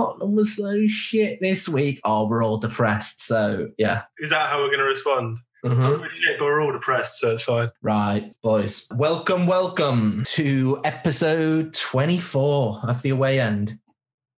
Tottenham 0.00 0.34
was 0.34 0.56
so 0.56 0.86
shit 0.86 1.38
this 1.42 1.68
week. 1.68 2.00
Oh, 2.04 2.26
we're 2.26 2.42
all 2.42 2.56
depressed. 2.56 3.26
So 3.26 3.68
yeah. 3.76 4.04
Is 4.18 4.30
that 4.30 4.48
how 4.48 4.58
we're 4.58 4.68
going 4.68 4.78
to 4.78 4.84
respond? 4.84 5.36
Mhm. 5.62 6.00
We're 6.00 6.08
shit, 6.08 6.38
but 6.38 6.46
we're 6.46 6.62
all 6.62 6.72
depressed, 6.72 7.18
so 7.18 7.32
it's 7.32 7.42
fine. 7.42 7.70
Right, 7.82 8.32
boys. 8.42 8.88
Welcome, 8.94 9.46
welcome 9.46 10.22
to 10.28 10.80
episode 10.84 11.74
24 11.74 12.80
of 12.84 13.02
the 13.02 13.10
away 13.10 13.40
end. 13.40 13.78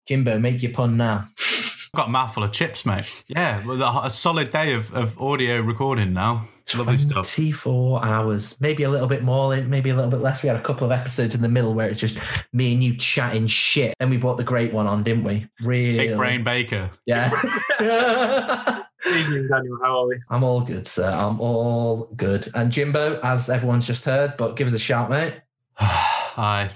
Jimbo, 0.08 0.38
make 0.38 0.62
your 0.62 0.72
pun 0.72 0.96
now. 0.96 1.26
I've 1.38 1.90
got 1.94 2.08
a 2.08 2.10
mouthful 2.10 2.42
of 2.42 2.52
chips, 2.52 2.86
mate. 2.86 3.22
Yeah, 3.28 3.62
well, 3.66 3.82
a, 3.82 4.06
a 4.06 4.10
solid 4.10 4.50
day 4.50 4.72
of, 4.72 4.94
of 4.94 5.20
audio 5.20 5.60
recording 5.60 6.14
now. 6.14 6.48
Lovely 6.74 6.98
stuff. 6.98 7.34
24 7.34 8.04
hours, 8.04 8.60
maybe 8.60 8.82
a 8.82 8.90
little 8.90 9.08
bit 9.08 9.22
more, 9.22 9.56
maybe 9.56 9.90
a 9.90 9.94
little 9.94 10.10
bit 10.10 10.20
less. 10.20 10.42
We 10.42 10.48
had 10.48 10.56
a 10.56 10.62
couple 10.62 10.84
of 10.86 10.92
episodes 10.92 11.34
in 11.34 11.42
the 11.42 11.48
middle 11.48 11.74
where 11.74 11.88
it's 11.88 12.00
just 12.00 12.18
me 12.52 12.72
and 12.72 12.82
you 12.82 12.96
chatting 12.96 13.46
shit. 13.46 13.94
Then 13.98 14.10
we 14.10 14.16
brought 14.16 14.36
the 14.36 14.44
great 14.44 14.72
one 14.72 14.86
on, 14.86 15.02
didn't 15.02 15.24
we? 15.24 15.48
Real. 15.62 15.96
Big 15.96 16.16
Brain 16.16 16.44
Baker. 16.44 16.90
Yeah. 17.06 17.30
Evening, 19.06 19.48
Daniel. 19.48 19.78
How 19.82 20.00
are 20.00 20.06
we? 20.08 20.16
I'm 20.28 20.44
all 20.44 20.60
good, 20.60 20.86
sir. 20.86 21.10
I'm 21.10 21.40
all 21.40 22.10
good. 22.16 22.46
And 22.54 22.70
Jimbo, 22.70 23.18
as 23.22 23.48
everyone's 23.48 23.86
just 23.86 24.04
heard, 24.04 24.36
but 24.36 24.56
give 24.56 24.68
us 24.68 24.74
a 24.74 24.78
shout, 24.78 25.10
mate. 25.10 25.34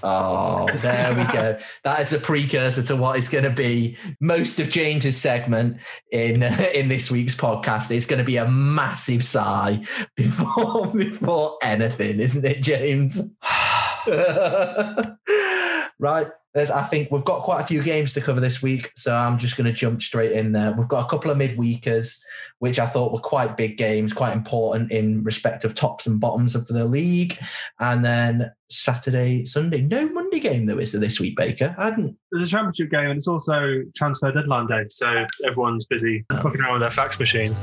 Oh, 0.03 0.69
there 0.77 1.15
we 1.15 1.25
go. 1.33 1.59
That 1.85 2.01
is 2.01 2.13
a 2.13 2.19
precursor 2.19 2.83
to 2.85 2.97
what 2.97 3.19
is 3.19 3.29
going 3.29 3.45
to 3.45 3.51
be 3.51 3.97
most 4.21 4.61
of 4.61 4.71
James's 4.71 5.17
segment 5.17 5.79
in 6.11 6.43
uh, 6.43 6.69
in 6.75 6.89
this 6.89 7.11
week's 7.11 7.35
podcast. 7.35 7.91
It's 7.91 8.07
going 8.07 8.19
to 8.19 8.25
be 8.25 8.37
a 8.37 8.49
massive 8.49 9.25
sigh 9.25 9.85
before 10.17 10.87
before 10.95 11.59
anything, 11.63 12.21
isn't 12.21 12.45
it, 12.45 12.63
James? 12.63 13.35
right. 15.99 16.29
There's, 16.55 16.71
I 16.71 16.85
think 16.85 17.11
we've 17.11 17.25
got 17.25 17.43
quite 17.43 17.61
a 17.63 17.67
few 17.67 17.83
games 17.83 18.13
to 18.13 18.21
cover 18.21 18.39
this 18.39 18.63
week, 18.63 18.93
so 18.95 19.13
I'm 19.13 19.39
just 19.39 19.57
going 19.57 19.67
to 19.67 19.73
jump 19.73 20.01
straight 20.01 20.31
in 20.31 20.53
there. 20.53 20.71
We've 20.71 20.87
got 20.87 21.05
a 21.05 21.09
couple 21.09 21.33
of 21.33 21.37
midweekers, 21.37 22.21
which 22.61 22.79
I 22.79 22.87
thought 22.87 23.13
were 23.13 23.19
quite 23.19 23.57
big 23.57 23.77
games, 23.77 24.13
quite 24.13 24.35
important 24.35 24.93
in 24.93 25.25
respect 25.25 25.65
of 25.65 25.75
tops 25.75 26.07
and 26.07 26.21
bottoms 26.21 26.55
of 26.55 26.69
the 26.69 26.85
league. 26.85 27.37
And 27.81 28.05
then 28.05 28.53
Saturday, 28.71 29.45
Sunday, 29.45 29.81
no 29.81 30.09
Monday 30.11 30.39
game 30.39 30.67
though 30.67 30.79
is 30.79 30.93
there 30.93 31.01
this 31.01 31.19
week, 31.19 31.37
Baker? 31.37 31.75
I 31.77 31.87
hadn't. 31.87 32.17
There's 32.31 32.47
a 32.49 32.51
championship 32.51 32.89
game, 32.93 33.07
and 33.11 33.17
it's 33.17 33.27
also 33.27 33.83
transfer 33.97 34.31
deadline 34.31 34.69
day, 34.69 34.85
so 34.87 35.25
everyone's 35.45 35.87
busy 35.87 36.25
Oh. 36.31 36.41
fucking 36.41 36.61
around 36.61 36.75
with 36.75 36.83
their 36.83 36.91
fax 36.93 37.19
machines. 37.19 37.61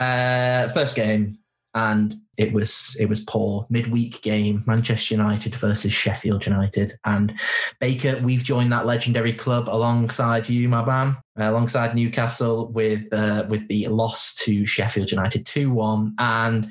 Uh, 0.00 0.68
first 0.72 0.96
game, 0.96 1.38
and 1.74 2.14
it 2.40 2.52
was 2.52 2.96
it 2.98 3.06
was 3.06 3.20
poor 3.20 3.66
midweek 3.70 4.22
game. 4.22 4.64
Manchester 4.66 5.14
United 5.14 5.54
versus 5.54 5.92
Sheffield 5.92 6.46
United, 6.46 6.98
and 7.04 7.32
Baker. 7.78 8.18
We've 8.22 8.42
joined 8.42 8.72
that 8.72 8.86
legendary 8.86 9.32
club 9.32 9.68
alongside 9.68 10.48
you, 10.48 10.68
my 10.68 10.84
man, 10.84 11.16
uh, 11.38 11.50
alongside 11.50 11.94
Newcastle 11.94 12.68
with 12.72 13.12
uh, 13.12 13.44
with 13.48 13.68
the 13.68 13.86
loss 13.88 14.34
to 14.44 14.64
Sheffield 14.64 15.10
United 15.10 15.44
two 15.46 15.70
one. 15.70 16.14
And 16.18 16.70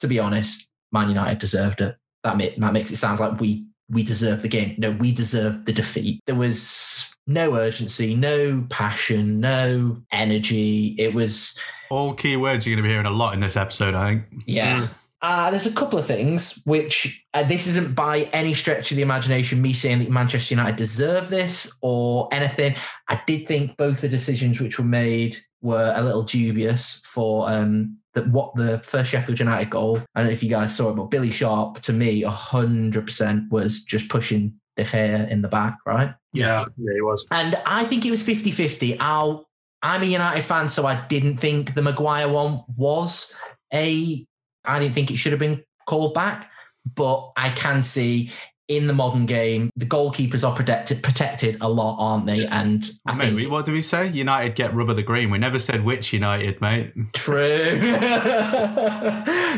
to 0.00 0.08
be 0.08 0.18
honest, 0.18 0.68
Man 0.92 1.08
United 1.08 1.38
deserved 1.38 1.80
it. 1.80 1.96
That 2.24 2.36
ma- 2.38 2.56
that 2.56 2.72
makes 2.72 2.90
it 2.90 2.96
sound 2.96 3.20
like 3.20 3.38
we 3.38 3.66
we 3.90 4.02
deserve 4.02 4.40
the 4.42 4.48
game. 4.48 4.74
No, 4.78 4.92
we 4.92 5.12
deserve 5.12 5.66
the 5.66 5.72
defeat. 5.72 6.20
There 6.26 6.34
was 6.36 7.14
no 7.26 7.54
urgency, 7.54 8.14
no 8.14 8.66
passion, 8.70 9.38
no 9.38 9.98
energy. 10.10 10.96
It 10.98 11.14
was 11.14 11.58
All 11.90 12.14
key 12.14 12.36
words 12.36 12.66
you're 12.66 12.74
going 12.74 12.82
to 12.82 12.88
be 12.88 12.92
hearing 12.92 13.06
a 13.06 13.10
lot 13.10 13.34
in 13.34 13.40
this 13.40 13.56
episode, 13.56 13.94
I 13.94 14.08
think. 14.08 14.24
yeah. 14.46 14.88
Uh, 15.22 15.52
there's 15.52 15.66
a 15.66 15.72
couple 15.72 15.98
of 15.98 16.06
things 16.06 16.60
which 16.64 17.24
uh, 17.32 17.44
this 17.44 17.68
isn't 17.68 17.94
by 17.94 18.22
any 18.32 18.52
stretch 18.52 18.90
of 18.90 18.96
the 18.96 19.02
imagination 19.02 19.62
me 19.62 19.72
saying 19.72 20.00
that 20.00 20.10
Manchester 20.10 20.54
United 20.54 20.74
deserve 20.74 21.30
this 21.30 21.72
or 21.80 22.28
anything. 22.32 22.74
I 23.08 23.22
did 23.24 23.46
think 23.46 23.76
both 23.76 24.00
the 24.00 24.08
decisions 24.08 24.60
which 24.60 24.78
were 24.78 24.84
made 24.84 25.36
were 25.60 25.92
a 25.94 26.02
little 26.02 26.24
dubious 26.24 27.00
for 27.04 27.48
um, 27.48 27.98
the, 28.14 28.22
what 28.24 28.54
the 28.56 28.80
first 28.80 29.10
Sheffield 29.10 29.38
United 29.38 29.70
goal. 29.70 29.98
I 30.14 30.20
don't 30.20 30.26
know 30.26 30.32
if 30.32 30.42
you 30.42 30.50
guys 30.50 30.74
saw 30.74 30.90
it, 30.90 30.96
but 30.96 31.04
Billy 31.04 31.30
Sharp 31.30 31.80
to 31.82 31.92
me 31.92 32.22
100% 32.22 33.50
was 33.50 33.84
just 33.84 34.08
pushing 34.08 34.54
De 34.76 34.84
Gea 34.84 35.30
in 35.30 35.42
the 35.42 35.48
back, 35.48 35.78
right? 35.86 36.14
Yeah, 36.32 36.64
yeah, 36.76 36.96
it 36.96 37.04
was. 37.04 37.26
And 37.30 37.60
I 37.64 37.84
think 37.84 38.04
it 38.04 38.10
was 38.10 38.22
50 38.22 38.50
50. 38.50 38.98
I'll, 38.98 39.48
I'm 39.82 40.02
a 40.02 40.06
United 40.06 40.42
fan, 40.42 40.68
so 40.68 40.86
I 40.86 41.06
didn't 41.06 41.38
think 41.38 41.74
the 41.74 41.82
Maguire 41.82 42.28
one 42.28 42.62
was 42.76 43.36
a. 43.72 44.26
I 44.64 44.78
didn't 44.78 44.94
think 44.94 45.10
it 45.10 45.16
should 45.16 45.32
have 45.32 45.38
been 45.38 45.62
called 45.86 46.14
back, 46.14 46.50
but 46.94 47.32
I 47.36 47.50
can 47.50 47.82
see 47.82 48.30
in 48.68 48.86
the 48.86 48.94
modern 48.94 49.26
game, 49.26 49.70
the 49.76 49.84
goalkeepers 49.84 50.48
are 50.48 50.54
protected 50.54 51.02
protected 51.02 51.58
a 51.60 51.68
lot, 51.68 51.96
aren't 51.98 52.26
they? 52.26 52.46
And 52.46 52.88
I 53.06 53.14
mate, 53.14 53.36
think 53.36 53.50
what 53.50 53.66
do 53.66 53.72
we 53.72 53.82
say? 53.82 54.08
United 54.08 54.54
get 54.54 54.72
rubber 54.74 54.94
the 54.94 55.02
green. 55.02 55.30
We 55.30 55.38
never 55.38 55.58
said 55.58 55.84
which 55.84 56.12
United, 56.12 56.60
mate. 56.60 56.92
True. 57.12 57.78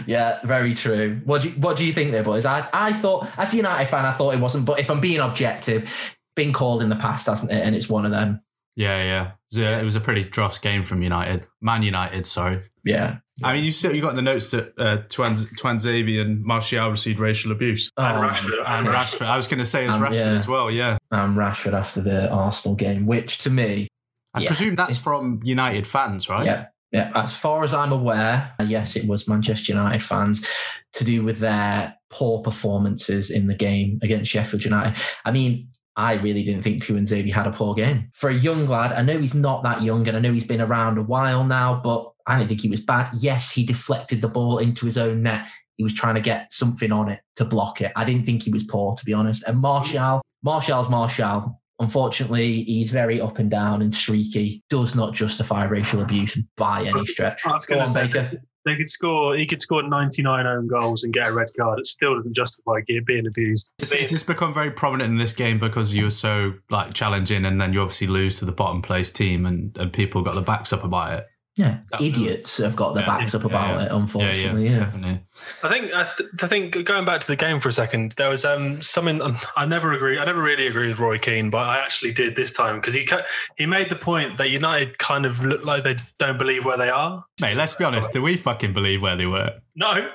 yeah, 0.07 0.41
very 0.45 0.75
true. 0.75 1.21
What 1.25 1.43
do 1.43 1.51
you, 1.51 1.55
what 1.55 1.77
do 1.77 1.85
you 1.87 1.93
think 1.93 2.13
there, 2.13 2.25
boys? 2.25 2.45
I, 2.47 2.67
I 2.73 2.93
thought, 2.93 3.29
as 3.37 3.53
a 3.53 3.57
United 3.57 3.87
fan, 3.89 4.05
I 4.05 4.13
thought 4.13 4.35
it 4.35 4.41
wasn't, 4.41 4.65
but 4.65 4.81
if 4.81 4.91
I'm 4.91 5.01
being 5.01 5.21
objective, 5.21 5.89
been 6.35 6.53
called 6.53 6.83
in 6.83 6.89
the 6.89 6.97
past, 6.97 7.27
hasn't 7.27 7.53
it? 7.53 7.63
And 7.65 7.77
it's 7.77 7.89
one 7.89 8.05
of 8.05 8.11
them. 8.11 8.41
Yeah, 8.75 9.03
yeah. 9.05 9.27
It 9.27 9.33
was 9.53 9.59
a, 9.59 9.81
it 9.81 9.85
was 9.85 9.97
a 9.97 10.01
pretty 10.01 10.25
dross 10.25 10.59
game 10.59 10.83
from 10.83 11.03
United. 11.03 11.47
Man 11.61 11.83
United, 11.83 12.27
sorry. 12.27 12.63
Yeah. 12.85 13.19
I 13.43 13.53
mean, 13.55 13.65
you 13.65 13.73
said 13.73 13.97
you 13.97 14.03
got 14.03 14.11
in 14.11 14.17
the 14.17 14.23
notes 14.23 14.51
that 14.53 14.79
uh, 14.79 14.99
Twanz, 15.09 15.47
Tuanzebe 15.59 16.21
and 16.21 16.43
Martial 16.45 16.89
received 16.91 17.19
racial 17.19 17.51
abuse. 17.51 17.91
And 17.97 18.17
Oh, 18.19 18.21
Rashford. 18.29 18.63
And 18.67 18.87
Rashford. 18.87 19.27
I 19.27 19.37
was 19.37 19.47
going 19.47 19.59
to 19.59 19.67
say 19.67 19.87
as 19.89 19.95
Um, 19.95 20.03
Rashford 20.03 20.15
yeah. 20.15 20.31
as 20.33 20.47
well, 20.47 20.71
yeah. 20.71 20.99
and 21.11 21.37
Rashford 21.37 21.73
after 21.73 22.01
the 22.01 22.31
Arsenal 22.31 22.77
game, 22.77 23.07
which 23.07 23.39
to 23.39 23.51
me, 23.51 23.89
I 24.35 24.41
Yeah. 24.43 24.49
presume 24.49 24.77
that's 24.77 24.99
from 24.99 25.41
United 25.43 25.87
fans, 25.87 26.29
right? 26.29 26.45
yeah, 26.47 26.67
yeah, 26.93 27.11
as 27.15 27.37
far 27.37 27.65
as 27.65 27.75
I'm 27.75 27.91
aware, 27.93 28.53
yes, 28.65 28.95
it 28.97 29.07
was 29.09 29.27
Manchester 29.29 29.73
United 29.73 30.03
fans 30.03 30.47
to 30.93 31.05
do 31.05 31.25
with 31.25 31.39
their 31.41 31.95
poor 32.11 32.41
performances 32.43 33.31
in 33.31 33.47
the 33.49 33.55
game 33.55 33.99
against 34.03 34.31
Sheffield 34.31 34.65
United. 34.65 34.97
I 35.25 35.33
mean, 35.33 35.69
I 35.97 36.15
really 36.15 36.43
didn't 36.45 36.63
think 36.63 36.83
Tuanzebe 36.83 37.33
had 37.33 37.47
a 37.47 37.53
poor 37.53 37.75
game. 37.75 38.11
For 38.15 38.29
a 38.31 38.35
young 38.35 38.67
lad, 38.67 38.93
I 38.93 39.03
know 39.03 39.19
he's 39.19 39.35
not 39.35 39.63
that 39.65 39.83
young 39.83 40.07
and 40.09 40.17
I 40.17 40.21
know 40.21 40.33
he's 40.33 40.47
been 40.47 40.61
around 40.61 40.99
a 40.99 41.03
while 41.03 41.45
now, 41.45 41.81
but 41.83 42.13
I 42.27 42.37
didn't 42.39 42.49
think 42.49 42.61
he 42.63 42.69
was 42.69 42.81
bad. 42.81 43.11
Yes, 43.19 43.51
he 43.53 43.65
deflected 43.65 44.21
the 44.23 44.29
ball 44.29 44.59
into 44.59 44.87
his 44.87 44.97
own 44.99 45.23
net. 45.23 45.47
He 45.77 45.83
was 45.83 45.95
trying 45.95 46.15
to 46.15 46.21
get 46.21 46.53
something 46.53 46.93
on 46.93 47.09
it 47.09 47.21
to 47.37 47.45
block 47.45 47.81
it. 47.81 47.93
I 47.97 48.05
didn't 48.05 48.25
think 48.27 48.43
he 48.45 48.51
was 48.51 48.63
poor, 48.65 48.95
to 48.97 49.05
be 49.05 49.13
honest. 49.13 49.43
And 49.47 49.59
Martial, 49.59 50.23
Martial's 50.43 50.89
Martial. 50.89 51.61
Unfortunately, 51.81 52.63
he's 52.63 52.91
very 52.93 53.21
up 53.21 53.39
and 53.39 53.51
down 53.51 53.83
and 53.83 53.93
streaky. 53.95 54.63
Does 54.71 54.95
not 54.95 55.13
justify 55.13 55.65
racial 55.65 56.03
abuse 56.03 56.41
by 56.57 56.85
any 56.85 56.99
stretch. 57.01 57.45
I 57.45 57.53
was 57.53 57.67
Go 57.67 57.75
gonna 57.75 57.83
on, 57.83 57.89
say- 57.89 58.07
Baker. 58.07 58.41
They 58.67 58.77
could 58.77 58.89
score. 58.89 59.37
He 59.37 59.45
could 59.45 59.61
score 59.61 59.83
99 59.83 60.47
own 60.47 60.67
goals 60.69 61.05
and 61.05 61.13
get 61.13 61.27
a 61.29 61.33
red 61.33 61.49
card. 61.55 61.79
It 61.81 61.87
still 61.87 62.15
doesn't 62.15 62.35
justify 62.35 62.81
ge- 62.81 63.05
being 63.05 63.27
abused. 63.27 63.71
It's, 63.79 63.93
it's 63.93 64.11
it's 64.11 64.23
become 64.23 64.55
very 64.55 64.71
prominent 64.71 65.11
in 65.11 65.19
this 65.19 65.35
game 65.35 65.59
because 65.59 65.95
you 65.95 66.05
were 66.05 66.11
so 66.11 66.55
like 66.71 66.95
challenging, 66.95 67.45
and 67.45 67.61
then 67.61 67.75
you 67.75 67.83
obviously 67.83 68.07
lose 68.07 68.39
to 68.39 68.47
the 68.47 68.53
bottom 68.53 68.81
place 68.81 69.11
team, 69.11 69.45
and, 69.45 69.77
and 69.77 69.93
people 69.93 70.23
got 70.23 70.35
the 70.35 70.41
backs 70.41 70.73
up 70.73 70.83
about 70.83 71.13
it. 71.19 71.27
Yeah, 71.57 71.79
That- 71.93 72.01
idiots 72.01 72.59
have 72.59 72.75
got 72.75 72.95
their 72.95 73.05
Yeah, 73.05 73.19
backs 73.19 73.33
up 73.35 73.45
about 73.45 73.79
yeah. 73.79 73.85
it. 73.87 73.93
Unfortunately, 73.93 74.65
yeah, 74.65 74.71
yeah. 74.73 74.79
definitely. 74.81 75.21
I 75.63 75.69
think 75.69 75.95
I, 75.95 76.03
th- 76.03 76.29
I 76.43 76.47
think 76.49 76.85
going 76.85 77.05
back 77.05 77.21
to 77.21 77.27
the 77.29 77.37
game 77.37 77.61
for 77.61 77.69
a 77.69 77.73
second, 77.73 78.13
there 78.13 78.29
was 78.29 78.45
um 78.45 78.83
something 78.83 79.23
um, 79.23 79.37
I 79.57 79.65
never 79.65 79.93
agree. 79.93 80.19
I 80.19 80.25
never 80.25 80.43
really 80.43 80.67
agree 80.67 80.89
with 80.89 80.99
Roy 80.99 81.17
Keane, 81.19 81.51
but 81.51 81.59
I 81.69 81.79
actually 81.79 82.13
did 82.13 82.35
this 82.35 82.53
time 82.53 82.77
because 82.81 82.95
he 82.95 83.05
ca- 83.05 83.23
he 83.57 83.67
made 83.67 83.89
the 83.89 83.95
point 83.97 84.37
that 84.39 84.51
United 84.51 84.99
kind 84.99 85.25
of 85.27 85.45
look 85.45 85.65
like 85.65 85.85
they 85.85 85.95
don't 86.19 86.39
believe 86.39 86.65
where 86.65 86.77
they 86.77 86.91
are. 86.91 87.25
Mate, 87.41 87.57
let's 87.57 87.77
be 87.77 87.85
honest. 87.85 88.13
Do 88.13 88.21
we 88.21 88.37
fucking 88.37 88.73
believe 88.73 89.01
where 89.01 89.17
they 89.17 89.27
were? 89.27 89.61
No, 89.77 90.11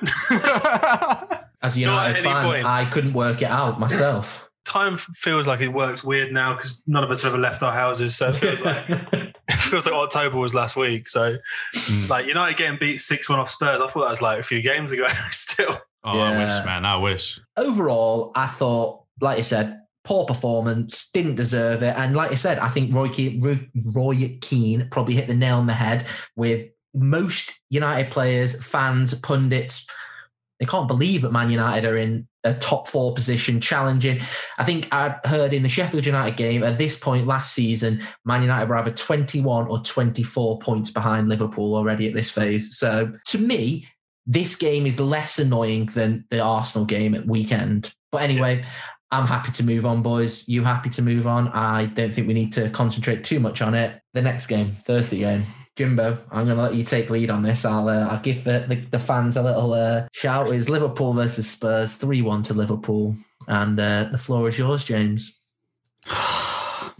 As 1.62 1.76
a 1.76 1.80
United 1.80 2.22
fan, 2.22 2.44
point. 2.44 2.66
I 2.66 2.84
couldn't 2.86 3.12
work 3.12 3.40
it 3.42 3.50
out 3.50 3.78
myself. 3.80 4.49
Time 4.64 4.96
feels 4.96 5.46
like 5.46 5.60
it 5.60 5.68
works 5.68 6.04
weird 6.04 6.32
now 6.32 6.52
because 6.54 6.82
none 6.86 7.02
of 7.04 7.10
us 7.10 7.22
have 7.22 7.32
ever 7.32 7.40
left 7.40 7.62
our 7.62 7.72
houses, 7.72 8.16
so 8.16 8.28
it 8.28 8.36
feels 8.36 8.60
like 8.60 8.84
it 9.12 9.56
feels 9.58 9.86
like 9.86 9.94
October 9.94 10.36
was 10.38 10.54
last 10.54 10.76
week. 10.76 11.08
So 11.08 11.36
Mm. 11.74 12.08
like 12.08 12.26
United 12.26 12.56
getting 12.56 12.78
beat 12.78 12.98
six 12.98 13.28
one 13.28 13.38
off 13.38 13.48
Spurs, 13.50 13.80
I 13.80 13.86
thought 13.86 14.00
that 14.04 14.10
was 14.10 14.22
like 14.22 14.38
a 14.40 14.42
few 14.42 14.60
games 14.62 14.92
ago. 14.92 15.06
Still, 15.30 15.78
Oh, 16.04 16.18
I 16.18 16.30
wish, 16.38 16.64
man. 16.64 16.84
I 16.86 16.96
wish. 16.96 17.38
Overall, 17.56 18.32
I 18.34 18.46
thought, 18.46 19.04
like 19.20 19.36
you 19.38 19.44
said, 19.44 19.80
poor 20.04 20.24
performance, 20.24 21.10
didn't 21.12 21.34
deserve 21.34 21.82
it. 21.82 21.94
And 21.96 22.16
like 22.16 22.30
I 22.32 22.36
said, 22.36 22.58
I 22.58 22.68
think 22.68 22.94
Roy 22.94 23.08
Keane, 23.10 23.40
Roy, 23.42 23.68
Roy 23.84 24.38
Keane 24.40 24.88
probably 24.90 25.14
hit 25.14 25.26
the 25.28 25.34
nail 25.34 25.58
on 25.58 25.66
the 25.66 25.74
head 25.74 26.06
with 26.36 26.70
most 26.94 27.52
United 27.68 28.10
players, 28.10 28.64
fans, 28.64 29.12
pundits. 29.14 29.86
They 30.60 30.66
can't 30.66 30.86
believe 30.86 31.22
that 31.22 31.32
Man 31.32 31.50
United 31.50 31.88
are 31.88 31.96
in 31.96 32.28
a 32.44 32.52
top 32.54 32.86
four 32.86 33.14
position, 33.14 33.60
challenging. 33.60 34.20
I 34.58 34.64
think 34.64 34.88
I 34.92 35.18
heard 35.24 35.54
in 35.54 35.62
the 35.62 35.68
Sheffield 35.68 36.04
United 36.04 36.36
game 36.36 36.62
at 36.62 36.78
this 36.78 36.98
point 36.98 37.26
last 37.26 37.54
season, 37.54 38.02
Man 38.26 38.42
United 38.42 38.68
were 38.68 38.76
either 38.76 38.92
21 38.92 39.68
or 39.68 39.78
24 39.80 40.58
points 40.58 40.90
behind 40.90 41.28
Liverpool 41.28 41.74
already 41.74 42.06
at 42.08 42.14
this 42.14 42.30
phase. 42.30 42.76
So 42.76 43.12
to 43.28 43.38
me, 43.38 43.88
this 44.26 44.54
game 44.54 44.86
is 44.86 45.00
less 45.00 45.38
annoying 45.38 45.86
than 45.86 46.24
the 46.30 46.40
Arsenal 46.40 46.84
game 46.84 47.14
at 47.14 47.26
weekend. 47.26 47.92
But 48.12 48.22
anyway, 48.22 48.64
I'm 49.10 49.26
happy 49.26 49.52
to 49.52 49.64
move 49.64 49.86
on, 49.86 50.02
boys. 50.02 50.46
You 50.46 50.62
happy 50.62 50.90
to 50.90 51.02
move 51.02 51.26
on? 51.26 51.48
I 51.48 51.86
don't 51.86 52.14
think 52.14 52.28
we 52.28 52.34
need 52.34 52.52
to 52.52 52.70
concentrate 52.70 53.24
too 53.24 53.40
much 53.40 53.62
on 53.62 53.74
it. 53.74 54.00
The 54.14 54.22
next 54.22 54.46
game, 54.46 54.76
Thursday 54.84 55.18
game. 55.18 55.44
Jimbo, 55.80 56.18
I'm 56.30 56.44
going 56.44 56.58
to 56.58 56.62
let 56.62 56.74
you 56.74 56.84
take 56.84 57.08
lead 57.08 57.30
on 57.30 57.42
this. 57.42 57.64
I'll 57.64 57.88
uh, 57.88 58.08
I'll 58.10 58.20
give 58.20 58.44
the, 58.44 58.66
the, 58.68 58.84
the 58.90 58.98
fans 58.98 59.38
a 59.38 59.42
little 59.42 59.72
uh, 59.72 60.08
shout. 60.12 60.52
It's 60.52 60.68
Liverpool 60.68 61.14
versus 61.14 61.48
Spurs, 61.48 61.94
three 61.94 62.20
one 62.20 62.42
to 62.42 62.52
Liverpool, 62.52 63.16
and 63.48 63.80
uh, 63.80 64.10
the 64.12 64.18
floor 64.18 64.46
is 64.50 64.58
yours, 64.58 64.84
James. 64.84 65.40
I'm 66.06 66.92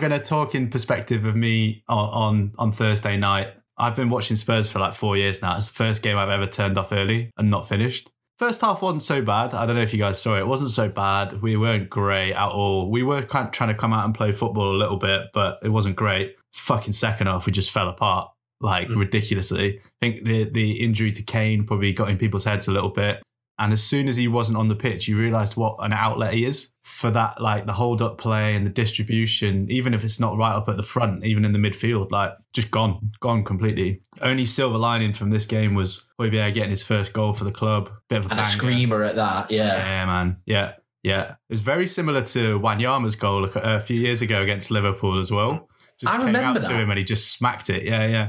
going 0.00 0.10
to 0.10 0.22
talk 0.24 0.54
in 0.54 0.70
perspective 0.70 1.26
of 1.26 1.36
me 1.36 1.84
on, 1.86 2.08
on 2.08 2.54
on 2.56 2.72
Thursday 2.72 3.18
night. 3.18 3.48
I've 3.76 3.94
been 3.94 4.08
watching 4.08 4.38
Spurs 4.38 4.70
for 4.70 4.78
like 4.78 4.94
four 4.94 5.18
years 5.18 5.42
now. 5.42 5.58
It's 5.58 5.68
the 5.68 5.74
first 5.74 6.02
game 6.02 6.16
I've 6.16 6.30
ever 6.30 6.46
turned 6.46 6.78
off 6.78 6.92
early 6.92 7.30
and 7.36 7.50
not 7.50 7.68
finished. 7.68 8.10
First 8.38 8.62
half 8.62 8.80
wasn't 8.80 9.02
so 9.02 9.20
bad. 9.20 9.52
I 9.52 9.66
don't 9.66 9.76
know 9.76 9.82
if 9.82 9.92
you 9.92 9.98
guys 9.98 10.22
saw 10.22 10.36
it. 10.36 10.40
It 10.40 10.46
wasn't 10.46 10.70
so 10.70 10.88
bad. 10.88 11.42
We 11.42 11.58
weren't 11.58 11.90
great 11.90 12.32
at 12.32 12.48
all. 12.48 12.90
We 12.90 13.02
were 13.02 13.20
kind 13.20 13.48
of 13.48 13.52
trying 13.52 13.68
to 13.70 13.74
come 13.74 13.92
out 13.92 14.06
and 14.06 14.14
play 14.14 14.32
football 14.32 14.74
a 14.74 14.78
little 14.78 14.96
bit, 14.96 15.24
but 15.34 15.58
it 15.62 15.68
wasn't 15.68 15.96
great. 15.96 16.36
Fucking 16.54 16.92
second 16.92 17.26
half, 17.26 17.46
we 17.46 17.52
just 17.52 17.70
fell 17.70 17.88
apart 17.88 18.30
like 18.60 18.88
Mm. 18.88 18.96
ridiculously. 18.96 19.78
I 19.78 20.06
think 20.06 20.24
the 20.24 20.44
the 20.44 20.72
injury 20.80 21.12
to 21.12 21.22
Kane 21.22 21.64
probably 21.64 21.92
got 21.92 22.10
in 22.10 22.18
people's 22.18 22.44
heads 22.44 22.68
a 22.68 22.72
little 22.72 22.90
bit. 22.90 23.22
And 23.60 23.72
as 23.72 23.82
soon 23.82 24.06
as 24.06 24.16
he 24.16 24.28
wasn't 24.28 24.56
on 24.56 24.68
the 24.68 24.76
pitch, 24.76 25.08
you 25.08 25.18
realised 25.18 25.56
what 25.56 25.76
an 25.80 25.92
outlet 25.92 26.32
he 26.32 26.44
is 26.44 26.70
for 26.84 27.10
that, 27.10 27.40
like 27.42 27.66
the 27.66 27.72
hold 27.72 28.00
up 28.00 28.16
play 28.16 28.54
and 28.54 28.64
the 28.64 28.70
distribution, 28.70 29.68
even 29.68 29.94
if 29.94 30.04
it's 30.04 30.20
not 30.20 30.36
right 30.36 30.52
up 30.54 30.68
at 30.68 30.76
the 30.76 30.82
front, 30.84 31.24
even 31.24 31.44
in 31.44 31.52
the 31.52 31.58
midfield, 31.58 32.12
like 32.12 32.34
just 32.52 32.70
gone, 32.70 33.10
gone 33.20 33.42
completely. 33.44 34.02
Only 34.20 34.46
silver 34.46 34.78
lining 34.78 35.12
from 35.12 35.30
this 35.30 35.44
game 35.46 35.74
was 35.74 36.06
Højbjerg 36.20 36.54
getting 36.54 36.70
his 36.70 36.84
first 36.84 37.12
goal 37.12 37.32
for 37.32 37.42
the 37.44 37.50
club. 37.52 37.90
Bit 38.08 38.18
of 38.20 38.26
a 38.26 38.30
and 38.30 38.40
a 38.40 38.44
screamer 38.44 39.02
at 39.02 39.16
that, 39.16 39.50
yeah. 39.50 39.76
Yeah, 39.76 40.06
man. 40.06 40.36
Yeah, 40.46 40.72
yeah. 41.02 41.30
It 41.30 41.36
was 41.50 41.60
very 41.60 41.88
similar 41.88 42.22
to 42.22 42.60
Wanyama's 42.60 43.16
goal 43.16 43.44
a, 43.44 43.48
a 43.76 43.80
few 43.80 43.98
years 44.00 44.22
ago 44.22 44.40
against 44.40 44.70
Liverpool 44.70 45.18
as 45.18 45.32
well. 45.32 45.67
Just 46.00 46.12
I 46.14 46.16
came 46.18 46.26
remember 46.26 46.48
out 46.60 46.62
to 46.62 46.68
that. 46.68 46.70
him 46.80 46.90
and 46.90 46.98
he 46.98 47.04
just 47.04 47.32
smacked 47.32 47.70
it. 47.70 47.82
Yeah, 47.84 48.06
yeah. 48.06 48.28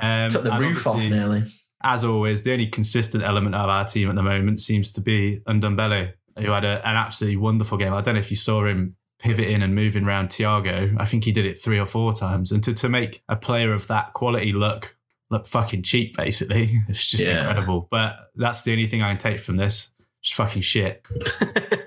Yeah. 0.00 0.24
Um, 0.24 0.30
Took 0.30 0.44
the 0.44 0.52
roof 0.52 0.86
off 0.86 0.98
nearly. 0.98 1.44
As 1.82 2.04
always, 2.04 2.42
the 2.42 2.52
only 2.52 2.66
consistent 2.68 3.22
element 3.24 3.54
of 3.54 3.68
our 3.68 3.84
team 3.84 4.08
at 4.08 4.14
the 4.16 4.22
moment 4.22 4.60
seems 4.60 4.92
to 4.94 5.00
be 5.00 5.40
Ndombele, 5.48 6.12
who 6.38 6.50
had 6.50 6.64
a, 6.64 6.86
an 6.88 6.96
absolutely 6.96 7.36
wonderful 7.36 7.78
game. 7.78 7.92
I 7.92 8.00
don't 8.00 8.14
know 8.14 8.20
if 8.20 8.30
you 8.30 8.36
saw 8.36 8.64
him 8.64 8.96
pivoting 9.20 9.62
and 9.62 9.74
moving 9.74 10.04
around 10.04 10.28
Thiago. 10.28 10.94
I 10.98 11.04
think 11.04 11.24
he 11.24 11.32
did 11.32 11.44
it 11.46 11.54
three 11.60 11.78
or 11.78 11.86
four 11.86 12.12
times. 12.12 12.52
And 12.52 12.62
to, 12.64 12.74
to 12.74 12.88
make 12.88 13.22
a 13.28 13.36
player 13.36 13.72
of 13.72 13.86
that 13.88 14.12
quality 14.12 14.52
look 14.52 14.96
look 15.30 15.46
fucking 15.46 15.82
cheap, 15.82 16.16
basically, 16.16 16.80
it's 16.88 17.04
just 17.06 17.22
Yeah. 17.24 17.40
incredible. 17.48 17.86
But 17.90 18.16
that's 18.36 18.62
the 18.62 18.72
only 18.72 18.86
thing 18.86 19.02
I 19.02 19.10
can 19.10 19.18
take 19.18 19.40
from 19.40 19.56
this. 19.56 19.90
Just 20.22 20.36
fucking 20.36 20.62
shit. 20.62 21.04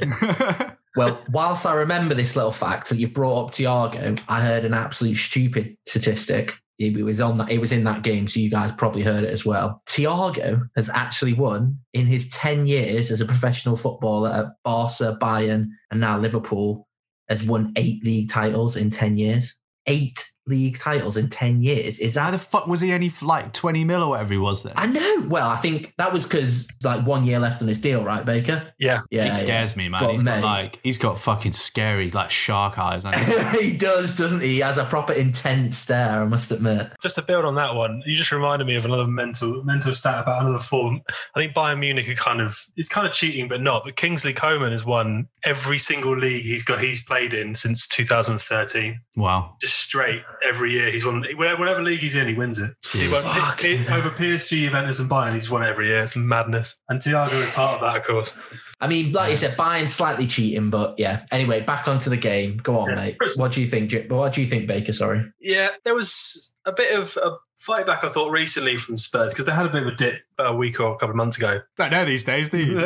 Well, 0.96 1.22
whilst 1.30 1.66
I 1.66 1.74
remember 1.74 2.14
this 2.14 2.36
little 2.36 2.52
fact 2.52 2.90
that 2.90 2.98
you've 2.98 3.14
brought 3.14 3.46
up 3.46 3.54
Thiago, 3.54 4.20
I 4.28 4.42
heard 4.42 4.66
an 4.66 4.74
absolute 4.74 5.16
stupid 5.16 5.78
statistic. 5.86 6.58
It 6.80 7.06
was 7.06 7.22
on 7.22 7.38
that. 7.38 7.52
It 7.52 7.60
was 7.60 7.72
in 7.72 7.84
that 7.84 8.02
game, 8.02 8.28
so 8.28 8.40
you 8.40 8.50
guys 8.50 8.72
probably 8.72 9.04
heard 9.04 9.24
it 9.24 9.30
as 9.30 9.46
well. 9.46 9.84
Thiago 9.86 10.68
has 10.76 10.90
actually 10.90 11.34
won 11.34 11.78
in 11.94 12.08
his 12.08 12.30
ten 12.30 12.66
years 12.66 13.12
as 13.12 13.22
a 13.22 13.26
professional 13.26 13.76
footballer 13.76 14.30
at 14.32 14.48
Barca, 14.64 15.18
Bayern, 15.22 15.68
and 15.92 16.02
now 16.02 16.18
Liverpool. 16.18 16.88
Has 17.30 17.44
won 17.44 17.72
eight 17.78 18.04
league 18.04 18.30
titles 18.30 18.76
in 18.76 18.90
ten 18.90 19.16
years. 19.16 19.56
Eight 19.88 20.22
league 20.52 20.78
titles 20.78 21.18
in 21.18 21.30
ten 21.30 21.62
years. 21.62 21.98
Is 22.00 22.16
How 22.16 22.30
the 22.30 22.38
fuck 22.38 22.68
was 22.68 22.82
he 22.82 22.94
only 22.94 23.12
like 23.22 23.54
20 23.54 23.84
mil 23.86 24.04
or 24.04 24.10
whatever 24.10 24.34
he 24.34 24.38
was 24.40 24.62
then? 24.64 24.74
I 24.76 24.86
know. 24.86 25.26
Well, 25.28 25.50
I 25.50 25.56
think 25.58 25.94
that 25.98 26.14
was 26.14 26.26
because 26.26 26.68
like 26.84 27.06
one 27.06 27.24
year 27.24 27.40
left 27.40 27.62
on 27.62 27.68
his 27.68 27.80
deal, 27.80 28.04
right, 28.04 28.24
Baker? 28.26 28.74
Yeah. 28.78 29.02
Yeah, 29.10 29.26
he 29.26 29.32
scares 29.32 29.76
me, 29.76 29.90
man. 29.90 30.04
But 30.04 30.12
he's 30.12 30.24
mate- 30.24 30.42
got 30.42 30.44
like 30.44 30.80
he's 30.84 30.98
got 30.98 31.18
fucking 31.18 31.54
scary 31.54 32.12
like 32.12 32.30
shark 32.30 32.78
eyes. 32.78 33.04
he? 33.04 33.62
he 33.72 33.78
does, 33.78 34.16
doesn't 34.18 34.42
he? 34.42 34.48
He 34.48 34.60
has 34.60 34.78
a 34.78 34.86
proper 34.86 35.14
intense 35.14 35.78
stare. 35.78 36.22
I 36.22 36.26
must 36.26 36.52
admit. 36.52 36.92
Just 37.02 37.16
to 37.16 37.22
build 37.22 37.46
on 37.46 37.56
that 37.56 37.74
one, 37.76 38.04
you 38.06 38.16
just 38.16 38.32
reminded 38.32 38.68
me 38.68 38.76
of 38.76 38.86
another 38.86 39.08
mental 39.08 39.64
mental 39.64 39.94
stat 39.94 40.22
about 40.22 40.42
another 40.42 40.60
form. 40.60 41.02
I 41.36 41.40
think 41.40 41.54
Bayern 41.54 41.80
Munich 41.80 42.10
are 42.10 42.16
kind 42.16 42.42
of 42.42 42.58
it's 42.76 42.90
kind 42.90 43.08
of 43.08 43.14
cheating, 43.14 43.48
but 43.48 43.62
not. 43.62 43.84
But 43.86 43.96
Kingsley 43.96 44.34
Coman 44.34 44.72
has 44.72 44.86
won 44.86 45.28
every 45.44 45.80
single 45.80 46.18
league 46.18 46.44
he's 46.44 46.64
got 46.64 46.80
he's 46.80 47.04
played 47.04 47.34
in 47.34 47.56
since 47.56 47.88
2013. 47.88 49.00
wow. 49.16 49.56
Just 49.62 49.80
straight 49.80 50.22
every 50.48 50.72
year 50.74 50.90
he's 50.92 51.06
won. 51.06 51.24
Whatever, 51.36 51.60
whatever 51.60 51.82
league 51.84 52.00
he's 52.00 52.16
in, 52.16 52.28
he 52.28 52.34
wins 52.34 52.60
it. 52.60 52.72
He 52.92 53.12
won 53.12 53.22
Fucking 53.24 53.86
P- 53.86 53.92
over 53.92 54.10
PSG, 54.10 54.66
Juventus, 54.66 55.00
and 55.00 55.10
Bayern. 55.10 55.36
He's 55.36 55.50
won 55.50 55.64
every 55.64 55.88
year. 55.88 56.02
It's 56.04 56.16
madness. 56.16 56.78
And 56.90 57.00
Thiago 57.02 57.34
is 57.48 57.54
part 57.54 57.76
of 57.76 57.82
that, 57.82 57.98
of 58.02 58.04
course. 58.06 58.34
I 58.80 58.88
mean, 58.88 59.12
like 59.12 59.30
you 59.32 59.38
said, 59.38 59.56
Bayern 59.58 59.88
slightly 59.88 60.26
cheating, 60.26 60.70
but 60.72 60.96
yeah. 60.98 61.26
Anyway, 61.32 61.62
back 61.62 61.88
onto 61.88 62.10
the 62.10 62.18
game. 62.18 62.58
Go 62.58 62.80
on, 62.80 62.90
Yes, 62.90 63.04
mate. 63.04 63.18
Chris- 63.20 63.38
What 63.38 63.52
do 63.52 63.62
you 63.62 63.68
think? 63.68 63.92
J- 63.92 64.08
What 64.08 64.34
do 64.34 64.42
you 64.42 64.48
think, 64.48 64.68
Baker? 64.68 64.94
Sorry. 64.94 65.24
Yeah, 65.40 65.70
there 65.86 65.94
was 65.94 66.54
a 66.66 66.72
bit 66.72 66.98
of 66.98 67.16
a 67.18 67.36
fight 67.56 67.86
back, 67.86 68.04
I 68.04 68.10
thought, 68.10 68.32
recently 68.32 68.78
from 68.78 68.98
Spurs 68.98 69.34
because 69.34 69.46
they 69.46 69.52
had 69.52 69.68
a 69.68 69.70
bit 69.70 69.84
of 69.84 69.90
a 69.90 69.96
dip 69.96 70.16
a 70.40 70.56
week 70.56 70.80
or 70.80 70.88
a 70.96 70.98
couple 70.98 71.12
of 71.12 71.16
months 71.16 71.38
ago. 71.38 71.62
Don't 71.78 71.92
know 71.92 72.06
these 72.06 72.24
days, 72.24 72.50
do 72.50 72.58
you? 72.58 72.80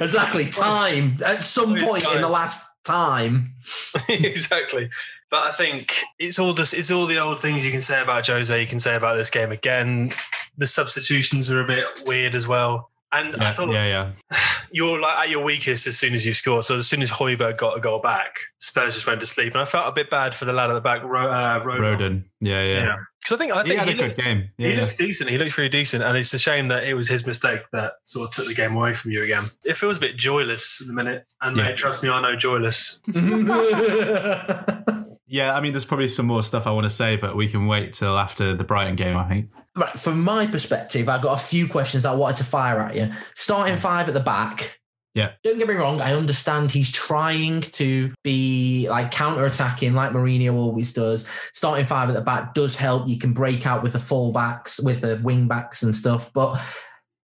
exactly. 0.00 0.46
Time 0.50 1.16
at 1.24 1.42
some 1.42 1.76
point 1.78 2.04
in 2.14 2.20
the 2.20 2.28
last 2.28 2.64
time. 2.84 3.54
exactly. 4.08 4.90
But 5.30 5.46
I 5.46 5.52
think 5.52 5.94
it's 6.18 6.38
all 6.38 6.52
this 6.52 6.72
it's 6.72 6.90
all 6.90 7.06
the 7.06 7.18
old 7.18 7.40
things 7.40 7.64
you 7.64 7.72
can 7.72 7.80
say 7.80 8.00
about 8.00 8.26
Jose, 8.26 8.60
you 8.60 8.66
can 8.66 8.78
say 8.78 8.94
about 8.94 9.16
this 9.16 9.30
game 9.30 9.50
again. 9.50 10.12
The 10.56 10.66
substitutions 10.66 11.50
are 11.50 11.60
a 11.60 11.66
bit 11.66 11.88
weird 12.06 12.34
as 12.34 12.46
well. 12.46 12.90
And 13.14 13.36
I 13.36 13.44
yeah, 13.44 13.52
thought 13.52 13.72
yeah, 13.72 14.12
yeah. 14.32 14.38
you're 14.72 15.00
like 15.00 15.16
at 15.18 15.28
your 15.30 15.44
weakest 15.44 15.86
as 15.86 15.96
soon 15.98 16.14
as 16.14 16.26
you 16.26 16.32
score. 16.34 16.62
So 16.62 16.74
as 16.76 16.86
soon 16.88 17.00
as 17.00 17.10
Højbjerg 17.10 17.56
got 17.56 17.76
a 17.76 17.80
goal 17.80 18.00
back, 18.00 18.34
Spurs 18.58 18.94
just 18.94 19.06
went 19.06 19.20
to 19.20 19.26
sleep. 19.26 19.52
And 19.52 19.62
I 19.62 19.64
felt 19.64 19.86
a 19.86 19.92
bit 19.92 20.10
bad 20.10 20.34
for 20.34 20.44
the 20.46 20.52
lad 20.52 20.70
at 20.70 20.74
the 20.74 20.80
back, 20.80 21.02
Ro- 21.04 21.30
uh, 21.30 21.60
Rodon. 21.62 21.80
Roden. 21.80 22.24
Yeah, 22.40 22.62
yeah. 22.62 22.82
Yeah. 22.82 22.96
Because 23.22 23.36
I 23.36 23.38
think 23.38 23.52
I 23.52 23.56
think 23.62 23.66
He 23.66 23.70
think 23.70 23.78
had 23.80 23.88
he, 23.88 23.94
a 23.94 24.08
good 24.08 24.16
game. 24.22 24.50
Yeah, 24.58 24.68
he 24.68 24.74
yeah. 24.74 24.80
looks 24.82 24.94
decent. 24.96 25.30
He 25.30 25.38
looks 25.38 25.54
pretty 25.54 25.70
decent, 25.70 26.02
and 26.02 26.16
it's 26.18 26.34
a 26.34 26.38
shame 26.38 26.68
that 26.68 26.84
it 26.84 26.92
was 26.94 27.08
his 27.08 27.26
mistake 27.26 27.60
that 27.72 27.92
sort 28.02 28.28
of 28.28 28.34
took 28.34 28.46
the 28.48 28.54
game 28.54 28.76
away 28.76 28.92
from 28.92 29.12
you 29.12 29.22
again. 29.22 29.44
It 29.64 29.76
feels 29.78 29.96
a 29.96 30.00
bit 30.00 30.18
joyless 30.18 30.78
at 30.82 30.88
the 30.88 30.92
minute, 30.92 31.24
and 31.40 31.56
Yeah. 31.56 31.62
mate, 31.68 31.76
trust 31.78 32.02
me, 32.02 32.10
I 32.10 32.20
know 32.20 32.36
joyless. 32.36 32.98
Yeah, 35.26 35.54
I 35.54 35.60
mean, 35.60 35.72
there's 35.72 35.84
probably 35.84 36.08
some 36.08 36.26
more 36.26 36.42
stuff 36.42 36.66
I 36.66 36.70
want 36.70 36.84
to 36.84 36.90
say, 36.90 37.16
but 37.16 37.34
we 37.34 37.48
can 37.48 37.66
wait 37.66 37.94
till 37.94 38.18
after 38.18 38.54
the 38.54 38.64
Brighton 38.64 38.94
game, 38.94 39.16
I 39.16 39.28
think. 39.28 39.50
Right, 39.76 39.98
from 39.98 40.22
my 40.22 40.46
perspective, 40.46 41.08
I've 41.08 41.22
got 41.22 41.40
a 41.40 41.42
few 41.42 41.66
questions 41.66 42.04
I 42.04 42.14
wanted 42.14 42.36
to 42.36 42.44
fire 42.44 42.78
at 42.80 42.94
you. 42.94 43.10
Starting 43.34 43.76
five 43.76 44.06
at 44.08 44.14
the 44.14 44.20
back. 44.20 44.78
Yeah. 45.14 45.32
Don't 45.44 45.58
get 45.58 45.68
me 45.68 45.74
wrong, 45.74 46.00
I 46.00 46.12
understand 46.12 46.72
he's 46.72 46.90
trying 46.90 47.62
to 47.62 48.12
be 48.24 48.88
like 48.90 49.12
counter 49.12 49.44
attacking 49.44 49.94
like 49.94 50.10
Mourinho 50.10 50.54
always 50.54 50.92
does. 50.92 51.26
Starting 51.52 51.84
five 51.84 52.08
at 52.08 52.14
the 52.16 52.20
back 52.20 52.52
does 52.52 52.76
help. 52.76 53.08
You 53.08 53.18
can 53.18 53.32
break 53.32 53.64
out 53.64 53.82
with 53.82 53.92
the 53.92 53.98
fullbacks, 54.00 54.84
with 54.84 55.02
the 55.02 55.20
wing 55.22 55.46
backs 55.46 55.84
and 55.84 55.94
stuff. 55.94 56.32
But 56.32 56.60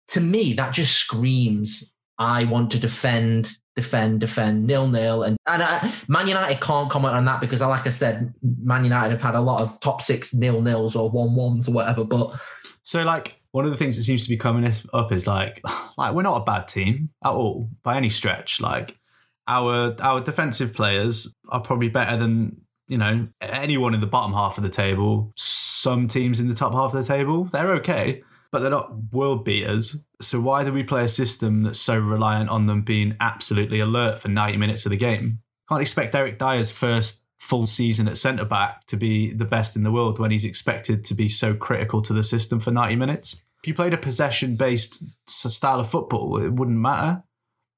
to 0.08 0.20
me, 0.20 0.52
that 0.54 0.72
just 0.72 0.96
screams 0.96 1.92
I 2.16 2.44
want 2.44 2.70
to 2.72 2.78
defend, 2.78 3.50
defend, 3.76 4.20
defend, 4.20 4.66
nil 4.66 4.88
nil. 4.88 5.22
And 5.22 5.36
and 5.46 5.62
I, 5.62 5.92
Man 6.08 6.28
United 6.28 6.60
can't 6.60 6.90
comment 6.90 7.14
on 7.14 7.24
that 7.26 7.40
because, 7.40 7.60
like 7.60 7.86
I 7.86 7.90
said, 7.90 8.34
Man 8.42 8.84
United 8.84 9.12
have 9.12 9.22
had 9.22 9.34
a 9.34 9.40
lot 9.40 9.60
of 9.60 9.80
top 9.80 10.02
six 10.02 10.34
nil 10.34 10.60
nils 10.60 10.96
or 10.96 11.10
one 11.10 11.34
ones 11.34 11.68
or 11.68 11.72
whatever. 11.72 12.04
But 12.04 12.34
So, 12.82 13.02
like, 13.02 13.40
one 13.52 13.64
of 13.64 13.70
the 13.70 13.76
things 13.76 13.96
that 13.96 14.02
seems 14.02 14.22
to 14.24 14.28
be 14.28 14.36
coming 14.36 14.70
up 14.92 15.12
is 15.12 15.26
like, 15.26 15.60
like 15.98 16.14
we're 16.14 16.22
not 16.22 16.42
a 16.42 16.44
bad 16.44 16.68
team 16.68 17.10
at 17.24 17.30
all 17.30 17.68
by 17.82 17.96
any 17.96 18.10
stretch. 18.10 18.60
Like, 18.60 18.98
our 19.46 19.94
our 20.00 20.20
defensive 20.20 20.72
players 20.72 21.34
are 21.48 21.60
probably 21.60 21.88
better 21.88 22.16
than 22.16 22.60
you 22.88 22.98
know 22.98 23.28
anyone 23.40 23.94
in 23.94 24.00
the 24.00 24.06
bottom 24.06 24.32
half 24.32 24.56
of 24.56 24.62
the 24.62 24.70
table. 24.70 25.32
Some 25.36 26.08
teams 26.08 26.40
in 26.40 26.48
the 26.48 26.54
top 26.54 26.72
half 26.72 26.94
of 26.94 27.04
the 27.04 27.14
table, 27.14 27.44
they're 27.44 27.72
okay, 27.74 28.22
but 28.52 28.60
they're 28.60 28.70
not 28.70 29.12
world 29.12 29.44
beaters. 29.44 29.96
So 30.20 30.40
why 30.40 30.64
do 30.64 30.72
we 30.72 30.82
play 30.82 31.04
a 31.04 31.08
system 31.08 31.62
that's 31.62 31.80
so 31.80 31.98
reliant 31.98 32.50
on 32.50 32.66
them 32.66 32.82
being 32.82 33.16
absolutely 33.20 33.80
alert 33.80 34.18
for 34.18 34.28
ninety 34.28 34.56
minutes 34.56 34.86
of 34.86 34.90
the 34.90 34.96
game? 34.96 35.40
Can't 35.68 35.80
expect 35.80 36.14
Eric 36.14 36.38
Dier's 36.38 36.70
first 36.70 37.24
full 37.38 37.66
season 37.66 38.06
at 38.06 38.18
centre 38.18 38.44
back 38.44 38.86
to 38.86 38.96
be 38.96 39.32
the 39.32 39.44
best 39.44 39.74
in 39.74 39.82
the 39.82 39.90
world 39.90 40.18
when 40.18 40.30
he's 40.30 40.44
expected 40.44 41.04
to 41.06 41.14
be 41.14 41.28
so 41.28 41.54
critical 41.54 42.02
to 42.02 42.12
the 42.12 42.22
system 42.22 42.60
for 42.60 42.70
90 42.70 42.96
minutes. 42.96 43.40
If 43.62 43.68
you 43.68 43.74
played 43.74 43.94
a 43.94 43.98
possession 43.98 44.56
based 44.56 45.02
style 45.26 45.80
of 45.80 45.90
football, 45.90 46.36
it 46.42 46.52
wouldn't 46.52 46.78
matter. 46.78 47.22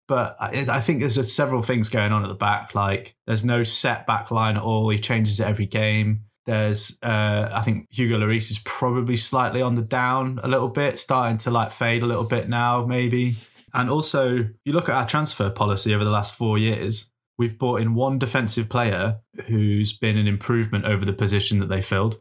But 0.09 0.37
I, 0.41 0.67
I 0.69 0.81
think 0.81 1.00
there's 1.00 1.33
several 1.33 1.62
things 1.62 1.88
going 1.88 2.12
on 2.12 2.25
at 2.25 2.29
the 2.29 2.35
back. 2.35 2.75
Like 2.75 3.14
there's 3.26 3.45
no 3.45 3.62
set 3.62 4.07
back 4.07 4.31
line 4.31 4.57
at 4.57 4.62
all. 4.62 4.91
He 4.91 4.99
changes 4.99 5.38
it 5.41 5.47
every 5.47 5.67
game. 5.67 6.25
There's, 6.47 6.99
uh, 7.03 7.49
I 7.53 7.63
think 7.63 7.87
Hugo 7.91 8.19
Lloris 8.19 8.51
is 8.51 8.59
probably 8.65 9.17
slightly 9.17 9.63
on 9.63 9.75
the 9.75 9.83
down 9.83 10.41
a 10.43 10.49
little 10.49 10.69
bit, 10.69 10.99
starting 10.99 11.39
to 11.39 11.51
like 11.51 11.71
fade 11.71 12.03
a 12.03 12.07
little 12.07 12.25
bit 12.25 12.49
now, 12.49 12.85
maybe. 12.85 13.37
And 13.75 13.89
also, 13.89 14.49
you 14.65 14.73
look 14.73 14.89
at 14.89 14.95
our 14.95 15.07
transfer 15.07 15.51
policy 15.51 15.95
over 15.95 16.05
the 16.05 16.11
last 16.11 16.35
four 16.35 16.59
years. 16.59 17.11
We've 17.39 17.59
brought 17.59 17.81
in 17.81 17.95
one 17.95 18.19
defensive 18.19 18.69
player 18.69 19.21
who's 19.47 19.93
been 19.93 20.19
an 20.19 20.27
improvement 20.27 20.85
over 20.85 21.05
the 21.05 21.13
position 21.13 21.61
that 21.61 21.69
they 21.69 21.81
filled, 21.81 22.21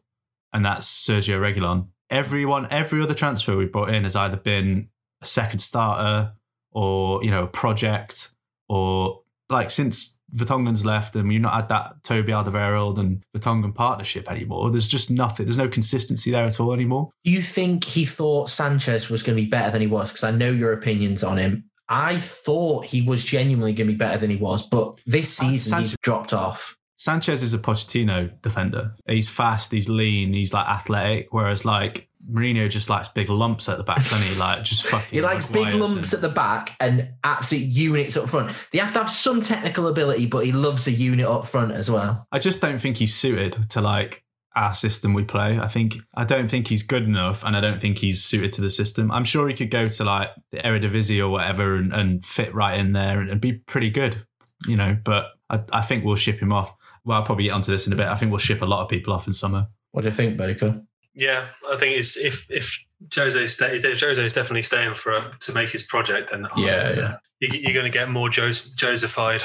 and 0.54 0.64
that's 0.66 0.88
Sergio 0.88 1.40
Reguilon. 1.40 1.88
Everyone, 2.10 2.68
every 2.72 3.02
other 3.02 3.14
transfer 3.14 3.58
we 3.58 3.66
brought 3.66 3.94
in 3.94 4.04
has 4.04 4.16
either 4.16 4.38
been 4.38 4.90
a 5.22 5.26
second 5.26 5.60
starter 5.60 6.34
or 6.72 7.24
you 7.24 7.32
know 7.32 7.44
a 7.44 7.48
project 7.48 8.32
or 8.70 9.22
like 9.50 9.70
since 9.70 10.20
Vertonghen's 10.36 10.86
left 10.86 11.16
and 11.16 11.28
we've 11.28 11.42
not 11.42 11.54
had 11.54 11.70
that 11.70 12.04
Toby 12.04 12.32
Alderweireld 12.32 12.98
and 13.00 13.24
Vertonghen 13.36 13.74
partnership 13.74 14.30
anymore. 14.30 14.72
There's 14.72 14.88
just 14.88 15.12
nothing. 15.12 15.46
There's 15.46 15.58
no 15.58 15.68
consistency 15.68 16.32
there 16.32 16.46
at 16.46 16.60
all 16.60 16.74
anymore. 16.74 17.10
Do 17.24 17.32
you 17.32 17.42
think 17.42 17.84
he 17.84 18.06
thought 18.06 18.50
Sanchez 18.50 19.10
was 19.10 19.24
going 19.24 19.38
to 19.38 19.44
be 19.44 19.50
better 19.50 19.72
than 19.72 19.82
he 19.82 19.88
was? 19.88 20.10
Because 20.10 20.24
I 20.24 20.32
know 20.32 20.50
your 20.52 20.74
opinions 20.74 21.24
on 21.24 21.38
him. 21.38 21.66
I 21.90 22.16
thought 22.18 22.86
he 22.86 23.02
was 23.02 23.26
genuinely 23.26 23.74
going 23.74 23.88
to 23.88 23.94
be 23.94 23.98
better 23.98 24.18
than 24.18 24.30
he 24.30 24.38
was, 24.38 24.66
but 24.66 25.02
this 25.06 25.34
season 25.34 25.72
Sanchez- 25.72 25.90
he's 25.92 25.98
dropped 26.02 26.34
off. 26.34 26.78
Sanchez 27.02 27.42
is 27.42 27.56
a 27.56 27.58
Pochettino 27.58 28.32
defender. 28.44 28.94
He's 29.08 29.28
fast, 29.28 29.72
he's 29.72 29.90
lean, 29.90 30.34
he's 30.34 30.54
like 30.54 30.68
athletic. 30.68 31.30
Whereas 31.32 31.66
like 31.66 32.08
Mourinho 32.32 32.70
just 32.70 32.92
likes 32.92 33.08
big 33.08 33.28
lumps 33.28 33.68
at 33.68 33.80
the 33.80 33.84
back, 33.84 34.04
doesn't 34.04 34.22
he? 34.22 34.36
Like 34.36 34.64
just 34.64 34.86
fucking. 34.92 35.10
He 35.10 35.20
likes 35.20 35.50
like 35.52 35.72
big 35.72 35.82
lumps 35.82 36.14
and- 36.14 36.24
at 36.24 36.30
the 36.30 36.30
back 36.30 36.76
and 36.80 37.10
absolute 37.24 37.64
units 37.66 38.18
up 38.18 38.30
front. 38.30 38.56
They 38.72 38.78
have 38.78 38.94
to 38.94 39.00
have 39.00 39.10
some 39.10 39.42
technical 39.42 39.88
ability, 39.88 40.28
but 40.28 40.46
he 40.46 40.52
loves 40.52 40.86
a 40.86 40.92
unit 40.92 41.26
up 41.26 41.48
front 41.48 41.72
as 41.72 41.90
well. 41.90 42.28
I 42.32 42.38
just 42.38 42.62
don't 42.62 42.78
think 42.78 42.98
he's 42.98 43.16
suited 43.16 43.54
to 43.72 43.82
like 43.82 44.24
our 44.56 44.76
system 44.76 45.16
we 45.16 45.24
play. 45.24 45.58
I 45.58 45.68
think 45.68 45.96
I 46.14 46.24
don't 46.24 46.50
think 46.52 46.68
he's 46.68 46.84
good 46.84 47.06
enough, 47.06 47.44
and 47.44 47.58
I 47.58 47.62
don't 47.62 47.82
think 47.82 47.98
he's 47.98 48.24
suited 48.24 48.54
to 48.54 48.62
the 48.62 48.70
system. 48.70 49.12
I'm 49.12 49.26
sure 49.26 49.48
he 49.48 49.56
could 49.56 49.72
go 49.72 49.88
to 49.88 50.04
like 50.04 50.30
the 50.52 50.60
Eredivisie 50.60 51.20
or 51.20 51.30
whatever 51.30 51.78
and, 51.78 51.92
and 51.92 52.24
fit 52.24 52.54
right 52.54 52.80
in 52.80 52.92
there 52.92 53.20
and, 53.20 53.28
and 53.32 53.42
be 53.42 53.54
pretty 53.54 53.90
good, 53.90 54.24
you 54.68 54.76
know. 54.78 54.96
But 55.04 55.30
I, 55.50 55.62
I 55.74 55.82
think 55.82 56.06
we'll 56.06 56.16
ship 56.16 56.40
him 56.40 56.54
off. 56.54 56.72
Well, 57.04 57.18
I'll 57.18 57.26
probably 57.26 57.46
get 57.46 57.52
onto 57.54 57.72
this 57.72 57.88
in 57.88 57.94
a 57.94 57.96
bit. 57.96 58.08
I 58.08 58.16
think 58.16 58.32
we'll 58.32 58.38
ship 58.40 58.62
a 58.62 58.66
lot 58.66 58.82
of 58.84 58.90
people 58.90 59.12
off 59.14 59.28
in 59.28 59.34
summer. 59.34 59.68
What 59.92 60.02
do 60.04 60.08
you 60.10 60.14
think, 60.16 60.38
Baker? 60.38 60.82
Yeah, 61.16 61.46
I 61.70 61.76
think 61.76 61.98
it's 61.98 62.16
if 62.18 62.46
if 62.50 62.78
Jose 63.16 63.48
stays, 63.48 63.84
if 63.84 64.00
Jose 64.00 64.24
is 64.24 64.34
definitely 64.34 64.62
staying 64.62 64.94
for 64.94 65.20
to 65.42 65.52
make 65.54 65.70
his 65.70 65.84
project, 65.84 66.30
then 66.32 66.48
Yeah, 66.56 66.94
yeah. 66.96 67.18
You, 67.40 67.50
you're 67.60 67.74
going 67.74 67.86
to 67.86 67.90
get 67.92 68.10
more 68.10 68.30
Jos- 68.30 68.72
Josephied. 68.72 69.42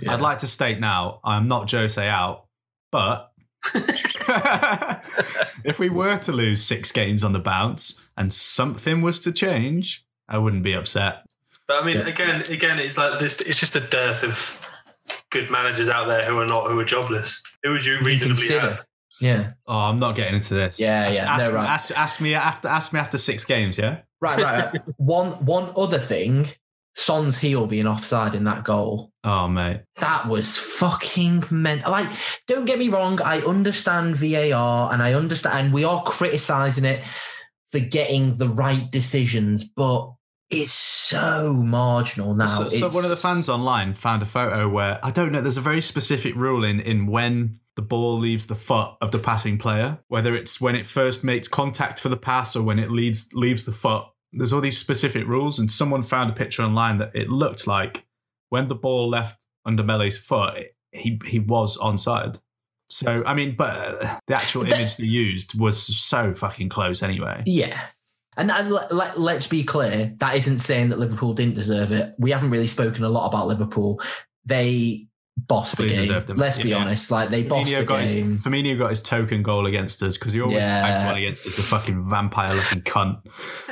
Yeah. 0.00 0.14
I'd 0.14 0.20
like 0.20 0.38
to 0.38 0.46
state 0.46 0.78
now, 0.80 1.20
I'm 1.24 1.48
not 1.48 1.70
Jose 1.70 2.06
out, 2.06 2.44
but 2.90 3.32
if 5.64 5.78
we 5.78 5.88
were 5.88 6.16
to 6.18 6.32
lose 6.32 6.62
six 6.62 6.92
games 6.92 7.24
on 7.24 7.32
the 7.32 7.38
bounce 7.38 8.00
and 8.16 8.32
something 8.32 9.00
was 9.02 9.20
to 9.20 9.32
change, 9.32 10.04
I 10.28 10.38
wouldn't 10.38 10.62
be 10.62 10.72
upset. 10.74 11.24
But 11.66 11.82
I 11.82 11.86
mean, 11.86 11.96
Yeah. 11.96 12.02
again, 12.04 12.42
again, 12.50 12.78
it's 12.78 12.98
like 12.98 13.18
this. 13.18 13.40
It's 13.40 13.58
just 13.60 13.76
a 13.76 13.80
dearth 13.80 14.22
of 14.22 14.61
good 15.32 15.50
managers 15.50 15.88
out 15.88 16.06
there 16.06 16.22
who 16.24 16.38
are 16.38 16.46
not 16.46 16.70
who 16.70 16.78
are 16.78 16.84
jobless. 16.84 17.42
Who 17.64 17.72
would 17.72 17.84
you 17.84 17.94
You 17.94 18.00
reasonably 18.02 18.36
consider. 18.36 18.60
have? 18.60 18.84
Yeah. 19.20 19.52
Oh, 19.66 19.78
I'm 19.78 19.98
not 19.98 20.14
getting 20.16 20.34
into 20.36 20.54
this. 20.54 20.78
Yeah, 20.78 21.06
ask, 21.06 21.14
yeah, 21.16 21.34
Ask, 21.34 21.50
no, 21.50 21.56
right. 21.56 21.68
ask, 21.68 21.90
ask 21.98 22.20
me 22.20 22.34
after. 22.34 22.68
Ask 22.68 22.92
me 22.92 23.00
after 23.00 23.18
six 23.18 23.44
games. 23.44 23.78
Yeah. 23.78 24.00
Right, 24.20 24.38
right, 24.40 24.72
right. 24.72 24.82
one 24.96 25.32
one 25.44 25.72
other 25.76 25.98
thing, 25.98 26.46
Son's 26.94 27.38
heel 27.38 27.66
being 27.66 27.86
offside 27.86 28.34
in 28.34 28.44
that 28.44 28.64
goal. 28.64 29.10
Oh, 29.24 29.46
mate. 29.48 29.82
That 30.00 30.28
was 30.28 30.58
fucking 30.58 31.44
meant. 31.50 31.88
Like, 31.88 32.08
don't 32.48 32.64
get 32.64 32.78
me 32.78 32.88
wrong. 32.88 33.20
I 33.22 33.40
understand 33.40 34.16
VAR 34.16 34.92
and 34.92 35.02
I 35.02 35.14
understand, 35.14 35.58
and 35.66 35.74
we 35.74 35.84
are 35.84 36.02
criticizing 36.02 36.84
it 36.84 37.04
for 37.70 37.78
getting 37.80 38.36
the 38.36 38.48
right 38.48 38.90
decisions, 38.90 39.64
but 39.64 40.12
it's 40.52 40.70
so 40.72 41.52
marginal 41.54 42.34
now. 42.34 42.46
So, 42.46 42.68
so 42.68 42.88
one 42.90 43.04
of 43.04 43.10
the 43.10 43.16
fans 43.16 43.48
online 43.48 43.94
found 43.94 44.22
a 44.22 44.26
photo 44.26 44.68
where 44.68 45.00
I 45.02 45.10
don't 45.10 45.32
know. 45.32 45.40
There's 45.40 45.56
a 45.56 45.60
very 45.62 45.80
specific 45.80 46.34
rule 46.36 46.64
in 46.64 46.80
in 46.80 47.06
when 47.06 47.58
the 47.76 47.82
ball 47.82 48.18
leaves 48.18 48.46
the 48.46 48.54
foot 48.54 48.90
of 49.00 49.10
the 49.12 49.18
passing 49.18 49.56
player, 49.58 49.98
whether 50.08 50.34
it's 50.36 50.60
when 50.60 50.74
it 50.76 50.86
first 50.86 51.24
makes 51.24 51.48
contact 51.48 51.98
for 52.00 52.10
the 52.10 52.16
pass 52.16 52.54
or 52.54 52.62
when 52.62 52.78
it 52.78 52.90
leads 52.90 53.32
leaves 53.32 53.64
the 53.64 53.72
foot. 53.72 54.04
There's 54.34 54.52
all 54.52 54.60
these 54.60 54.78
specific 54.78 55.26
rules, 55.26 55.58
and 55.58 55.70
someone 55.70 56.02
found 56.02 56.30
a 56.30 56.34
picture 56.34 56.62
online 56.62 56.98
that 56.98 57.12
it 57.14 57.28
looked 57.30 57.66
like 57.66 58.06
when 58.50 58.68
the 58.68 58.74
ball 58.74 59.08
left 59.08 59.42
under 59.64 59.82
Mele's 59.82 60.18
foot, 60.18 60.56
it- 60.58 60.76
he 60.94 61.18
he 61.26 61.38
was 61.38 61.78
onside. 61.78 62.38
So 62.90 63.22
I 63.24 63.32
mean, 63.32 63.54
but 63.56 64.20
the 64.26 64.36
actual 64.36 64.64
image 64.70 64.96
they 64.96 65.04
used 65.06 65.58
was 65.58 65.82
so 65.82 66.34
fucking 66.34 66.68
close 66.68 67.02
anyway. 67.02 67.42
Yeah. 67.46 67.80
And, 68.36 68.50
and 68.50 68.70
let, 68.70 68.94
let, 68.94 69.20
let's 69.20 69.46
be 69.46 69.62
clear, 69.62 70.14
that 70.18 70.36
isn't 70.36 70.60
saying 70.60 70.88
that 70.88 70.98
Liverpool 70.98 71.34
didn't 71.34 71.54
deserve 71.54 71.92
it. 71.92 72.14
We 72.18 72.30
haven't 72.30 72.50
really 72.50 72.66
spoken 72.66 73.04
a 73.04 73.08
lot 73.08 73.26
about 73.26 73.46
Liverpool. 73.46 74.00
They 74.46 75.08
bossed 75.36 75.76
the 75.76 75.86
game. 75.86 75.96
deserved 75.96 76.26
them. 76.28 76.36
Let's 76.36 76.62
be 76.62 76.70
Yeah. 76.70 76.78
honest. 76.78 77.10
Like 77.10 77.28
they 77.30 77.42
bossed 77.42 77.70
the 77.70 77.76
Firmino 77.76 77.86
got, 77.86 78.00
his, 78.00 78.14
game. 78.14 78.38
Firmino 78.38 78.78
got 78.78 78.90
his 78.90 79.02
token 79.02 79.42
goal 79.42 79.66
against 79.66 80.02
us 80.02 80.16
because 80.16 80.32
he 80.32 80.40
always 80.40 80.56
Yeah. 80.58 80.82
bags 80.82 81.02
one 81.02 81.16
against 81.16 81.46
us, 81.46 81.56
the 81.56 81.62
fucking 81.62 82.08
vampire 82.08 82.54
looking 82.54 82.82
cunt. 82.82 83.20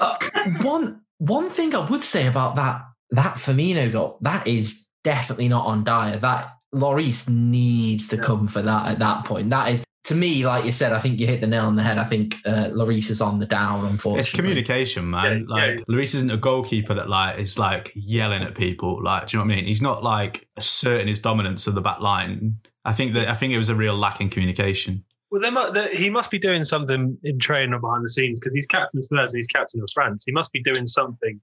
Uh, 0.00 0.17
one 0.62 1.00
one 1.19 1.50
thing 1.50 1.75
I 1.75 1.81
would 1.88 2.02
say 2.02 2.26
about 2.26 2.57
that 2.57 2.83
that 3.11 3.37
Firmino 3.37 3.90
goal, 3.93 4.19
that 4.23 4.47
is 4.47 4.87
definitely 5.05 5.49
not 5.49 5.67
on 5.67 5.85
Dier. 5.85 6.17
That 6.19 6.55
Lloris 6.75 7.29
needs 7.29 8.09
to 8.09 8.17
come 8.17 8.47
for 8.49 8.62
that 8.62 8.87
at 8.93 8.99
that 9.00 9.25
point. 9.25 9.50
That 9.50 9.71
is 9.73 9.85
to 10.11 10.17
me, 10.17 10.45
like 10.45 10.64
you 10.64 10.73
said, 10.73 10.93
I 10.93 10.99
think 10.99 11.21
you 11.21 11.26
hit 11.29 11.40
the 11.40 11.47
nail 11.47 11.67
on 11.67 11.76
the 11.76 11.85
head. 11.85 11.97
I 11.97 12.02
think 12.05 12.35
uh, 12.45 12.71
Lloris 12.73 13.11
is 13.11 13.21
on 13.21 13.38
the 13.38 13.47
down, 13.47 13.85
unfortunately. 13.87 14.21
It's 14.21 14.31
communication, 14.31 15.09
man. 15.09 15.47
Yeah, 15.49 15.55
like 15.55 15.79
yeah. 15.79 15.85
Lloris 15.88 16.17
isn't 16.17 16.31
a 16.33 16.37
goalkeeper 16.37 16.95
that 16.95 17.09
like 17.09 17.38
is 17.38 17.61
like 17.61 17.93
yelling 17.95 18.43
at 18.43 18.57
people. 18.57 19.00
Like, 19.05 19.29
do 19.29 19.37
you 19.37 19.38
know 19.43 19.47
what 19.47 19.52
I 19.52 19.57
mean? 19.57 19.67
He's 19.67 19.81
not 19.81 20.02
like 20.02 20.49
asserting 20.57 21.07
his 21.07 21.21
dominance 21.21 21.69
of 21.69 21.76
the 21.76 21.81
back 21.81 22.00
line. 22.00 22.57
I 22.85 22.93
think 22.93 23.14
that 23.14 23.29
I 23.29 23.35
think 23.35 23.52
it 23.52 23.59
was 23.59 23.69
a 23.69 23.75
real 23.76 23.95
lack 23.97 24.21
in 24.21 24.31
communication. 24.31 25.05
Well, 25.31 25.40
they 25.40 25.50
mu- 25.50 25.71
they- 25.73 25.95
he 25.95 26.11
must 26.11 26.33
be 26.33 26.40
doing 26.40 26.64
something 26.64 27.17
in 27.23 27.38
training 27.38 27.73
or 27.73 27.79
behind 27.79 28.02
the 28.02 28.09
scenes 28.09 28.40
because 28.40 28.52
he's 28.52 28.67
captain 28.67 28.99
of 28.99 29.05
Spurs 29.05 29.33
and 29.33 29.38
he's 29.38 29.47
captain 29.47 29.81
of 29.81 29.88
France. 29.95 30.25
He 30.26 30.33
must 30.33 30.52
be 30.52 30.61
doing 30.61 30.88
something. 30.88 31.37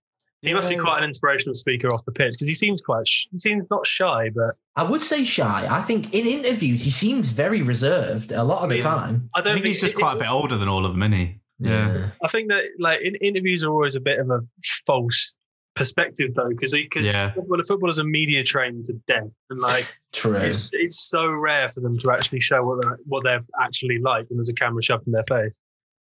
He 0.44 0.54
must 0.54 0.70
be 0.70 0.78
quite 0.78 1.00
an 1.00 1.04
inspirational 1.04 1.56
speaker 1.56 1.88
off 1.88 2.06
the 2.06 2.12
pitch 2.12 2.34
because 2.34 2.48
he 2.48 2.54
seems 2.54 2.80
quite. 2.82 3.08
Sh- 3.08 3.26
he 3.32 3.40
seems 3.40 3.70
not 3.72 3.88
shy, 3.88 4.30
but 4.34 4.56
I 4.76 4.84
would 4.84 5.02
say 5.02 5.24
shy. 5.24 5.68
I 5.70 5.82
think 5.82 6.14
in 6.14 6.26
interviews 6.28 6.84
he 6.84 6.92
seems 6.92 7.30
very 7.30 7.62
reserved 7.64 8.32
a 8.32 8.44
lot 8.44 8.62
of 8.64 8.70
the 8.70 8.76
Yeah. 8.78 8.82
time. 8.84 9.30
I 9.36 9.40
I 9.40 9.42
don't 9.42 9.54
think 9.56 9.66
he's 9.66 9.82
just 9.82 9.94
it- 9.96 9.98
quite 9.98 10.14
a 10.18 10.20
bit 10.20 10.30
older 10.30 10.56
than 10.58 10.68
all 10.68 10.86
of 10.86 10.94
them, 10.94 11.02
isn't 11.04 11.14
he? 11.18 11.40
Yeah. 11.60 12.12
I 12.24 12.28
think 12.28 12.50
that 12.50 12.64
like 12.80 13.02
in, 13.02 13.16
interviews 13.16 13.64
are 13.64 13.72
always 13.72 13.96
a 13.96 14.00
bit 14.00 14.20
of 14.20 14.30
a 14.30 14.42
false 14.86 15.36
perspective 15.76 16.34
though 16.36 16.50
because 16.50 16.72
because 16.74 17.06
Yeah. 17.08 17.34
football, 17.34 17.62
footballers 17.68 18.00
are 18.00 18.04
media 18.04 18.44
trained 18.44 18.86
to 18.86 18.94
death 19.08 19.30
and 19.50 19.60
like 19.60 19.86
True. 20.14 20.36
it's 20.36 20.70
it's 20.74 21.00
so 21.00 21.28
rare 21.30 21.72
for 21.72 21.82
them 21.82 21.98
to 22.00 22.12
actually 22.12 22.40
show 22.42 22.64
what 22.64 22.82
they're 22.82 23.00
what 23.06 23.24
they're 23.24 23.44
actually 23.60 24.00
like 24.00 24.28
when 24.30 24.38
there's 24.38 24.50
a 24.50 24.54
camera 24.54 24.82
shoved 24.84 25.06
in 25.08 25.14
their 25.14 25.24
face. 25.26 25.60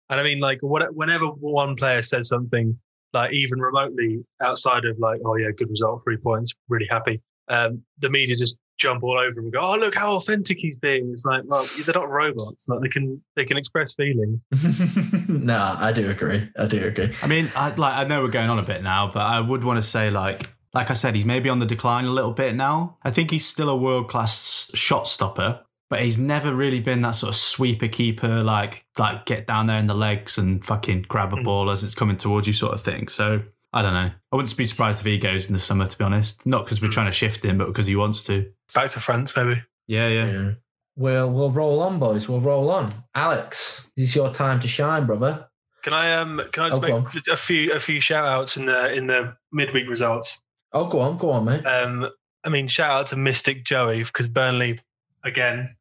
And 0.09 0.21
I 0.21 0.23
mean, 0.23 0.41
like 0.41 0.59
what, 0.63 0.95
whenever 0.95 1.27
one 1.27 1.75
player 1.75 2.01
says 2.03 2.29
something 2.29 2.79
like 3.13 3.33
even 3.33 3.61
remotely 3.61 4.25
outside 4.41 4.85
of 4.85 4.99
like, 4.99 5.21
oh 5.25 5.37
yeah, 5.37 5.49
good 5.57 5.71
result, 5.71 6.03
three 6.05 6.17
points, 6.17 6.55
really 6.69 6.87
happy. 6.91 7.23
Um, 7.49 7.83
the 7.99 8.11
media 8.11 8.37
just 8.37 8.57
jump 8.79 9.03
all 9.03 9.19
over 9.19 9.39
him 9.41 9.47
and 9.47 9.53
go, 9.53 9.61
oh 9.61 9.77
look 9.77 9.95
how 9.95 10.17
authentic 10.17 10.59
he's 10.59 10.77
being. 10.77 11.11
It's 11.13 11.25
like, 11.25 11.43
well, 11.47 11.69
they're 11.85 11.95
not 11.95 12.11
robots. 12.11 12.69
Like 12.69 12.81
they 12.81 12.89
can 12.89 13.23
they 13.37 13.45
can 13.45 13.57
express 13.57 13.95
feelings. 13.95 14.45
no, 15.29 15.77
I 15.79 15.93
do 15.93 16.11
agree. 16.11 16.49
I 16.59 16.67
do 16.67 16.85
agree. 16.87 17.13
I 17.23 17.27
mean, 17.27 17.51
I 17.55 17.75
like 17.75 17.95
I 17.95 18.05
know 18.05 18.23
we're 18.23 18.29
going 18.29 18.51
on 18.51 18.59
a 18.59 18.65
bit 18.65 18.83
now, 18.83 19.11
but 19.13 19.21
I 19.21 19.41
would 19.41 19.65
want 19.65 19.79
to 19.79 19.83
say 19.83 20.11
like 20.11 20.53
like 20.75 20.91
I 20.91 20.95
said, 20.95 21.15
he's 21.15 21.25
maybe 21.25 21.49
on 21.49 21.59
the 21.59 21.67
decline 21.67 22.05
a 22.05 22.11
little 22.11 22.33
bit 22.33 22.55
now. 22.55 22.99
I 23.03 23.11
think 23.11 23.31
he's 23.31 23.47
still 23.47 23.71
a 23.71 23.77
world 23.77 24.09
class 24.09 24.71
shot 24.75 25.09
stopper, 25.09 25.63
but 25.89 26.01
he's 26.01 26.19
never 26.19 26.53
really 26.55 26.81
been 26.81 27.03
that 27.03 27.13
sort 27.13 27.31
of 27.31 27.37
sweeper 27.37 27.89
keeper, 27.89 28.43
like 28.43 28.85
like 28.99 29.27
get 29.27 29.47
down 29.47 29.67
there 29.67 29.79
in 29.79 29.87
the 29.87 29.95
legs 29.95 30.39
and 30.39 30.65
fucking 30.65 31.03
grab 31.09 31.33
a 31.33 31.37
Mm. 31.37 31.45
ball 31.45 31.71
as 31.71 31.85
it's 31.85 31.95
coming 31.95 32.17
towards 32.17 32.47
you, 32.47 32.53
sort 32.53 32.75
of 32.75 32.81
thing. 32.83 33.09
So 33.09 33.43
I 33.73 33.83
don't 33.83 33.93
know. 33.95 34.11
I 34.33 34.37
wouldn't 34.37 34.57
be 34.57 34.65
surprised 34.65 35.01
if 35.01 35.07
he 35.07 35.19
goes 35.19 35.49
in 35.49 35.53
the 35.55 35.61
summer, 35.61 35.87
to 35.87 35.99
be 35.99 36.05
honest. 36.05 36.47
Not 36.47 36.65
because 36.65 36.81
we're 36.81 36.89
trying 36.89 37.07
to 37.07 37.13
shift 37.13 37.45
him, 37.45 37.59
but 37.59 37.67
because 37.67 37.87
he 37.87 37.95
wants 37.97 38.25
to. 38.25 38.51
Back 38.75 38.91
to 38.91 39.01
France, 39.01 39.37
maybe. 39.37 39.63
Yeah, 39.87 40.09
yeah. 40.09 40.31
Yeah. 40.31 40.51
Well, 40.97 41.31
we'll 41.31 41.51
roll 41.51 41.83
on, 41.83 41.99
boys. 41.99 42.27
We'll 42.27 42.41
roll 42.41 42.71
on. 42.71 42.91
Alex, 43.15 43.87
this 43.97 44.09
is 44.09 44.17
your 44.17 44.33
time 44.33 44.61
to 44.61 44.69
shine, 44.69 45.05
brother. 45.07 45.49
Can 45.83 45.93
I 45.93 46.15
um 46.15 46.41
can 46.53 46.65
I 46.65 46.69
just 46.71 46.83
Oh, 46.83 47.01
make 47.01 47.11
just 47.13 47.29
a 47.29 47.37
few 47.37 47.73
a 47.73 47.79
few 47.79 48.01
shout 48.01 48.27
outs 48.27 48.57
in 48.57 48.65
the 48.67 48.93
in 48.93 49.07
the 49.07 49.37
midweek 49.53 49.89
results? 49.89 50.41
Oh, 50.73 50.87
go 50.87 51.01
on, 51.01 51.17
go 51.17 51.31
on, 51.31 51.45
mate. 51.45 51.65
Um, 51.65 52.09
I 52.45 52.49
mean, 52.49 52.67
shout 52.69 52.91
out 52.91 53.07
to 53.09 53.17
Mystic 53.17 53.65
Joey 53.65 54.03
because 54.03 54.27
Burnley 54.27 54.81
again 55.23 55.76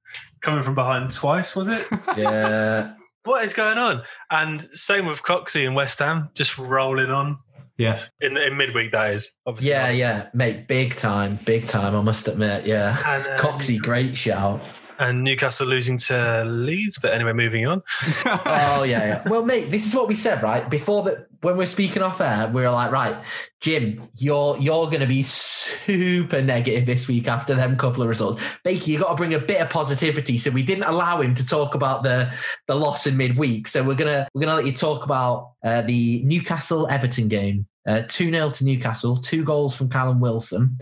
coming 0.46 0.64
from 0.64 0.76
behind 0.76 1.10
twice. 1.12 1.56
Was 1.56 1.68
it? 1.68 1.86
Yeah. 2.18 2.94
what 3.24 3.44
is 3.44 3.54
going 3.54 3.78
on? 3.78 4.04
And 4.32 4.62
same 4.78 5.06
with 5.08 5.24
Coxey 5.24 5.66
and 5.66 5.76
West 5.76 6.00
Ham, 6.00 6.30
just 6.36 6.58
rolling 6.58 7.10
on 7.10 7.40
Yes. 7.78 8.10
in 8.22 8.38
in 8.38 8.56
midweek. 8.56 8.92
That 8.94 9.14
is 9.16 9.36
obviously. 9.46 9.72
Yeah, 9.72 9.90
yeah, 9.90 10.30
mate. 10.34 10.68
Big 10.68 10.96
time, 10.96 11.40
big 11.46 11.68
time. 11.68 11.96
I 11.96 12.02
must 12.02 12.28
admit. 12.28 12.66
Yeah. 12.66 12.96
And, 13.06 13.26
um, 13.28 13.40
Coxey, 13.40 13.78
great 13.80 14.16
shout. 14.16 14.62
and 14.98 15.26
Newcastle 15.26 15.68
losing 15.68 15.98
to 15.98 16.46
Leeds. 16.46 17.00
But 17.02 17.12
anyway, 17.14 17.34
moving 17.34 17.66
on. 17.68 17.82
oh 18.26 18.84
yeah, 18.84 19.04
yeah. 19.06 19.28
Well, 19.28 19.44
mate, 19.44 19.70
this 19.72 19.86
is 19.86 19.94
what 19.94 20.08
we 20.08 20.16
said 20.16 20.42
right 20.42 20.70
before 20.70 21.04
that. 21.04 21.28
When 21.46 21.58
we're 21.58 21.68
speaking 21.68 22.02
off 22.02 22.22
air, 22.22 22.48
we 22.48 22.64
were 22.64 22.72
like, 22.72 22.90
right, 22.90 23.16
Jim, 23.62 24.02
you're 24.18 24.58
you're 24.58 24.88
going 24.88 25.02
to 25.02 25.06
be 25.06 25.22
super 25.22 26.42
negative 26.42 26.88
this 26.88 27.08
week 27.08 27.28
after 27.28 27.54
them 27.54 27.78
couple 27.78 28.02
of 28.02 28.10
results. 28.10 28.42
Bakey, 28.66 28.88
you 28.88 29.00
got 29.00 29.10
to 29.10 29.16
bring 29.16 29.36
a 29.36 29.38
bit 29.38 29.62
of 29.62 29.70
positivity. 29.70 30.40
So 30.40 30.50
we 30.50 30.64
didn't 30.64 30.86
allow 30.86 31.22
him 31.22 31.36
to 31.36 31.46
talk 31.46 31.76
about 31.76 32.02
the 32.02 32.34
the 32.68 32.74
loss 32.74 33.06
in 33.06 33.16
midweek. 33.16 33.68
So 33.68 33.84
we're 33.84 33.94
gonna 33.94 34.28
we're 34.34 34.42
gonna 34.42 34.56
let 34.56 34.66
you 34.66 34.72
talk 34.72 35.06
about 35.06 35.52
uh, 35.64 35.84
the 35.84 36.24
Newcastle 36.24 36.88
Everton 36.88 37.28
game. 37.28 37.68
Uh, 37.88 38.02
two 38.08 38.32
0 38.32 38.50
to 38.50 38.66
Newcastle. 38.66 39.18
Two 39.18 39.44
goals 39.44 39.78
from 39.78 39.88
Callum 39.88 40.20
Wilson. 40.20 40.80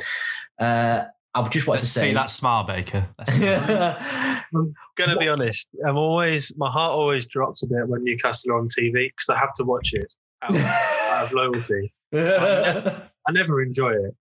Uh, 0.58 1.01
I 1.34 1.48
just 1.50 1.67
wanted 1.67 1.79
Let's 1.79 1.93
to 1.93 2.00
say. 2.00 2.08
see 2.08 2.13
that 2.13 2.32
smile, 2.32 2.63
Baker. 2.63 3.05
Let's 3.20 3.34
see 3.34 3.39
that. 3.43 4.46
I'm 4.55 4.74
gonna 4.96 5.17
be 5.17 5.27
honest. 5.27 5.67
I'm 5.86 5.98
always 5.98 6.55
my 6.55 6.72
heart 6.72 6.93
always 6.93 7.25
drops 7.25 7.63
a 7.63 7.67
bit 7.67 7.86
when 7.89 8.05
Newcastle 8.05 8.53
are 8.53 8.60
on 8.60 8.70
TV 8.70 9.10
because 9.10 9.27
I 9.27 9.38
have 9.38 9.51
to 9.55 9.65
watch 9.65 9.91
it 9.91 10.13
out, 10.43 10.55
out 10.55 11.25
of 11.25 11.33
loyalty. 11.33 11.93
I 12.13 13.31
never 13.31 13.62
enjoy 13.62 13.93
it. 13.93 14.15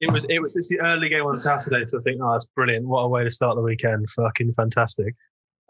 It 0.00 0.10
was 0.10 0.26
it 0.28 0.40
was 0.40 0.56
it's 0.56 0.68
the 0.68 0.80
early 0.80 1.08
game 1.08 1.24
on 1.24 1.36
Saturday, 1.36 1.84
so 1.84 1.96
I 1.96 2.00
think, 2.00 2.20
oh, 2.22 2.32
that's 2.32 2.46
brilliant. 2.56 2.86
What 2.86 3.02
a 3.02 3.08
way 3.08 3.24
to 3.24 3.30
start 3.30 3.56
the 3.56 3.62
weekend. 3.62 4.10
Fucking 4.10 4.52
fantastic. 4.52 5.14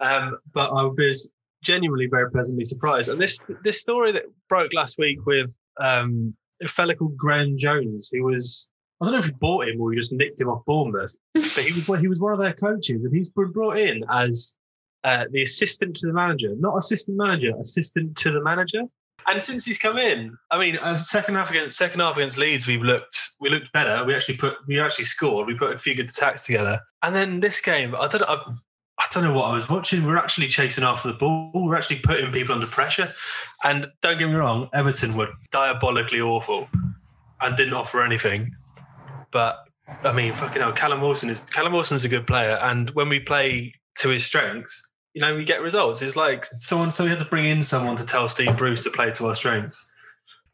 Um, 0.00 0.38
but 0.52 0.70
I 0.70 0.82
was 0.84 1.30
genuinely 1.62 2.08
very 2.10 2.30
pleasantly 2.30 2.64
surprised. 2.64 3.08
And 3.08 3.20
this 3.20 3.38
this 3.62 3.80
story 3.80 4.12
that 4.12 4.24
broke 4.48 4.72
last 4.74 4.98
week 4.98 5.24
with 5.26 5.50
um, 5.80 6.34
a 6.62 6.68
fella 6.68 6.94
called 6.94 7.16
Graham 7.16 7.56
Jones, 7.56 8.10
who 8.12 8.24
was 8.24 8.68
I 9.00 9.06
don't 9.06 9.12
know 9.12 9.18
if 9.18 9.26
he 9.26 9.32
bought 9.32 9.68
him 9.68 9.80
or 9.80 9.92
he 9.92 9.98
just 9.98 10.12
nicked 10.12 10.40
him 10.40 10.48
off 10.48 10.64
Bournemouth, 10.64 11.16
but 11.34 11.42
he 11.44 11.72
was 11.72 12.00
he 12.00 12.08
was 12.08 12.20
one 12.20 12.32
of 12.32 12.38
their 12.38 12.54
coaches, 12.54 13.04
and 13.04 13.14
he's 13.14 13.30
been 13.30 13.52
brought 13.52 13.78
in 13.78 14.04
as 14.10 14.56
uh, 15.04 15.26
the 15.30 15.42
assistant 15.42 15.96
to 15.96 16.06
the 16.06 16.12
manager, 16.12 16.54
not 16.58 16.76
assistant 16.76 17.16
manager, 17.16 17.52
assistant 17.60 18.16
to 18.16 18.32
the 18.32 18.42
manager. 18.42 18.82
And 19.26 19.42
since 19.42 19.64
he's 19.64 19.78
come 19.78 19.98
in, 19.98 20.36
I 20.50 20.58
mean, 20.58 20.78
uh, 20.78 20.96
second 20.96 21.36
half 21.36 21.50
against 21.50 21.76
second 21.76 22.00
half 22.00 22.16
against 22.16 22.38
Leeds, 22.38 22.66
we 22.66 22.78
looked 22.78 23.30
we 23.40 23.50
looked 23.50 23.72
better. 23.72 24.04
We 24.04 24.14
actually 24.14 24.36
put 24.36 24.54
we 24.66 24.80
actually 24.80 25.04
scored. 25.04 25.46
We 25.46 25.54
put 25.54 25.74
a 25.74 25.78
few 25.78 25.94
good 25.94 26.08
attacks 26.08 26.44
together. 26.44 26.80
And 27.02 27.14
then 27.14 27.40
this 27.40 27.60
game, 27.60 27.94
I 27.94 28.08
don't. 28.08 28.22
I, 28.22 28.36
I 28.98 29.06
don't 29.10 29.24
know 29.24 29.32
what 29.32 29.46
I 29.46 29.54
was 29.54 29.68
watching. 29.68 30.04
We're 30.04 30.18
actually 30.18 30.48
chasing 30.48 30.84
after 30.84 31.08
the 31.08 31.14
ball. 31.14 31.50
We're 31.54 31.76
actually 31.76 32.00
putting 32.00 32.30
people 32.30 32.54
under 32.54 32.66
pressure. 32.66 33.12
And 33.64 33.90
don't 34.00 34.18
get 34.18 34.28
me 34.28 34.34
wrong, 34.34 34.68
Everton 34.72 35.16
were 35.16 35.30
diabolically 35.50 36.20
awful 36.20 36.68
and 37.40 37.56
didn't 37.56 37.74
offer 37.74 38.02
anything. 38.02 38.54
But 39.32 39.66
I 40.04 40.12
mean, 40.12 40.32
fucking 40.32 40.60
hell, 40.60 40.72
Callum 40.72 41.00
Wilson 41.00 41.30
is 41.30 41.42
Callum 41.42 41.72
Wilson's 41.72 42.04
a 42.04 42.08
good 42.08 42.26
player, 42.26 42.56
and 42.62 42.90
when 42.90 43.08
we 43.08 43.18
play 43.20 43.74
to 43.96 44.08
his 44.08 44.24
strengths, 44.24 44.88
you 45.14 45.20
know, 45.20 45.34
we 45.34 45.44
get 45.44 45.60
results. 45.62 46.00
It's 46.02 46.16
like 46.16 46.46
someone, 46.58 46.90
so 46.90 47.04
we 47.04 47.10
had 47.10 47.18
to 47.18 47.24
bring 47.24 47.44
in 47.46 47.62
someone 47.62 47.96
to 47.96 48.06
tell 48.06 48.28
Steve 48.28 48.56
Bruce 48.56 48.82
to 48.84 48.90
play 48.90 49.10
to 49.12 49.26
our 49.26 49.34
strengths. 49.34 49.86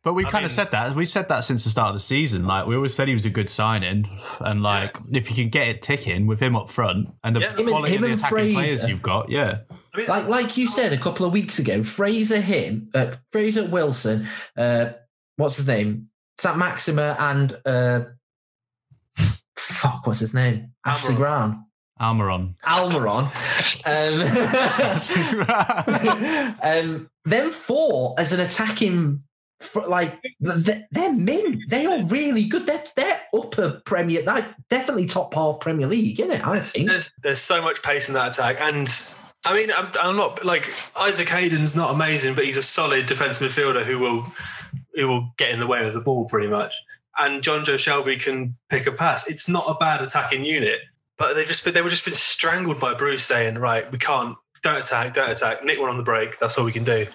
But 0.05 0.15
we 0.15 0.25
I 0.25 0.31
kind 0.31 0.43
mean- 0.43 0.47
of 0.47 0.53
said 0.53 0.71
that. 0.71 0.95
We 0.95 1.05
said 1.05 1.29
that 1.29 1.41
since 1.41 1.65
the 1.65 1.71
start 1.71 1.89
of 1.89 1.95
the 1.95 2.01
season. 2.01 2.47
Like 2.47 2.67
we 2.67 2.77
always 2.77 2.95
said, 2.95 3.09
he 3.09 3.15
was 3.15 3.25
a 3.27 3.31
good 3.31 3.51
signing, 3.51 4.09
and 4.41 4.63
like 4.63 4.97
if 5.13 5.29
you 5.29 5.35
can 5.37 5.49
get 5.51 5.69
it 5.69 5.83
ticking 5.83 6.27
with 6.27 6.41
him 6.41 6.55
up 6.57 6.71
front 6.71 7.09
and 7.25 7.35
the 7.37 7.41
Yeah. 7.41 7.53
Him 7.53 7.59
and- 7.61 7.69
quality 7.69 7.93
him 7.97 8.05
of 8.05 8.09
the 8.09 8.13
and 8.13 8.21
attacking 8.21 8.55
players 8.55 8.89
you've 8.89 9.03
got, 9.03 9.29
yeah. 9.29 9.59
I 9.95 9.99
mean, 9.99 10.07
like 10.07 10.29
like 10.29 10.57
you 10.57 10.67
said 10.69 10.93
a 10.93 10.99
couple 10.99 11.27
of 11.27 11.33
weeks 11.33 11.59
ago, 11.59 11.83
Fraser 11.83 12.41
him, 12.41 12.91
uh, 12.95 13.13
Fraser 13.33 13.65
Wilson, 13.65 14.29
uh, 14.57 14.91
what's 15.37 15.57
his 15.57 15.67
name, 15.67 16.09
Saint-Maximin, 16.39 17.17
and 17.19 17.57
uh, 17.67 18.01
fuck, 19.57 20.07
what's 20.07 20.21
his 20.21 20.35
name, 20.35 20.73
Ashley 20.85 21.15
Brown, 21.15 21.65
Almiron. 22.01 22.55
Almiron. 22.65 23.31
Um, 23.87 24.19
um, 26.63 27.11
them 27.25 27.51
four 27.51 28.15
as 28.19 28.33
an 28.33 28.41
attacking. 28.41 29.23
Like 29.89 30.21
they're 30.39 31.13
min, 31.13 31.65
they 31.69 31.85
are 31.85 32.05
really 32.05 32.45
good. 32.45 32.65
They're 32.65 32.85
they're 32.95 33.21
upper 33.35 33.83
Premier, 33.85 34.23
like 34.23 34.45
definitely 34.71 35.07
top 35.07 35.35
half 35.35 35.59
Premier 35.59 35.89
League, 35.89 36.21
isn't 36.21 36.31
it? 36.31 36.47
I 36.47 36.61
think. 36.61 36.89
there's 36.89 37.11
there's 37.25 37.41
so 37.41 37.61
much 37.61 37.83
pace 37.83 38.07
in 38.07 38.15
that 38.15 38.39
attack, 38.39 38.59
and 38.61 38.89
I 39.45 39.55
mean, 39.55 39.73
I'm, 39.77 39.91
I'm 40.01 40.17
not 40.17 40.45
like 40.45 40.73
Isaac 40.97 41.29
Hayden's 41.29 41.75
not 41.75 41.91
amazing, 41.91 42.35
but 42.35 42.45
he's 42.45 42.57
a 42.57 42.63
solid 42.63 43.07
defensive 43.07 43.51
midfielder 43.51 43.85
who 43.85 43.99
will 43.99 44.33
who 44.95 45.09
will 45.09 45.33
get 45.37 45.51
in 45.51 45.61
the 45.61 45.67
way 45.67 45.87
of 45.87 45.95
the 45.95 46.01
ball 46.01 46.27
pretty 46.27 46.49
much. 46.49 46.73
And 47.19 47.43
Jonjo 47.43 47.75
Shelvey 47.75 48.21
can 48.21 48.57
pick 48.69 48.87
a 48.87 48.93
pass. 48.93 49.27
It's 49.29 49.49
not 49.49 49.65
a 49.67 49.75
bad 49.75 50.03
attacking 50.03 50.45
unit, 50.45 50.81
but 51.19 51.35
they've 51.35 51.47
just 51.47 51.65
been, 51.65 51.75
they 51.75 51.83
were 51.83 51.91
just 51.91 52.05
been 52.05 52.15
strangled 52.15 52.81
by 52.81 52.95
Bruce 52.95 53.25
saying, 53.25 53.57
right, 53.59 53.91
we 53.91 53.99
can't. 53.99 54.37
Don't 54.63 54.77
attack, 54.79 55.15
don't 55.15 55.31
attack. 55.31 55.65
Nick 55.65 55.79
one 55.79 55.89
on 55.89 55.97
the 55.99 56.03
break. 56.03 56.37
That's 56.41 56.59
all 56.59 56.65
we 56.65 56.73
can 56.73 56.83
do. 56.83 57.07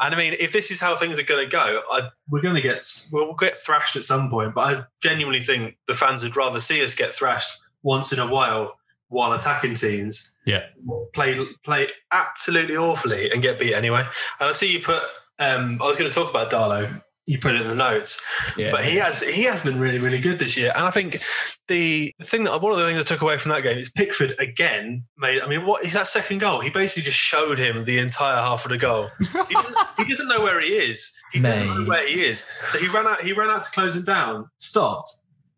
And 0.00 0.14
I 0.14 0.16
mean, 0.16 0.36
if 0.38 0.52
this 0.52 0.70
is 0.70 0.78
how 0.80 0.94
things 0.94 1.18
are 1.18 1.24
going 1.24 1.44
to 1.44 1.50
go, 1.50 1.82
I, 1.90 2.02
we're 2.30 2.40
going 2.40 2.54
to 2.54 2.60
get 2.60 2.86
we'll 3.12 3.34
get 3.34 3.58
thrashed 3.58 3.96
at 3.96 4.04
some 4.04 4.30
point. 4.30 4.54
But 4.54 4.76
I 4.76 4.84
genuinely 5.02 5.40
think 5.40 5.76
the 5.88 5.94
fans 5.94 6.22
would 6.22 6.36
rather 6.36 6.60
see 6.60 6.84
us 6.84 6.94
get 6.94 7.12
thrashed 7.12 7.50
once 7.82 8.12
in 8.12 8.20
a 8.20 8.28
while 8.28 8.76
while 9.08 9.32
attacking 9.32 9.74
teams 9.74 10.32
Yeah. 10.46 10.66
play 11.14 11.34
play 11.64 11.88
absolutely 12.12 12.76
awfully 12.76 13.28
and 13.30 13.42
get 13.42 13.58
beat 13.58 13.74
anyway. 13.74 14.06
And 14.38 14.48
I 14.48 14.52
see 14.52 14.70
you 14.72 14.80
put. 14.80 15.02
Um, 15.40 15.82
I 15.82 15.86
was 15.86 15.96
going 15.96 16.08
to 16.08 16.14
talk 16.14 16.30
about 16.30 16.48
Darlow. 16.48 17.02
You 17.28 17.38
put 17.38 17.54
it 17.54 17.60
in 17.60 17.68
the 17.68 17.74
notes, 17.74 18.18
Yeah. 18.56 18.70
but 18.70 18.84
he 18.84 18.96
has 18.96 19.20
he 19.20 19.42
has 19.44 19.60
been 19.62 19.78
really 19.78 19.98
really 19.98 20.18
good 20.18 20.38
this 20.38 20.56
year. 20.56 20.72
And 20.74 20.86
I 20.86 20.90
think 20.90 21.22
the 21.68 22.14
thing 22.22 22.44
that 22.44 22.60
one 22.60 22.72
of 22.72 22.78
the 22.78 22.86
things 22.86 22.98
I 22.98 23.02
took 23.02 23.20
away 23.20 23.36
from 23.36 23.50
that 23.52 23.60
game 23.62 23.76
is 23.78 23.90
Pickford 23.90 24.34
again 24.38 25.04
made. 25.18 25.40
I 25.42 25.46
mean, 25.46 25.66
what 25.66 25.84
is 25.84 25.92
that 25.92 26.08
second 26.08 26.38
goal? 26.38 26.60
He 26.60 26.70
basically 26.70 27.02
just 27.04 27.18
showed 27.18 27.58
him 27.58 27.84
the 27.84 27.98
entire 27.98 28.36
half 28.36 28.64
of 28.64 28.70
the 28.70 28.78
goal. 28.78 29.10
He 29.48 29.54
doesn't, 29.54 29.76
he 29.98 30.04
doesn't 30.04 30.28
know 30.28 30.40
where 30.40 30.60
he 30.60 30.68
is. 30.68 31.12
He 31.32 31.40
doesn't 31.40 31.66
know 31.66 31.84
where 31.84 32.06
he 32.06 32.24
is. 32.24 32.44
So 32.66 32.78
he 32.78 32.88
ran 32.88 33.06
out. 33.06 33.22
He 33.22 33.32
ran 33.34 33.50
out 33.50 33.62
to 33.64 33.70
close 33.70 33.94
him 33.94 34.04
down. 34.04 34.48
Stopped. 34.58 35.12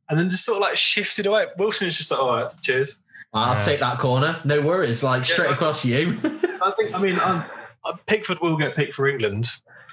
And 0.09 0.19
then 0.19 0.29
just 0.29 0.45
sort 0.45 0.57
of 0.57 0.63
like 0.63 0.77
shifted 0.77 1.27
away. 1.27 1.47
Wilson 1.57 1.87
is 1.87 1.97
just 1.97 2.11
like, 2.11 2.19
all 2.21 2.33
right, 2.35 2.51
cheers. 2.63 2.99
I'll 3.33 3.55
Yeah. 3.55 3.65
take 3.65 3.79
that 3.79 4.01
corner. 4.01 4.41
No 4.45 4.61
worries. 4.61 5.05
Like 5.05 5.21
Yeah, 5.21 5.35
straight 5.35 5.47
like- 5.49 5.57
across 5.57 5.85
you. 5.85 6.19
I 6.25 6.73
think. 6.77 6.95
I 6.95 6.99
mean, 6.99 7.21
um, 7.21 7.45
uh, 7.85 7.93
Pickford 8.07 8.41
will 8.41 8.57
get 8.57 8.75
picked 8.75 8.93
for 8.95 9.07
England, 9.07 9.47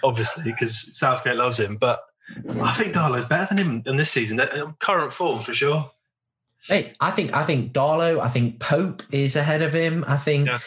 obviously, 0.03 0.43
because 0.43 0.97
Southgate 0.97 1.36
loves 1.36 1.60
him. 1.60 1.77
But 1.77 2.01
I 2.62 2.73
think 2.73 2.93
Darlow's 2.93 3.25
better 3.25 3.53
than 3.53 3.57
him 3.57 3.83
in 3.86 3.95
this 3.97 4.12
season. 4.12 4.39
Uh, 4.39 4.71
Current 4.79 5.13
form 5.13 5.41
for 5.41 5.53
sure. 5.53 5.91
hey, 6.67 6.93
I 6.99 7.12
think 7.12 7.33
I 7.33 7.43
think 7.43 7.73
Darlow. 7.73 8.19
I 8.19 8.29
think 8.29 8.60
Pope 8.60 9.03
is 9.12 9.36
ahead 9.36 9.62
of 9.62 9.73
him. 9.73 10.03
I 10.07 10.17
think 10.17 10.47
Yeah. 10.47 10.60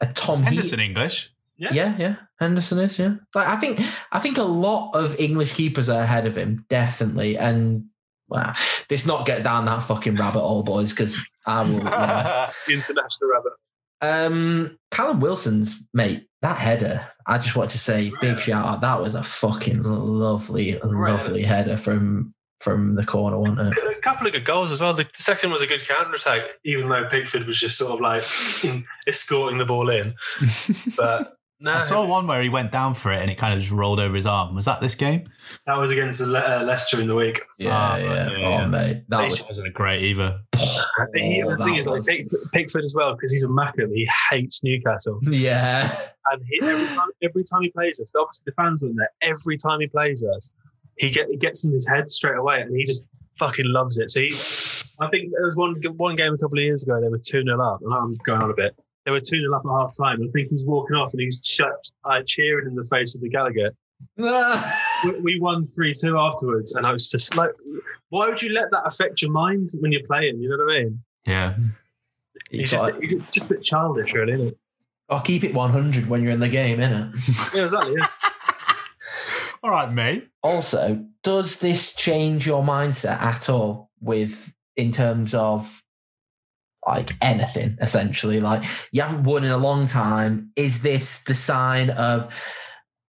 uh, 0.00 0.06
Tom 0.14 0.42
Henderson 0.42 0.78
Heat- 0.80 0.86
English. 0.86 1.30
Yeah, 1.56 1.94
yeah. 1.96 2.16
Henderson 2.40 2.78
is. 2.80 2.98
Yeah. 2.98 3.14
Like 3.34 3.46
I 3.46 3.56
think 3.56 3.80
I 4.10 4.18
think 4.18 4.38
a 4.38 4.42
lot 4.42 4.92
of 4.96 5.18
English 5.20 5.52
keepers 5.54 5.88
are 5.88 6.02
ahead 6.02 6.26
of 6.26 6.36
him, 6.36 6.66
definitely. 6.68 7.38
And 7.38 7.84
well, 8.28 8.52
let's 8.90 9.06
not 9.06 9.24
get 9.26 9.44
down 9.44 9.66
that 9.66 9.84
fucking 9.84 10.16
rabbit 10.16 10.40
hole, 10.40 10.64
boys, 10.64 10.90
because 10.90 11.24
I 11.46 11.62
will. 11.62 11.84
yeah. 11.84 12.50
International 12.68 13.30
rabbit. 13.30 13.52
Um, 14.00 14.78
Callum 14.90 15.20
Wilson's 15.20 15.78
mate, 15.94 16.26
that 16.42 16.58
header. 16.58 17.06
I 17.26 17.38
just 17.38 17.56
want 17.56 17.70
to 17.70 17.78
say, 17.78 18.12
big 18.20 18.38
shout 18.38 18.66
out. 18.66 18.80
That 18.82 19.00
was 19.00 19.14
a 19.14 19.22
fucking 19.22 19.82
lovely, 19.82 20.78
lovely 20.78 21.42
header 21.42 21.76
from 21.76 22.34
from 22.60 22.94
the 22.94 23.04
corner, 23.04 23.36
wasn't 23.36 23.60
it? 23.60 23.98
A 23.98 24.00
couple 24.00 24.26
of 24.26 24.32
good 24.32 24.46
goals 24.46 24.72
as 24.72 24.80
well. 24.80 24.94
The 24.94 25.06
second 25.12 25.50
was 25.50 25.60
a 25.60 25.66
good 25.66 25.86
counter 25.86 26.14
attack, 26.14 26.40
even 26.64 26.88
though 26.88 27.06
Pickford 27.08 27.46
was 27.46 27.60
just 27.60 27.76
sort 27.76 27.92
of 27.92 28.00
like 28.00 28.24
escorting 29.06 29.58
the 29.58 29.66
ball 29.66 29.90
in. 29.90 30.14
But 30.96 31.36
no, 31.64 31.72
I 31.74 31.78
saw 31.80 32.06
one 32.06 32.26
where 32.26 32.42
he 32.42 32.48
went 32.48 32.70
down 32.70 32.94
for 32.94 33.12
it 33.12 33.20
and 33.20 33.30
it 33.30 33.36
kind 33.36 33.54
of 33.54 33.60
just 33.60 33.72
rolled 33.72 33.98
over 33.98 34.14
his 34.14 34.26
arm. 34.26 34.54
Was 34.54 34.66
that 34.66 34.80
this 34.80 34.94
game? 34.94 35.28
that 35.66 35.76
was 35.76 35.90
against 35.90 36.20
Le- 36.20 36.38
uh, 36.38 36.62
Leicester 36.64 37.00
in 37.00 37.06
the 37.08 37.14
week. 37.14 37.42
Yeah, 37.58 37.70
Ah, 37.72 37.96
yeah. 37.96 38.30
yeah, 38.36 38.62
Oh, 38.64 38.68
mate, 38.68 39.04
that 39.08 39.24
was. 39.24 39.38
That 39.38 39.48
wasn't 39.48 39.74
great 39.74 40.02
either. 40.04 40.40
He- 41.14 41.42
Oh, 41.42 41.50
the 41.50 41.56
that 41.56 41.64
thing 41.64 41.74
is, 41.74 41.86
like, 41.86 41.96
was- 41.98 42.06
Pick- 42.06 42.28
Pickford 42.52 42.84
as 42.84 42.94
well, 42.94 43.14
because 43.14 43.32
he's 43.32 43.42
a 43.44 43.48
Mackem. 43.48 43.92
He 43.92 44.08
hates 44.30 44.62
Newcastle. 44.62 45.18
Yeah, 45.24 45.94
And 46.30 46.42
he, 46.48 46.60
every 46.64 46.86
time 46.86 47.08
every 47.22 47.42
time 47.44 47.62
he 47.62 47.70
plays 47.70 47.98
us, 48.00 48.12
obviously 48.18 48.44
the 48.46 48.52
fans 48.52 48.80
weren't 48.82 48.96
there. 48.96 49.10
Every 49.22 49.56
time 49.56 49.80
he 49.80 49.86
plays 49.88 50.22
us, 50.24 50.52
he 50.98 51.10
get 51.10 51.28
he 51.28 51.36
gets 51.36 51.64
in 51.64 51.72
his 51.72 51.86
head 51.88 52.10
straight 52.10 52.36
away, 52.36 52.60
and 52.60 52.74
he 52.76 52.84
just 52.84 53.06
fucking 53.38 53.66
loves 53.66 53.98
it. 53.98 54.10
So 54.10 54.20
he, 54.20 54.28
I 55.00 55.08
think 55.10 55.32
there 55.32 55.44
was 55.46 55.56
one 55.56 55.74
one 55.96 56.14
game 56.16 56.32
a 56.34 56.38
couple 56.38 56.58
of 56.58 56.62
years 56.64 56.82
ago. 56.84 57.00
They 57.00 57.08
were 57.08 57.18
two 57.18 57.42
0 57.42 57.60
up, 57.60 57.80
and 57.82 57.92
I'm 57.92 58.14
going 58.24 58.42
on 58.42 58.50
a 58.50 58.54
bit. 58.54 58.74
They 59.04 59.10
were 59.10 59.20
two 59.20 59.40
0 59.40 59.54
up 59.54 59.62
at 59.66 59.70
half 59.70 59.96
time. 59.96 60.22
I 60.22 60.30
think 60.32 60.48
he 60.48 60.54
was 60.54 60.64
walking 60.64 60.96
off, 60.96 61.12
and 61.12 61.20
he 61.20 61.26
was 61.26 61.40
shut, 61.42 61.88
uh, 62.04 62.22
cheering 62.26 62.66
in 62.66 62.74
the 62.74 62.84
face 62.84 63.14
of 63.14 63.20
the 63.20 63.30
Gallowgate. 63.30 63.72
We, 65.04 65.20
we 65.20 65.40
won 65.40 65.66
three 65.66 65.92
two 65.92 66.16
afterwards, 66.18 66.72
and 66.72 66.86
I 66.86 66.92
was 66.92 67.10
just 67.10 67.36
like, 67.36 67.50
why 68.08 68.26
would 68.26 68.40
you 68.40 68.50
let 68.50 68.70
that 68.70 68.82
affect 68.86 69.20
your 69.20 69.30
mind 69.30 69.70
when 69.80 69.92
you're 69.92 70.06
playing? 70.06 70.40
You 70.40 70.48
know 70.48 70.64
what 70.64 70.74
I 70.74 70.78
mean? 70.78 71.02
Yeah. 71.26 71.54
He's 72.50 72.70
just 72.70 72.90
he's 73.00 73.22
just 73.30 73.46
a 73.46 73.54
bit 73.54 73.62
childish, 73.62 74.14
really. 74.14 74.32
Isn't 74.32 74.48
it? 74.48 74.58
I'll 75.10 75.20
keep 75.20 75.44
it 75.44 75.52
100 75.52 76.08
when 76.08 76.22
you're 76.22 76.32
in 76.32 76.40
the 76.40 76.48
game, 76.48 76.78
innit? 76.78 77.54
Yeah, 77.54 77.64
exactly. 77.64 77.94
Yeah. 77.98 78.06
All 79.62 79.70
right, 79.70 79.92
mate. 79.92 80.28
Also, 80.42 81.06
does 81.22 81.58
this 81.58 81.92
change 81.94 82.46
your 82.46 82.62
mindset 82.62 83.20
at 83.20 83.48
all 83.48 83.90
with 84.00 84.54
in 84.76 84.92
terms 84.92 85.34
of 85.34 85.83
like 86.86 87.12
anything 87.20 87.76
essentially. 87.80 88.40
Like 88.40 88.64
you 88.92 89.02
haven't 89.02 89.24
won 89.24 89.44
in 89.44 89.50
a 89.50 89.58
long 89.58 89.86
time. 89.86 90.50
Is 90.56 90.82
this 90.82 91.22
the 91.24 91.34
sign 91.34 91.90
of 91.90 92.32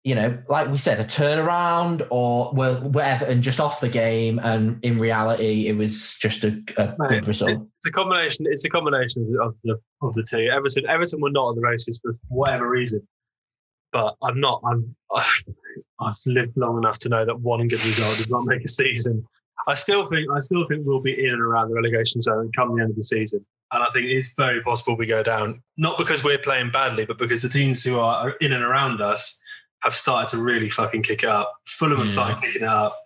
you 0.04 0.16
know, 0.16 0.36
like 0.50 0.70
we 0.70 0.80
said, 0.80 1.00
a 1.00 1.04
turnaround, 1.04 2.08
or 2.10 2.52
were, 2.54 2.80
were 2.80 3.04
Everton 3.04 3.44
just 3.44 3.60
off 3.60 3.82
the 3.82 3.90
game, 3.90 4.40
and 4.40 4.84
in 4.84 5.00
reality, 5.00 5.68
it 5.68 5.78
was 5.78 6.18
just 6.18 6.44
a, 6.44 6.60
a 6.78 6.96
Mate, 6.98 7.10
good 7.10 7.28
result. 7.28 7.68
It's 7.78 7.88
a 7.88 7.92
combination. 7.92 8.48
It's 8.50 8.66
a 8.66 8.70
combination 8.70 9.22
of 9.40 9.56
the 9.64 9.80
of 10.02 10.14
the 10.16 10.24
two. 10.24 10.50
Everton, 10.52 10.88
Everton 10.88 11.22
were 11.22 11.30
not 11.30 11.50
on 11.50 11.56
the 11.56 11.62
races 11.62 12.00
for 12.02 12.18
whatever 12.30 12.68
reason, 12.68 13.08
but 13.94 14.16
I'm 14.24 14.40
not. 14.40 14.62
I'm. 14.66 14.96
I've, 15.16 15.44
I've 16.00 16.16
lived 16.26 16.58
long 16.58 16.80
enough 16.80 16.98
to 17.00 17.10
know 17.10 17.24
that 17.24 17.40
one 17.40 17.68
good 17.68 17.86
result 17.86 18.18
does 18.18 18.30
not 18.30 18.46
make 18.46 18.66
a 18.66 18.68
season. 18.68 19.24
I 19.68 19.76
still 19.76 20.10
think. 20.10 20.28
I 20.36 20.40
still 20.40 20.68
think 20.68 20.82
we'll 20.84 21.02
be 21.02 21.14
in 21.14 21.32
and 21.32 21.42
around 21.42 21.70
the 21.70 21.76
relegation 21.76 22.24
zone 22.24 22.50
come 22.56 22.76
the 22.76 22.82
end 22.82 22.90
of 22.90 22.96
the 22.96 23.04
season, 23.04 23.46
and 23.72 23.84
I 23.84 23.88
think 23.90 24.08
it's 24.08 24.34
very 24.36 24.62
possible 24.62 24.96
we 24.96 25.06
go 25.06 25.24
down. 25.24 25.64
Not 25.78 25.98
because 25.98 26.24
we're 26.24 26.38
playing 26.38 26.72
badly, 26.72 27.06
but 27.06 27.18
because 27.18 27.42
the 27.42 27.50
teams 27.50 27.84
who 27.84 28.00
are 28.00 28.32
in 28.42 28.54
and 28.54 28.64
around 28.64 29.02
us 29.02 29.40
have 29.82 29.96
started 29.96 30.30
to 30.36 30.42
really 30.42 30.70
fucking 30.70 31.04
kick 31.04 31.24
it 31.24 31.30
up. 31.30 31.54
Fulham 31.66 31.98
have 32.00 32.08
Yeah. 32.08 32.14
started 32.14 32.38
mm. 32.38 32.42
kicking 32.42 32.64
it 32.64 32.68
up. 32.70 32.98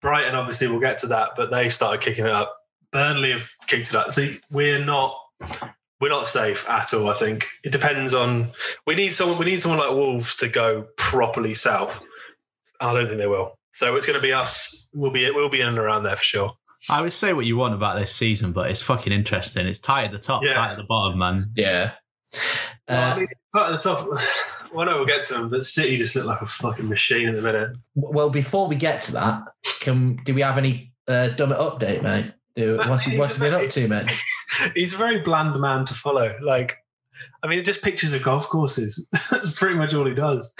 Brighton, 0.00 0.34
obviously, 0.34 0.66
we'll 0.68 0.80
get 0.80 0.98
to 0.98 1.06
that, 1.08 1.30
but 1.36 1.50
they 1.50 1.68
started 1.68 2.00
kicking 2.00 2.26
it 2.26 2.32
up. 2.32 2.54
Burnley 2.90 3.32
have 3.32 3.50
kicked 3.66 3.88
it 3.88 3.94
up. 3.94 4.12
See, 4.12 4.40
we're 4.50 4.84
not 4.84 5.16
we're 6.00 6.08
not 6.08 6.26
safe 6.26 6.68
at 6.68 6.92
all. 6.92 7.08
I 7.08 7.14
think 7.14 7.46
it 7.62 7.70
depends 7.70 8.12
on. 8.12 8.50
We 8.86 8.94
need 8.96 9.14
someone. 9.14 9.38
We 9.38 9.46
need 9.46 9.60
someone 9.60 9.78
like 9.78 9.92
Wolves 9.92 10.36
to 10.36 10.48
go 10.48 10.88
properly 10.96 11.54
south. 11.54 12.02
I 12.80 12.92
don't 12.92 13.06
think 13.06 13.18
they 13.18 13.28
will. 13.28 13.56
So 13.70 13.94
it's 13.96 14.04
going 14.06 14.18
to 14.18 14.22
be 14.22 14.32
us. 14.32 14.88
We'll 14.92 15.12
be 15.12 15.30
we'll 15.30 15.48
be 15.48 15.60
in 15.60 15.68
and 15.68 15.78
around 15.78 16.02
there 16.02 16.16
for 16.16 16.24
sure. 16.24 16.52
I 16.88 17.00
would 17.00 17.12
say 17.12 17.32
what 17.32 17.46
you 17.46 17.56
want 17.56 17.74
about 17.74 17.98
this 17.98 18.14
season, 18.14 18.52
but 18.52 18.70
it's 18.70 18.82
fucking 18.82 19.12
interesting. 19.12 19.66
It's 19.66 19.78
tight 19.78 20.04
at 20.06 20.12
the 20.12 20.18
top, 20.18 20.42
Yeah. 20.44 20.54
tight 20.54 20.70
at 20.72 20.76
the 20.76 20.84
bottom, 20.84 21.18
man. 21.18 21.44
Yeah. 21.56 21.92
Well, 22.88 22.98
Uh, 23.10 23.14
I 23.14 23.18
mean, 23.20 23.28
it's 23.30 23.56
at 23.56 23.70
the 23.70 23.78
top. 23.78 24.08
Well, 24.74 24.86
no, 24.86 24.96
we'll 24.96 25.04
get 25.06 25.22
to 25.24 25.34
them. 25.34 25.50
But 25.50 25.66
City 25.66 25.98
just 25.98 26.16
look 26.16 26.24
like 26.24 26.40
a 26.40 26.46
fucking 26.46 26.88
machine 26.88 27.28
at 27.28 27.34
the 27.36 27.42
minute. 27.42 27.76
well, 27.94 28.30
before 28.30 28.66
we 28.68 28.74
get 28.74 29.02
to 29.02 29.12
that, 29.12 29.42
can 29.80 30.16
do 30.24 30.32
we 30.32 30.40
have 30.40 30.56
any 30.56 30.94
uh, 31.06 31.28
dumb 31.28 31.50
update, 31.50 32.02
mate? 32.02 32.32
Do, 32.56 32.78
what's 32.78 33.02
he, 33.02 33.18
what's 33.18 33.34
he 33.34 33.40
been 33.40 33.52
up 33.52 33.68
to, 33.68 33.86
mate? 33.86 34.10
He's 34.74 34.94
a 34.94 34.96
very 34.96 35.18
bland 35.20 35.60
man 35.60 35.84
to 35.84 35.92
follow. 35.92 36.34
Like, 36.40 36.78
I 37.42 37.48
mean, 37.48 37.58
it 37.58 37.66
just 37.66 37.82
pictures 37.82 38.14
of 38.14 38.22
golf 38.22 38.48
courses. 38.48 39.06
That's 39.30 39.58
pretty 39.58 39.74
much 39.74 39.92
all 39.92 40.06
he 40.06 40.14
does. 40.14 40.54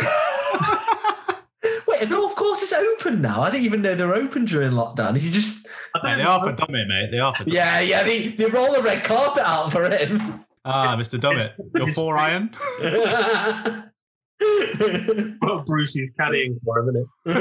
Wait, 2.63 2.73
a 2.73 2.73
golf 2.73 2.73
course 2.73 2.73
is 2.73 2.73
open 2.73 3.23
now. 3.23 3.43
I 3.43 3.51
didn't 3.51 3.65
even 3.65 3.83
know 3.83 3.95
they're 3.95 4.15
open 4.15 4.45
during 4.45 4.73
lockdown. 4.73 5.17
Is 5.17 5.25
he 5.25 5.31
just? 5.31 5.67
Mate, 6.03 6.17
they 6.17 6.23
are 6.23 6.43
for 6.43 6.53
Dummett, 6.53 6.89
mate. 6.89 7.11
They 7.11 7.19
are 7.19 7.35
for 7.35 7.45
Dummett. 7.45 7.53
Yeah, 7.53 7.81
yeah. 7.81 8.03
They, 8.03 8.29
they 8.29 8.47
roll 8.47 8.73
the 8.73 8.83
red 8.83 9.05
carpet 9.05 9.43
out 9.45 9.73
for 9.73 9.91
him. 9.91 10.45
Ah, 10.65 10.95
Mr. 10.97 11.19
Dummett. 11.19 11.53
Your 11.75 11.89
it's- 11.89 11.97
four 11.97 12.17
iron. 12.17 12.51
what 15.41 15.67
Brucey's 15.67 16.11
caddying 16.19 16.59
for 16.65 16.79
him, 16.81 16.89
isn't 16.89 17.09
it? 17.27 17.37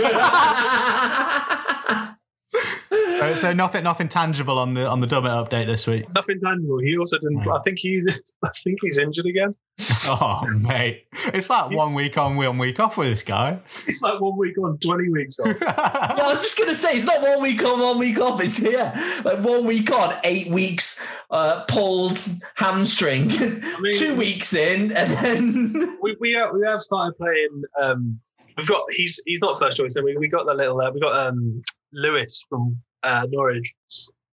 So, 2.92 3.36
so 3.36 3.54
nothing, 3.54 3.84
nothing 3.84 4.10
tangible 4.10 4.60
on 4.60 4.74
the 4.74 4.86
on 4.88 5.00
the 5.00 5.08
Dummett 5.08 5.48
update 5.48 5.68
this 5.68 5.88
week. 5.88 6.12
Nothing 6.14 6.40
tangible. 6.40 6.80
He 6.80 6.98
also 6.98 7.18
didn't. 7.20 7.48
I 7.48 7.60
think 7.60 7.78
he's. 7.80 8.06
I 8.44 8.50
think 8.64 8.80
he's 8.82 8.98
injured 8.98 9.28
again. 9.28 9.56
Oh, 10.08 10.46
mate, 10.58 11.06
it's 11.34 11.50
like 11.50 11.72
one 11.72 11.94
week 11.94 12.18
on, 12.18 12.36
one 12.36 12.58
week 12.58 12.80
off 12.80 12.98
with 12.98 13.10
this 13.10 13.24
guy. 13.24 13.60
It's 13.88 14.02
like 14.02 14.20
one 14.20 14.38
week 14.38 14.58
on, 14.58 14.78
twenty 14.80 15.10
weeks 15.10 15.40
off. 15.40 15.48
Yeah, 15.62 16.16
I 16.18 16.28
was 16.32 16.42
just 16.42 16.58
gonna 16.58 16.76
say 16.76 16.94
it's 16.94 17.06
not 17.06 17.22
one 17.22 17.42
week 17.42 17.64
on, 17.64 17.80
one 17.80 17.98
week 18.00 18.20
off. 18.20 18.42
It's 18.44 18.58
here, 18.58 18.92
like 19.24 19.40
one 19.44 19.66
week 19.66 19.92
on, 19.92 20.16
eight 20.24 20.50
weeks 20.50 21.06
uh, 21.30 21.64
pulled 21.68 22.20
hamstring, 22.56 23.28
mean- 23.80 23.98
two 23.98 24.16
weeks 24.16 24.54
in, 24.54 24.92
and 24.92 25.12
then 25.14 25.98
we 26.02 26.16
we 26.20 26.32
have, 26.34 26.54
we 26.54 26.66
have 26.66 26.82
started 26.82 27.16
playing. 27.18 27.64
Um, 27.82 28.20
we've 28.58 28.68
got 28.68 28.84
he's 28.92 29.22
he's 29.26 29.40
not 29.42 29.60
first 29.60 29.78
choice. 29.78 29.94
So 29.94 30.02
we 30.04 30.18
we 30.18 30.28
got 30.28 30.46
the 30.46 30.54
little 30.54 30.80
uh, 30.82 30.92
we 30.92 31.00
got 31.00 31.18
um 31.28 31.62
Lewis 31.94 32.44
from 32.50 32.78
uh, 33.04 33.26
Norwich. 33.30 33.74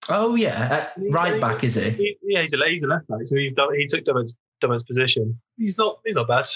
oh 0.09 0.35
yeah, 0.37 0.91
uh, 0.97 1.01
right 1.11 1.41
back 1.41 1.65
is 1.65 1.75
he? 1.75 1.91
He, 1.91 2.17
yeah, 2.23 2.41
he's 2.43 2.55
a 2.55 2.59
he's 2.69 2.83
a 2.83 2.87
left 2.89 3.09
back, 3.09 3.21
so 3.25 3.37
he's 3.37 3.53
done, 3.53 3.75
he 3.77 3.87
took 3.87 4.05
Dummett's 4.05 4.35
Dummett's 4.63 4.83
position. 4.83 5.41
He's 5.57 5.79
not 5.79 6.01
he's 6.05 6.17
not 6.17 6.29
bad. 6.29 6.47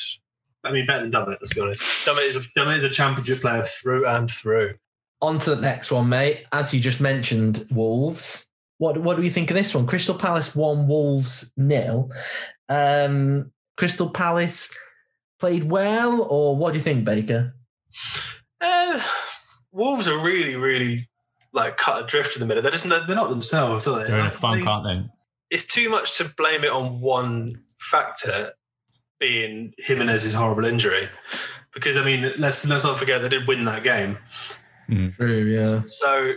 I 0.64 0.72
mean, 0.72 0.86
better 0.86 1.08
than 1.08 1.12
Dummett. 1.12 1.38
Let's 1.40 1.54
be 1.54 1.60
honest. 1.60 1.82
Dummett 2.06 2.28
is 2.28 2.36
a 2.36 2.40
Dummett 2.40 2.78
is 2.78 2.84
a 2.84 2.90
championship 2.90 3.40
player 3.40 3.62
through 3.62 4.06
and 4.06 4.30
through. 4.30 4.74
On 5.22 5.38
to 5.38 5.54
the 5.54 5.60
next 5.60 5.90
one, 5.90 6.08
mate. 6.08 6.44
As 6.52 6.72
you 6.72 6.80
just 6.80 7.00
mentioned, 7.00 7.64
Wolves. 7.70 8.46
What 8.78 8.98
what 8.98 9.16
do 9.16 9.22
you 9.22 9.30
think 9.30 9.50
of 9.50 9.56
this 9.56 9.74
one? 9.74 9.86
Crystal 9.86 10.14
Palace 10.14 10.54
won, 10.54 10.88
Wolves 10.88 11.52
nil. 11.56 12.10
Um, 12.68 13.52
Crystal 13.76 14.08
Palace 14.08 14.74
played 15.38 15.64
well, 15.64 16.22
or 16.22 16.56
what 16.56 16.72
do 16.72 16.78
you 16.78 16.84
think, 16.84 17.04
Baker? 17.04 17.54
Uh, 18.60 19.02
Wolves 19.72 20.08
are 20.08 20.18
really 20.18 20.56
really 20.56 21.00
like 21.52 21.76
cut 21.76 22.04
adrift 22.04 22.36
in 22.36 22.40
the 22.40 22.46
middle. 22.46 22.62
They're 22.62 22.72
just 22.72 22.88
they're 22.88 23.06
not 23.08 23.28
themselves, 23.28 23.86
are 23.86 23.98
they? 23.98 24.04
They're 24.06 24.20
in 24.20 24.26
a 24.26 24.30
funk, 24.30 24.66
aren't 24.66 24.84
they? 24.86 25.10
it's 25.50 25.66
too 25.66 25.90
much 25.90 26.16
to 26.18 26.32
blame 26.36 26.64
it 26.64 26.70
on 26.70 27.00
one 27.00 27.60
factor 27.80 28.52
being 29.18 29.74
Jimenez's 29.78 30.34
horrible 30.34 30.64
injury. 30.64 31.08
Because 31.74 31.96
I 31.96 32.04
mean, 32.04 32.32
let's 32.38 32.64
let's 32.64 32.84
not 32.84 32.98
forget 32.98 33.22
they 33.22 33.28
did 33.28 33.46
win 33.46 33.64
that 33.64 33.84
game. 33.84 34.18
Hmm. 34.86 35.08
True, 35.10 35.44
yeah. 35.44 35.82
So, 35.84 36.34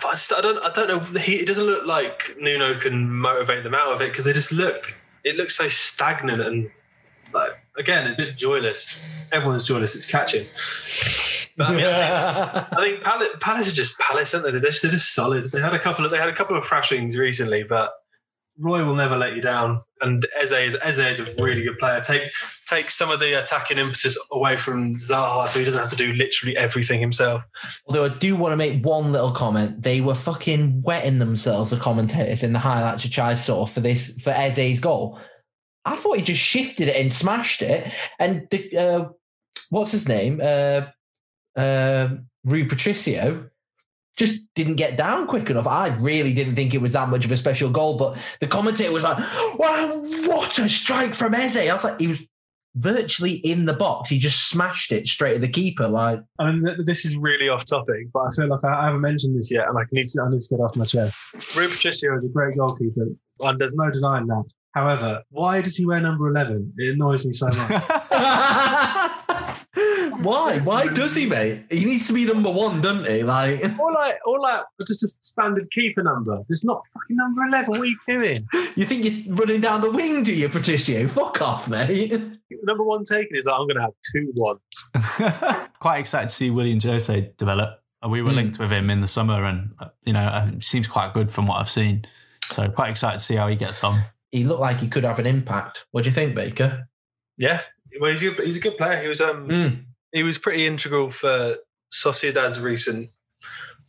but 0.00 0.32
I, 0.32 0.38
I 0.38 0.40
don't 0.40 0.64
I 0.64 0.70
don't 0.70 0.88
know. 0.88 1.20
He, 1.20 1.36
it 1.36 1.46
doesn't 1.46 1.64
look 1.64 1.86
like 1.86 2.36
Nuno 2.38 2.74
can 2.74 3.10
motivate 3.10 3.64
them 3.64 3.74
out 3.74 3.92
of 3.92 4.00
it 4.00 4.10
because 4.10 4.24
they 4.24 4.32
just 4.32 4.52
look. 4.52 4.94
It 5.24 5.36
looks 5.36 5.56
so 5.56 5.66
stagnant 5.68 6.40
and 6.40 6.70
like 7.32 7.50
again 7.76 8.12
a 8.12 8.16
bit 8.16 8.36
joyless. 8.36 9.00
Everyone's 9.32 9.66
joyless. 9.66 9.96
It's 9.96 10.08
catching. 10.08 10.46
But 11.56 11.70
I 11.70 11.76
mean, 11.76 11.84
I 11.84 12.52
think, 12.52 12.72
I 12.72 12.82
think 12.82 13.02
Palace, 13.02 13.28
Palace 13.40 13.68
are 13.72 13.74
just 13.74 13.98
Palace, 13.98 14.34
aren't 14.34 14.46
they? 14.46 14.52
They're 14.52 14.70
just, 14.70 14.82
they're 14.82 14.90
just 14.90 15.14
solid. 15.14 15.52
They 15.52 15.60
had 15.60 15.74
a 15.74 15.78
couple 15.78 16.04
of 16.04 16.10
they 16.10 16.18
had 16.18 16.28
a 16.28 16.34
couple 16.34 16.56
of 16.56 16.64
thrashings 16.64 17.16
recently, 17.16 17.62
but 17.62 17.92
Roy 18.58 18.84
will 18.84 18.94
never 18.94 19.16
let 19.16 19.34
you 19.34 19.42
down. 19.42 19.82
And 20.00 20.26
Eze 20.40 20.52
is 20.52 20.76
Eze 20.82 20.98
is 20.98 21.20
a 21.20 21.42
really 21.42 21.62
good 21.62 21.78
player. 21.78 22.00
Take 22.00 22.30
take 22.66 22.90
some 22.90 23.10
of 23.10 23.20
the 23.20 23.38
attacking 23.38 23.78
impetus 23.78 24.18
away 24.30 24.56
from 24.56 24.96
Zaha, 24.96 25.48
so 25.48 25.58
he 25.58 25.64
doesn't 25.64 25.80
have 25.80 25.90
to 25.90 25.96
do 25.96 26.12
literally 26.12 26.56
everything 26.56 27.00
himself. 27.00 27.42
Although 27.86 28.04
I 28.04 28.08
do 28.08 28.36
want 28.36 28.52
to 28.52 28.56
make 28.56 28.84
one 28.84 29.12
little 29.12 29.32
comment. 29.32 29.82
They 29.82 30.00
were 30.00 30.14
fucking 30.14 30.82
wetting 30.82 31.18
themselves, 31.18 31.70
the 31.70 31.78
commentators 31.78 32.42
in 32.42 32.52
the 32.52 32.58
highlights 32.58 33.04
which 33.04 33.18
I 33.18 33.34
saw 33.34 33.66
for 33.66 33.80
this 33.80 34.20
for 34.20 34.30
Eze's 34.30 34.80
goal. 34.80 35.18
I 35.84 35.96
thought 35.96 36.18
he 36.18 36.22
just 36.22 36.40
shifted 36.40 36.88
it 36.88 36.96
and 36.96 37.12
smashed 37.12 37.62
it. 37.62 37.92
And 38.18 38.46
the, 38.50 38.76
uh, 38.76 39.08
what's 39.70 39.92
his 39.92 40.08
name? 40.08 40.40
Uh, 40.42 40.86
uh, 41.56 42.08
Rui 42.44 42.64
Patricio 42.64 43.50
just 44.16 44.42
didn't 44.54 44.76
get 44.76 44.96
down 44.96 45.26
quick 45.26 45.50
enough. 45.50 45.66
I 45.66 45.88
really 45.96 46.32
didn't 46.32 46.54
think 46.54 46.74
it 46.74 46.80
was 46.80 46.92
that 46.92 47.08
much 47.08 47.24
of 47.24 47.32
a 47.32 47.36
special 47.36 47.70
goal, 47.70 47.96
but 47.96 48.16
the 48.40 48.46
commentator 48.46 48.92
was 48.92 49.04
like, 49.04 49.18
"Wow, 49.58 50.02
what 50.26 50.58
a 50.58 50.68
strike 50.68 51.14
from 51.14 51.34
Eze!" 51.34 51.56
I 51.56 51.72
was 51.72 51.84
like, 51.84 52.00
he 52.00 52.08
was 52.08 52.26
virtually 52.76 53.34
in 53.34 53.64
the 53.64 53.72
box. 53.72 54.10
He 54.10 54.18
just 54.18 54.48
smashed 54.48 54.92
it 54.92 55.06
straight 55.06 55.36
at 55.36 55.40
the 55.40 55.48
keeper. 55.48 55.88
Like, 55.88 56.20
I 56.38 56.50
mean, 56.50 56.84
this 56.84 57.04
is 57.04 57.16
really 57.16 57.48
off 57.48 57.64
topic, 57.64 58.08
but 58.12 58.20
I 58.20 58.30
feel 58.30 58.48
like 58.48 58.64
I 58.64 58.82
I 58.82 58.84
haven't 58.86 59.00
mentioned 59.00 59.36
this 59.36 59.50
yet, 59.50 59.68
and 59.68 59.78
I 59.78 59.82
need 59.92 60.06
to 60.06 60.22
I 60.22 60.30
need 60.30 60.40
to 60.40 60.48
get 60.48 60.60
off 60.60 60.76
my 60.76 60.84
chest. 60.84 61.18
Rui 61.56 61.68
Patricio 61.68 62.16
is 62.16 62.24
a 62.24 62.28
great 62.28 62.56
goalkeeper, 62.56 63.06
and 63.40 63.58
there's 63.58 63.74
no 63.74 63.90
denying 63.90 64.26
that. 64.28 64.44
However, 64.72 65.22
why 65.30 65.60
does 65.60 65.76
he 65.76 65.86
wear 65.86 66.00
number 66.00 66.28
eleven? 66.28 66.72
It 66.76 66.94
annoys 66.94 67.24
me 67.24 67.32
so 67.32 67.46
much. 67.46 67.56
Why? 70.22 70.58
Why 70.60 70.86
does 70.88 71.14
he, 71.16 71.26
mate? 71.26 71.64
He 71.70 71.84
needs 71.84 72.06
to 72.06 72.12
be 72.12 72.24
number 72.24 72.50
one, 72.50 72.80
doesn't 72.80 73.06
he? 73.10 73.22
Like, 73.22 73.60
or 73.78 73.92
like, 73.92 74.18
or 74.24 74.38
like, 74.40 74.62
just 74.86 75.02
a 75.02 75.08
standard 75.20 75.70
keeper 75.72 76.02
number. 76.02 76.40
There's 76.48 76.62
not 76.64 76.82
fucking 76.92 77.16
number 77.16 77.42
eleven. 77.44 77.70
What 77.72 77.80
are 77.80 77.84
you 77.86 77.98
doing? 78.08 78.48
you 78.76 78.84
think 78.84 79.04
you're 79.04 79.34
running 79.34 79.60
down 79.60 79.80
the 79.80 79.90
wing, 79.90 80.22
do 80.22 80.32
you, 80.32 80.48
Patricio? 80.48 81.08
Fuck 81.08 81.42
off, 81.42 81.68
mate. 81.68 82.12
Number 82.62 82.84
one 82.84 83.04
taken 83.04 83.36
is 83.36 83.46
like, 83.46 83.56
I'm 83.58 83.66
going 83.66 83.76
to 83.76 83.82
have 83.82 83.92
two 84.12 84.30
one. 84.34 85.68
Quite 85.80 85.98
excited 85.98 86.28
to 86.28 86.34
see 86.34 86.50
Willian 86.50 86.80
Jose 86.80 87.32
develop. 87.36 87.80
Uh, 88.04 88.08
We 88.08 88.22
were 88.22 88.30
Hmm. 88.30 88.36
linked 88.36 88.58
with 88.58 88.70
him 88.70 88.90
in 88.90 89.00
the 89.00 89.08
summer, 89.08 89.44
and 89.44 89.70
uh, 89.80 89.88
you 90.04 90.12
know, 90.12 90.20
uh, 90.20 90.48
it 90.56 90.64
seems 90.64 90.86
quite 90.86 91.12
good 91.14 91.30
from 91.30 91.46
what 91.46 91.60
I've 91.60 91.70
seen. 91.70 92.06
So 92.52 92.68
quite 92.68 92.90
excited 92.90 93.18
to 93.18 93.24
see 93.24 93.34
how 93.34 93.48
he 93.48 93.56
gets 93.56 93.82
on. 93.82 94.02
He 94.30 94.44
looked 94.44 94.60
like 94.60 94.80
he 94.80 94.88
could 94.88 95.04
have 95.04 95.18
an 95.18 95.26
impact. 95.26 95.86
What 95.90 96.04
do 96.04 96.10
you 96.10 96.14
think, 96.14 96.34
Baker? 96.34 96.88
Yeah, 97.36 97.62
well, 98.00 98.10
he's 98.10 98.22
a, 98.24 98.30
he's 98.44 98.56
a 98.56 98.60
good 98.60 98.76
player. 98.76 99.00
He 99.02 99.08
was 99.08 99.20
um 99.20 99.48
Mm. 99.48 99.84
he 100.12 100.22
was 100.22 100.38
pretty 100.38 100.66
integral 100.66 101.10
for 101.10 101.56
Sociedad's 101.92 102.60
recent 102.60 103.10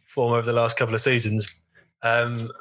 form 0.05 0.33
over 0.33 0.45
the 0.45 0.53
last 0.53 0.77
couple 0.77 0.93
of 0.95 1.01
seasons. 1.01 1.61
Um, 2.01 2.51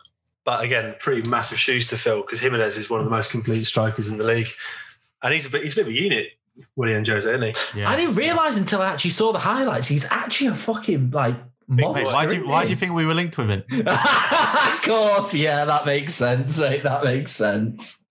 but 0.44 0.62
again, 0.62 0.94
pretty 0.98 1.28
massive 1.28 1.58
shoes 1.58 1.88
to 1.88 1.96
fill 1.96 2.22
because 2.22 2.40
Jimenez 2.40 2.76
is 2.76 2.90
one 2.90 3.00
of 3.00 3.06
the 3.06 3.10
most 3.10 3.30
complete 3.30 3.64
strikers 3.64 4.08
in 4.08 4.16
the 4.18 4.24
league, 4.24 4.48
and 5.22 5.32
he's 5.32 5.46
a 5.46 5.50
bit 5.50 5.62
he's 5.62 5.72
a 5.74 5.76
bit 5.76 5.86
of 5.86 5.88
a 5.92 5.94
unit, 6.00 6.28
Willian 6.76 7.04
Jose, 7.04 7.28
isn't 7.30 7.42
he? 7.42 7.80
Yeah. 7.80 7.90
I 7.90 7.96
didn't 7.96 8.14
realise 8.14 8.56
until 8.56 8.82
I 8.82 8.88
actually 8.88 9.10
saw 9.12 9.32
the 9.32 9.38
highlights. 9.38 9.88
He's 9.88 10.04
actually 10.06 10.48
a 10.48 10.54
fucking 10.54 11.10
like 11.10 11.36
Big 11.74 11.82
why 11.86 12.26
do 12.26 12.36
you, 12.36 12.46
why 12.46 12.64
do 12.64 12.68
you 12.70 12.76
think 12.76 12.92
we 12.92 13.06
were 13.06 13.14
linked 13.14 13.38
with 13.38 13.48
him? 13.48 13.62
Of 13.86 14.82
course, 14.82 15.34
yeah, 15.34 15.64
that 15.64 15.86
makes 15.86 16.12
sense. 16.14 16.58
Right, 16.58 16.82
that 16.82 17.04
makes 17.04 17.30
sense. 17.30 18.04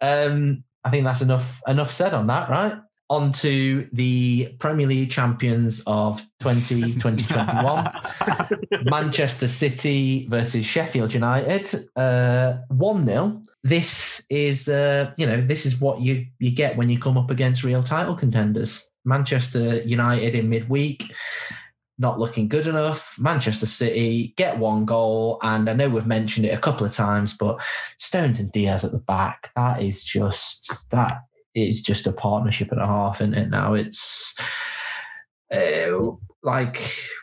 Um, 0.00 0.62
I 0.88 0.90
think 0.90 1.04
that's 1.04 1.20
enough 1.20 1.60
enough 1.68 1.92
said 1.92 2.14
on 2.14 2.28
that, 2.28 2.48
right? 2.48 2.72
On 3.10 3.30
to 3.32 3.86
the 3.92 4.54
Premier 4.58 4.86
League 4.86 5.10
champions 5.10 5.82
of 5.86 6.26
20, 6.40 6.94
2021. 6.94 7.90
Manchester 8.84 9.48
City 9.48 10.26
versus 10.28 10.64
Sheffield 10.64 11.12
United. 11.12 11.68
Uh, 11.94 12.60
1 12.68 13.06
0. 13.06 13.42
This 13.62 14.24
is, 14.30 14.70
uh, 14.70 15.12
you 15.18 15.26
know, 15.26 15.42
this 15.42 15.66
is 15.66 15.78
what 15.78 16.00
you, 16.00 16.26
you 16.38 16.52
get 16.52 16.78
when 16.78 16.88
you 16.88 16.98
come 16.98 17.18
up 17.18 17.30
against 17.30 17.64
real 17.64 17.82
title 17.82 18.14
contenders. 18.14 18.88
Manchester 19.04 19.82
United 19.82 20.34
in 20.34 20.48
midweek 20.48 21.12
not 21.98 22.18
looking 22.18 22.48
good 22.48 22.66
enough. 22.66 23.16
Manchester 23.18 23.66
City 23.66 24.34
get 24.36 24.58
one 24.58 24.84
goal, 24.84 25.38
and 25.42 25.68
I 25.68 25.72
know 25.72 25.88
we've 25.88 26.06
mentioned 26.06 26.46
it 26.46 26.54
a 26.54 26.60
couple 26.60 26.86
of 26.86 26.92
times, 26.92 27.34
but 27.34 27.60
Stones 27.98 28.40
and 28.40 28.52
Dias 28.52 28.84
at 28.84 28.92
the 28.92 28.98
back, 28.98 29.50
that 29.56 29.82
is 29.82 30.04
just 30.04 30.88
that 30.90 31.22
is 31.54 31.82
just 31.82 32.06
a 32.06 32.12
partnership 32.12 32.70
and 32.70 32.80
a 32.80 32.86
half, 32.86 33.20
isn't 33.20 33.34
it? 33.34 33.50
Now 33.50 33.74
it's 33.74 34.38
uh, 35.52 36.10
like, 36.42 36.82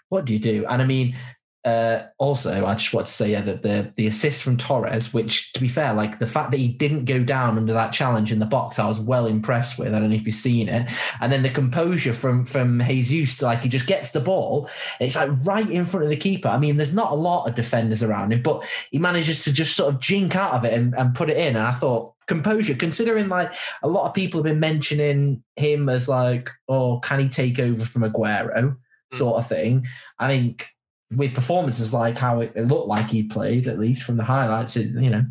what 0.09 0.25
do 0.25 0.33
you 0.33 0.39
do? 0.39 0.65
And 0.67 0.81
I 0.81 0.85
mean, 0.85 1.15
uh, 1.65 2.09
also, 2.19 2.63
I 2.67 2.75
just 2.75 2.93
want 2.93 3.07
to 3.07 3.13
say 3.13 3.31
yeah, 3.31 3.41
that 3.41 3.63
the 3.63 3.91
the 3.95 4.05
assist 4.05 4.43
from 4.43 4.55
Torres, 4.55 5.15
which 5.15 5.51
to 5.53 5.59
be 5.59 5.67
fair, 5.67 5.93
like 5.95 6.19
the 6.19 6.27
fact 6.27 6.51
that 6.51 6.57
he 6.57 6.67
didn't 6.67 7.05
go 7.05 7.23
down 7.23 7.57
under 7.57 7.73
that 7.73 7.91
challenge 7.91 8.31
in 8.31 8.37
the 8.37 8.45
box, 8.45 8.77
I 8.77 8.87
was 8.87 8.99
well 8.99 9.25
impressed 9.25 9.79
with. 9.79 9.95
I 9.95 9.99
don't 9.99 10.09
know 10.09 10.15
if 10.15 10.27
you've 10.27 10.35
seen 10.35 10.69
it, 10.69 10.87
and 11.21 11.31
then 11.31 11.41
the 11.41 11.49
composure 11.49 12.13
from 12.13 12.45
from 12.45 12.79
Jesus, 12.81 13.41
like 13.41 13.63
he 13.63 13.69
just 13.69 13.87
gets 13.87 14.11
the 14.11 14.19
ball, 14.19 14.69
it's 14.99 15.15
like 15.15 15.31
right 15.43 15.67
in 15.67 15.85
front 15.85 16.03
of 16.03 16.11
the 16.11 16.15
keeper. 16.15 16.49
I 16.49 16.59
mean, 16.59 16.77
there's 16.77 16.93
not 16.93 17.11
a 17.11 17.15
lot 17.15 17.47
of 17.49 17.55
defenders 17.55 18.03
around 18.03 18.31
him, 18.31 18.43
but 18.43 18.63
he 18.91 18.99
manages 18.99 19.43
to 19.45 19.51
just 19.51 19.75
sort 19.75 19.91
of 19.91 19.99
jink 19.99 20.35
out 20.35 20.53
of 20.53 20.65
it 20.65 20.73
and, 20.73 20.93
and 20.95 21.15
put 21.15 21.31
it 21.31 21.37
in. 21.37 21.55
And 21.55 21.65
I 21.65 21.71
thought 21.71 22.13
composure, 22.27 22.75
considering 22.75 23.27
like 23.27 23.51
a 23.81 23.87
lot 23.87 24.07
of 24.07 24.13
people 24.13 24.39
have 24.39 24.45
been 24.45 24.59
mentioning 24.59 25.43
him 25.55 25.89
as 25.89 26.07
like, 26.07 26.51
oh, 26.69 26.99
can 26.99 27.19
he 27.19 27.27
take 27.27 27.57
over 27.57 27.85
from 27.85 28.03
Aguero, 28.03 28.77
sort 29.13 29.37
of 29.37 29.47
thing. 29.47 29.87
I 30.19 30.27
think 30.27 30.67
with 31.11 31.33
performances 31.33 31.93
like 31.93 32.17
how 32.17 32.41
it, 32.41 32.53
it, 32.55 32.63
looked 32.63 32.87
like 32.87 33.07
he 33.07 33.23
played, 33.23 33.67
at 33.67 33.79
least 33.79 34.03
from 34.03 34.17
the 34.17 34.23
highlights, 34.23 34.75
it, 34.75 34.89
you 34.89 35.09
know. 35.09 35.23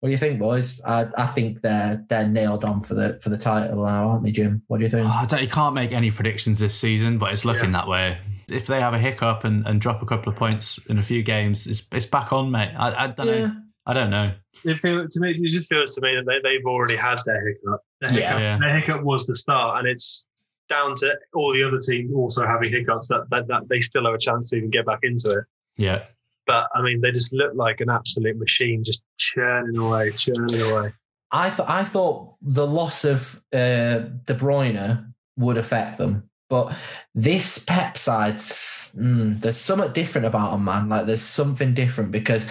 What 0.00 0.08
do 0.08 0.12
you 0.12 0.18
think, 0.18 0.38
boys? 0.38 0.80
I, 0.82 1.08
I 1.14 1.26
think 1.26 1.60
they're 1.60 2.02
they're 2.08 2.26
nailed 2.26 2.64
on 2.64 2.80
for 2.80 2.94
the 2.94 3.20
for 3.22 3.28
the 3.28 3.36
title 3.36 3.84
now, 3.84 4.08
aren't 4.08 4.24
they, 4.24 4.30
Jim? 4.30 4.62
What 4.66 4.78
do 4.78 4.84
you 4.84 4.88
think? 4.88 5.06
Oh, 5.06 5.36
you 5.36 5.46
can't 5.46 5.74
make 5.74 5.92
any 5.92 6.10
predictions 6.10 6.58
this 6.58 6.74
season, 6.74 7.18
but 7.18 7.32
it's 7.32 7.44
looking 7.44 7.72
yeah. 7.72 7.80
that 7.80 7.88
way. 7.88 8.18
If 8.48 8.66
they 8.66 8.80
have 8.80 8.94
a 8.94 8.98
hiccup 8.98 9.44
and, 9.44 9.66
and 9.66 9.78
drop 9.78 10.02
a 10.02 10.06
couple 10.06 10.32
of 10.32 10.38
points 10.38 10.78
in 10.88 10.98
a 10.98 11.02
few 11.02 11.22
games, 11.22 11.66
it's 11.66 11.86
it's 11.92 12.06
back 12.06 12.32
on, 12.32 12.50
mate. 12.50 12.72
I, 12.78 13.04
I 13.04 13.06
don't 13.08 13.26
yeah. 13.26 13.46
know. 13.46 13.56
I 13.84 13.92
don't 13.92 14.10
know. 14.10 14.32
It 14.64 14.78
feels 14.78 15.12
to 15.12 15.20
me. 15.20 15.34
It 15.38 15.52
just 15.52 15.68
feels 15.68 15.94
to 15.96 16.00
me 16.00 16.14
that 16.16 16.24
they, 16.26 16.48
they've 16.48 16.64
already 16.64 16.96
had 16.96 17.18
their 17.26 17.46
hiccup. 17.46 17.80
Their 18.00 18.08
hiccup, 18.10 18.40
yeah. 18.40 18.58
their 18.58 18.74
hiccup 18.74 19.02
was 19.02 19.26
the 19.26 19.36
start, 19.36 19.80
and 19.80 19.88
it's 19.88 20.26
down 20.70 20.94
to 20.94 21.14
all 21.34 21.52
the 21.52 21.62
other 21.62 21.78
teams 21.78 22.14
also 22.14 22.46
having 22.46 22.70
hiccups 22.70 23.08
that, 23.08 23.24
that, 23.30 23.46
that 23.48 23.68
they 23.68 23.80
still 23.80 24.06
have 24.06 24.14
a 24.14 24.18
chance 24.18 24.48
to 24.50 24.56
even 24.56 24.70
get 24.70 24.86
back 24.86 25.00
into 25.02 25.30
it. 25.30 25.44
Yeah. 25.76 26.02
But 26.46 26.68
I 26.74 26.80
mean, 26.82 27.02
they 27.02 27.12
just 27.12 27.34
look 27.34 27.52
like 27.54 27.80
an 27.80 27.90
absolute 27.90 28.38
machine, 28.38 28.82
just 28.82 29.02
churning 29.18 29.76
away, 29.76 30.12
churning 30.12 30.62
away. 30.62 30.92
I 31.30 31.50
th- 31.50 31.68
I 31.68 31.84
thought 31.84 32.34
the 32.42 32.66
loss 32.66 33.04
of 33.04 33.40
uh, 33.52 34.08
De 34.24 34.34
Bruyne 34.34 35.12
would 35.36 35.58
affect 35.58 35.98
them, 35.98 36.28
but 36.48 36.74
this 37.14 37.58
Pep 37.58 37.96
side, 37.96 38.36
mm, 38.36 39.40
there's 39.40 39.56
something 39.56 39.92
different 39.92 40.26
about 40.26 40.50
them, 40.50 40.64
man. 40.64 40.88
Like 40.88 41.06
there's 41.06 41.22
something 41.22 41.72
different 41.72 42.10
because 42.10 42.46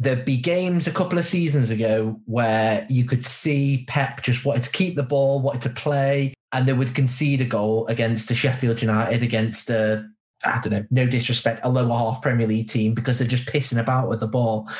there'd 0.00 0.24
be 0.24 0.38
games 0.38 0.86
a 0.86 0.90
couple 0.90 1.18
of 1.18 1.26
seasons 1.26 1.70
ago 1.70 2.18
where 2.24 2.86
you 2.88 3.04
could 3.04 3.24
see 3.26 3.84
Pep 3.86 4.22
just 4.22 4.46
wanted 4.46 4.62
to 4.62 4.70
keep 4.70 4.96
the 4.96 5.02
ball, 5.02 5.40
wanted 5.40 5.60
to 5.62 5.70
play, 5.70 6.32
and 6.52 6.66
they 6.66 6.72
would 6.72 6.94
concede 6.94 7.42
a 7.42 7.44
goal 7.44 7.86
against 7.86 8.28
the 8.28 8.34
Sheffield 8.34 8.80
United, 8.80 9.22
against 9.22 9.68
a 9.70 10.08
I 10.42 10.58
don't 10.62 10.72
know, 10.72 10.86
no 10.90 11.06
disrespect, 11.06 11.60
a 11.62 11.68
lower 11.68 11.96
half 11.96 12.22
Premier 12.22 12.46
League 12.46 12.70
team 12.70 12.94
because 12.94 13.18
they're 13.18 13.28
just 13.28 13.46
pissing 13.46 13.78
about 13.78 14.08
with 14.08 14.20
the 14.20 14.26
ball. 14.26 14.70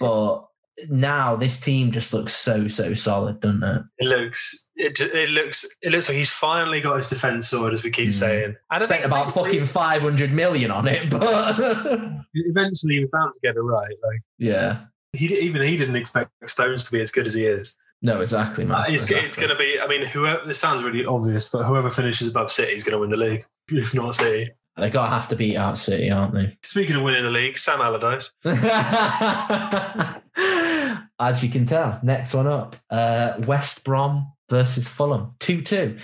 But 0.00 0.46
now 0.88 1.36
this 1.36 1.60
team 1.60 1.92
just 1.92 2.14
looks 2.14 2.34
so 2.34 2.66
so 2.66 2.94
solid, 2.94 3.40
doesn't 3.40 3.62
it? 3.62 3.82
It 3.98 4.06
looks 4.06 4.69
it, 4.80 5.00
it 5.00 5.28
looks 5.30 5.66
it 5.82 5.90
looks 5.90 6.08
like 6.08 6.16
he's 6.16 6.30
finally 6.30 6.80
got 6.80 6.96
his 6.96 7.08
defense 7.08 7.48
sorted, 7.48 7.74
as 7.74 7.84
we 7.84 7.90
keep 7.90 8.08
mm. 8.08 8.14
saying. 8.14 8.56
I 8.70 8.82
spent 8.82 9.04
about 9.04 9.32
fucking 9.34 9.66
five 9.66 10.02
hundred 10.02 10.32
million 10.32 10.70
on 10.70 10.88
it, 10.88 11.10
but 11.10 11.58
eventually 12.34 12.96
he 12.96 13.04
bound 13.04 13.32
to 13.32 13.40
get 13.42 13.56
it 13.56 13.60
right. 13.60 13.94
Like 14.02 14.20
yeah, 14.38 14.84
he 15.12 15.26
even 15.38 15.62
he 15.62 15.76
didn't 15.76 15.96
expect 15.96 16.30
Stones 16.46 16.84
to 16.84 16.92
be 16.92 17.00
as 17.00 17.10
good 17.10 17.26
as 17.26 17.34
he 17.34 17.44
is. 17.44 17.74
No, 18.02 18.22
exactly, 18.22 18.64
man. 18.64 18.76
Uh, 18.76 18.84
it's, 18.88 19.04
exactly. 19.04 19.26
it's 19.26 19.36
going 19.36 19.50
to 19.50 19.56
be. 19.56 19.78
I 19.78 19.86
mean, 19.86 20.06
whoever. 20.06 20.46
This 20.46 20.58
sounds 20.58 20.82
really 20.82 21.04
obvious, 21.04 21.48
but 21.50 21.64
whoever 21.64 21.90
finishes 21.90 22.28
above 22.28 22.50
City 22.50 22.72
is 22.72 22.82
going 22.82 22.94
to 22.94 22.98
win 22.98 23.10
the 23.10 23.16
league. 23.16 23.44
If 23.72 23.94
not 23.94 24.16
City, 24.16 24.50
they 24.76 24.90
got 24.90 25.04
to 25.04 25.10
have 25.10 25.28
to 25.28 25.36
beat 25.36 25.56
out 25.56 25.78
City, 25.78 26.10
aren't 26.10 26.34
they? 26.34 26.56
Speaking 26.64 26.96
of 26.96 27.02
winning 27.02 27.22
the 27.22 27.30
league, 27.30 27.56
Sam 27.56 27.80
Allardyce. 27.80 28.32
As 31.20 31.44
you 31.44 31.50
can 31.50 31.66
tell, 31.66 32.00
next 32.02 32.34
one 32.34 32.46
up, 32.46 32.74
uh, 32.88 33.34
West 33.46 33.84
Brom 33.84 34.32
versus 34.50 34.86
Fulham, 34.86 35.34
two 35.40 35.62
two. 35.62 35.98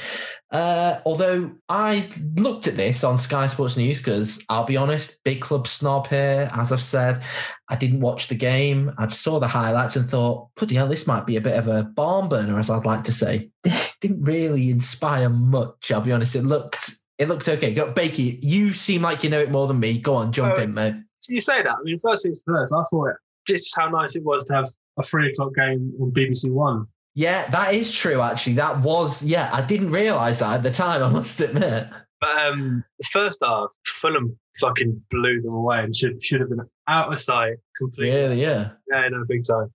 Uh, 0.50 1.00
although 1.04 1.50
I 1.68 2.09
looked 2.37 2.68
at 2.68 2.76
this 2.76 3.02
on 3.02 3.18
Sky 3.18 3.48
Sports 3.48 3.76
News 3.76 3.98
because 3.98 4.42
I'll 4.48 4.64
be 4.64 4.76
honest, 4.76 5.22
big 5.24 5.40
club 5.40 5.66
snob 5.66 6.06
here. 6.06 6.48
As 6.52 6.72
I've 6.72 6.80
said, 6.80 7.22
I 7.68 7.74
didn't 7.76 8.00
watch 8.00 8.28
the 8.28 8.37
game. 8.37 8.92
I 8.96 9.09
saw 9.09 9.40
the 9.40 9.48
highlights 9.48 9.96
and 9.96 10.09
thought, 10.09 10.48
bloody 10.54 10.76
hell, 10.76 10.87
this 10.87 11.06
might 11.06 11.26
be 11.26 11.37
a 11.37 11.40
bit 11.40 11.59
of 11.59 11.66
a 11.66 11.82
barn 11.82 12.28
burner, 12.28 12.59
as 12.59 12.70
I'd 12.70 12.87
like 12.87 13.04
to 13.04 13.12
say. 13.12 13.50
didn't 14.00 14.22
really 14.22 14.70
inspire 14.70 15.28
much. 15.28 15.90
I'll 15.90 16.00
be 16.00 16.12
honest. 16.12 16.37
It 16.37 16.42
looked 16.42 16.92
it 17.18 17.28
looked 17.28 17.48
okay. 17.48 17.74
Go, 17.74 17.92
Bakey, 17.92 18.38
you 18.42 18.72
seem 18.72 19.02
like 19.02 19.24
you 19.24 19.30
know 19.30 19.40
it 19.40 19.50
more 19.50 19.66
than 19.66 19.80
me. 19.80 19.98
Go 19.98 20.14
on, 20.14 20.32
jump 20.32 20.59
uh, 20.59 20.62
in, 20.62 20.74
mate. 20.74 20.94
So 21.20 21.32
you 21.32 21.40
say 21.40 21.62
that. 21.62 21.70
I 21.72 21.82
mean, 21.82 21.98
first 21.98 22.24
things 22.24 22.40
first, 22.46 22.72
I 22.72 22.82
thought 22.90 23.14
just 23.46 23.74
how 23.76 23.88
nice 23.88 24.16
it 24.16 24.24
was 24.24 24.44
to 24.44 24.54
have 24.54 24.68
a 24.98 25.02
three 25.02 25.30
o'clock 25.30 25.54
game 25.54 25.92
on 26.00 26.12
BBC 26.12 26.50
One. 26.50 26.87
Yeah, 27.16 27.48
that 27.48 27.72
is 27.72 27.92
true. 27.92 28.20
Actually, 28.20 28.52
that 28.55 28.83
was. 28.83 29.22
Yeah, 29.22 29.48
I 29.50 29.62
didn't 29.62 29.90
realise 29.90 30.40
that 30.40 30.57
at 30.57 30.62
the 30.62 30.70
time. 30.70 31.02
I 31.02 31.09
must 31.09 31.40
admit. 31.40 31.88
But 32.20 32.31
um, 32.38 32.85
the 32.98 33.09
first 33.11 33.40
half, 33.42 33.70
Fulham 33.87 34.38
fucking 34.61 35.02
blew 35.11 35.40
them 35.40 35.55
away 35.55 35.83
and 35.83 35.96
should 35.96 36.22
should 36.22 36.40
have 36.40 36.50
been 36.50 36.61
out 36.88 37.12
of 37.12 37.20
sight 37.20 37.57
completely. 37.79 38.12
Yeah, 38.12 38.33
yeah, 38.33 38.70
yeah, 38.92 39.09
no, 39.09 39.24
big 39.26 39.42
time. 39.50 39.72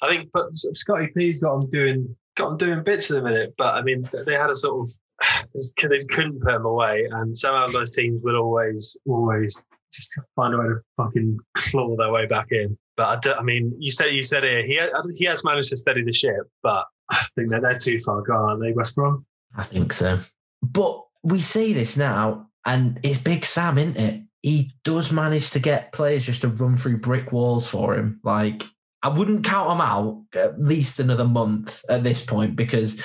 I 0.00 0.08
think, 0.08 0.30
but 0.32 0.46
Scotty 0.54 1.08
P's 1.08 1.40
got 1.40 1.60
them 1.60 1.70
doing 1.70 2.16
got 2.36 2.50
them 2.50 2.56
doing 2.56 2.84
bits 2.84 3.10
in 3.10 3.16
a 3.16 3.22
minute. 3.22 3.54
But 3.58 3.74
I 3.74 3.82
mean, 3.82 4.08
they 4.24 4.34
had 4.34 4.50
a 4.50 4.54
sort 4.54 4.88
of 4.88 5.44
they 5.90 6.04
couldn't 6.10 6.40
put 6.40 6.52
them 6.52 6.66
away, 6.66 7.04
and 7.10 7.36
somehow 7.36 7.66
those 7.68 7.90
teams 7.90 8.22
will 8.22 8.36
always, 8.36 8.96
always 9.08 9.60
just 9.92 10.10
to 10.12 10.22
find 10.34 10.54
a 10.54 10.58
way 10.58 10.64
to 10.64 10.80
fucking 10.96 11.38
claw 11.56 11.96
their 11.96 12.12
way 12.12 12.26
back 12.26 12.46
in. 12.50 12.76
But 12.96 13.26
I, 13.26 13.34
I 13.34 13.42
mean, 13.42 13.74
you 13.78 13.90
said 13.90 14.06
you 14.06 14.24
said 14.24 14.44
here 14.44 14.64
he 14.66 14.78
he 15.16 15.24
has 15.26 15.44
managed 15.44 15.70
to 15.70 15.76
steady 15.76 16.02
the 16.02 16.12
ship, 16.12 16.42
but 16.62 16.84
I 17.10 17.22
think 17.34 17.50
that 17.50 17.62
they're 17.62 17.78
too 17.78 18.00
far 18.04 18.22
gone, 18.22 18.50
aren't 18.50 18.62
they, 18.62 18.72
West 18.72 18.94
Brom? 18.94 19.24
I 19.54 19.64
think 19.64 19.92
so. 19.92 20.20
But 20.62 21.04
we 21.22 21.40
see 21.40 21.72
this 21.72 21.96
now, 21.96 22.48
and 22.64 23.00
it's 23.02 23.18
Big 23.18 23.44
Sam, 23.44 23.78
isn't 23.78 23.96
it? 23.96 24.22
He 24.42 24.72
does 24.84 25.10
manage 25.10 25.50
to 25.50 25.58
get 25.58 25.92
players 25.92 26.24
just 26.24 26.42
to 26.42 26.48
run 26.48 26.76
through 26.76 26.98
brick 26.98 27.32
walls 27.32 27.68
for 27.68 27.96
him. 27.96 28.20
Like 28.22 28.64
I 29.02 29.08
wouldn't 29.08 29.44
count 29.44 29.72
him 29.72 29.80
out 29.80 30.22
at 30.34 30.60
least 30.60 31.00
another 31.00 31.24
month 31.24 31.84
at 31.88 32.04
this 32.04 32.24
point 32.24 32.56
because 32.56 33.02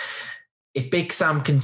if 0.74 0.89
Big 0.89 1.12
Sam 1.12 1.41
can 1.41 1.60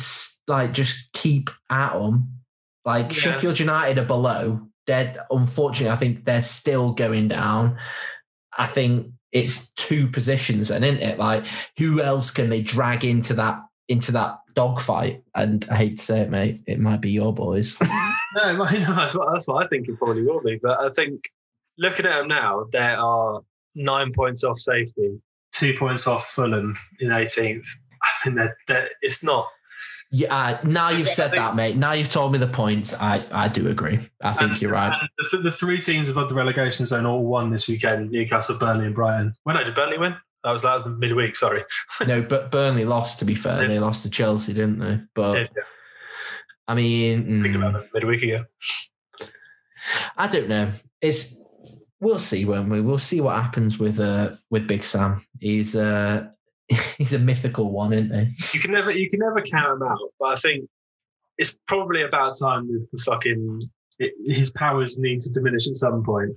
like 0.48 0.74
just 0.74 1.12
keep 1.14 1.50
at 1.70 1.94
them. 1.94 2.40
Like 2.86 3.08
yeah. 3.08 3.14
Sheffield 3.14 3.60
United 3.60 4.00
are 4.00 4.06
below. 4.06 4.67
They're 4.88 5.16
unfortunately, 5.30 5.92
I 5.92 5.98
think 5.98 6.26
they're 6.26 6.42
still 6.42 6.94
going 6.94 7.28
down. 7.28 7.78
I 8.58 8.68
think 8.68 9.12
it's 9.32 9.72
two 9.74 10.08
positions, 10.08 10.72
and 10.72 10.84
isn't 10.84 11.02
it? 11.02 11.20
Like 11.20 11.46
who 11.78 12.02
else 12.02 12.32
can 12.32 12.50
they 12.50 12.62
drag 12.62 13.06
into 13.06 13.34
that 13.36 13.60
into 13.88 14.12
that 14.14 14.40
dogfight? 14.54 15.24
And 15.36 15.68
I 15.70 15.76
hate 15.76 15.98
to 15.98 16.04
say 16.04 16.22
it, 16.22 16.30
mate, 16.30 16.62
it 16.66 16.80
might 16.80 17.02
be 17.02 17.12
your 17.12 17.34
boys. 17.34 17.80
no, 18.36 18.54
no, 18.54 18.66
that's 18.66 19.16
what 19.16 19.32
that's 19.32 19.48
what 19.48 19.64
I 19.64 19.68
think 19.68 19.88
it 19.88 19.98
probably 19.98 20.24
will 20.24 20.42
be. 20.42 20.60
But 20.62 20.80
I 20.80 20.90
think 20.90 21.30
looking 21.78 22.06
at 22.06 22.20
them 22.20 22.28
now, 22.28 22.66
there 22.72 22.98
are 22.98 23.42
nine 23.76 24.12
points 24.14 24.44
off 24.44 24.60
safety, 24.60 25.20
two 25.54 25.78
points 25.78 26.08
off 26.08 26.26
Fulham 26.28 26.76
in 27.00 27.10
18th. 27.10 27.68
I 28.02 28.24
think 28.24 28.36
that 28.38 28.54
that 28.68 28.90
it's 29.02 29.24
not 29.24 29.48
yeah, 30.12 30.34
uh, 30.36 30.58
now 30.64 30.90
you've 30.90 31.10
said 31.10 31.32
that, 31.32 31.56
mate. 31.56 31.76
Now 31.76 31.92
you've 31.92 32.12
told 32.12 32.32
me 32.32 32.38
the 32.38 32.48
points. 32.48 32.94
I, 32.94 33.26
I 33.32 33.50
do 33.50 33.68
agree. 33.68 34.00
I 34.24 34.34
think 34.34 34.52
and, 34.52 34.62
you're 34.62 34.72
right. 34.72 34.98
The, 35.32 35.40
the, 35.40 35.52
three 35.52 35.80
teams 35.80 36.08
above 36.08 36.30
the 36.30 36.36
relegation 36.36 36.86
zone 36.86 37.06
all 37.06 37.26
won 37.26 37.50
this 37.50 37.68
weekend: 37.68 38.12
Newcastle, 38.12 38.58
Burnley, 38.58 38.86
and 38.86 38.96
Brighton. 38.96 39.34
When 39.44 39.56
well, 39.56 39.64
no, 39.64 39.66
did 39.66 39.76
Burnley 39.76 39.98
win? 39.98 40.16
That 40.44 40.52
was 40.52 40.62
that 40.62 40.74
was 40.74 40.86
the 40.86 40.92
midweek. 40.92 41.36
Sorry. 41.36 41.64
no, 42.08 42.22
but 42.22 42.52
Burnley 42.52 42.86
lost. 42.86 43.20
To 43.20 43.26
be 43.26 43.36
fair, 43.36 43.64
yeah. 43.64 43.68
they 43.68 43.80
lost 43.80 44.04
to 44.04 44.10
Chelsea, 44.10 44.54
didn't 44.54 44.80
they? 44.80 45.02
But 45.14 45.40
yeah. 45.40 45.64
I 46.70 46.76
mean, 46.76 47.26
mm, 47.26 47.94
midweek 47.94 48.24
ago. 48.24 48.46
I 50.16 50.28
don't 50.28 50.48
know. 50.48 50.72
It's 51.02 51.38
we'll 52.00 52.20
see, 52.20 52.46
won't 52.46 52.70
we? 52.70 52.80
We'll 52.80 52.98
see 52.98 53.20
what 53.20 53.42
happens 53.42 53.78
with 53.78 54.00
uh 54.00 54.36
with 54.50 54.68
Big 54.68 54.86
Sam. 54.86 55.26
He's 55.40 55.76
uh 55.76 56.28
he's 56.98 57.14
a 57.14 57.20
mythical 57.20 57.72
one, 57.72 57.94
isn't 57.94 58.14
he? 58.14 58.58
You 58.58 58.60
can 58.62 58.72
never 58.72 58.92
you 58.92 59.10
can 59.10 59.20
never 59.20 59.42
count 59.42 59.82
him 59.82 59.88
out, 59.88 60.00
but 60.20 60.26
I 60.28 60.36
think 60.36 60.70
it's 61.38 61.58
probably 61.68 62.02
about 62.04 62.38
time 62.38 62.68
the 62.92 63.00
fucking 63.04 63.62
it, 64.00 64.14
his 64.26 64.52
powers 64.52 64.98
need 65.00 65.22
to 65.22 65.30
diminish 65.30 65.68
at 65.68 65.76
some 65.78 66.04
point 66.04 66.32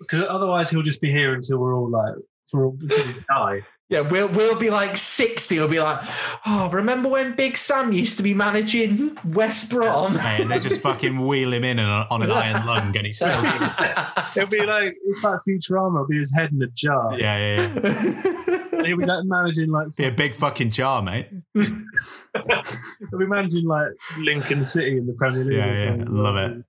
because 0.00 0.24
otherwise 0.28 0.70
he'll 0.70 0.82
just 0.82 1.00
be 1.00 1.10
here 1.10 1.34
until 1.34 1.58
we're 1.58 1.74
all 1.74 1.90
like 1.90 2.14
for 2.50 2.66
until 2.80 3.06
we 3.06 3.14
die. 3.28 3.62
Yeah, 3.90 4.00
we'll 4.00 4.28
we'll 4.28 4.58
be 4.58 4.70
like 4.70 4.96
sixty. 4.96 5.58
We'll 5.58 5.68
be 5.68 5.78
like, 5.78 6.00
oh, 6.46 6.70
remember 6.70 7.08
when 7.10 7.36
Big 7.36 7.58
Sam 7.58 7.92
used 7.92 8.16
to 8.16 8.22
be 8.22 8.32
managing 8.32 9.18
West 9.26 9.70
Brom? 9.70 10.14
Hey, 10.18 10.40
and 10.42 10.50
they 10.50 10.58
just 10.58 10.80
fucking 10.80 11.26
wheel 11.26 11.52
him 11.52 11.64
in 11.64 11.78
on, 11.78 12.06
on 12.10 12.22
an 12.22 12.30
iron 12.32 12.64
lung, 12.66 12.96
and 12.96 13.06
he's 13.06 13.16
still. 13.16 13.28
yeah, 13.28 14.28
It'll 14.34 14.48
be 14.48 14.64
like 14.64 14.94
it's 15.04 15.22
like 15.22 15.40
Futurama. 15.46 15.96
It'll 15.96 16.06
be 16.06 16.16
his 16.18 16.32
head 16.34 16.50
in 16.52 16.62
a 16.62 16.66
jar. 16.68 17.18
yeah, 17.18 17.56
yeah. 17.74 18.63
And 18.84 18.90
he'll 18.90 18.98
be 18.98 19.06
like 19.06 19.24
managing 19.24 19.70
like 19.70 19.96
Be 19.96 20.04
a 20.04 20.10
big 20.10 20.36
fucking 20.36 20.70
jar, 20.70 21.00
mate. 21.00 21.28
he'll 21.54 23.18
be 23.18 23.26
managing 23.26 23.64
like 23.64 23.88
Lincoln 24.18 24.62
City 24.62 24.98
in 24.98 25.06
the 25.06 25.14
Premier 25.14 25.42
League. 25.42 25.54
Yeah, 25.54 25.94
yeah, 25.96 26.04
love 26.06 26.36
it. 26.36 26.64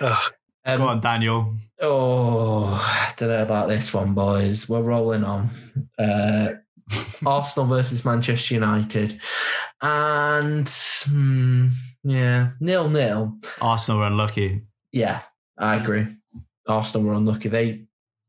Ugh. 0.00 0.32
Um, 0.64 0.78
Go 0.78 0.86
on, 0.88 1.00
Daniel. 1.00 1.54
Oh, 1.80 2.64
I 2.82 3.12
don't 3.16 3.28
know 3.28 3.42
about 3.42 3.68
this 3.68 3.92
one, 3.92 4.14
boys. 4.14 4.68
We're 4.68 4.80
rolling 4.80 5.22
on. 5.22 5.50
Uh, 5.98 6.54
Arsenal 7.26 7.68
versus 7.68 8.06
Manchester 8.06 8.54
United, 8.54 9.20
and 9.82 10.68
hmm, 11.04 11.68
yeah, 12.04 12.52
nil 12.60 12.88
nil. 12.88 13.36
Arsenal 13.60 14.00
were 14.00 14.06
unlucky. 14.06 14.62
Yeah, 14.92 15.20
I 15.58 15.76
agree. 15.76 16.06
Arsenal 16.66 17.06
were 17.06 17.14
unlucky. 17.14 17.50
They 17.50 17.84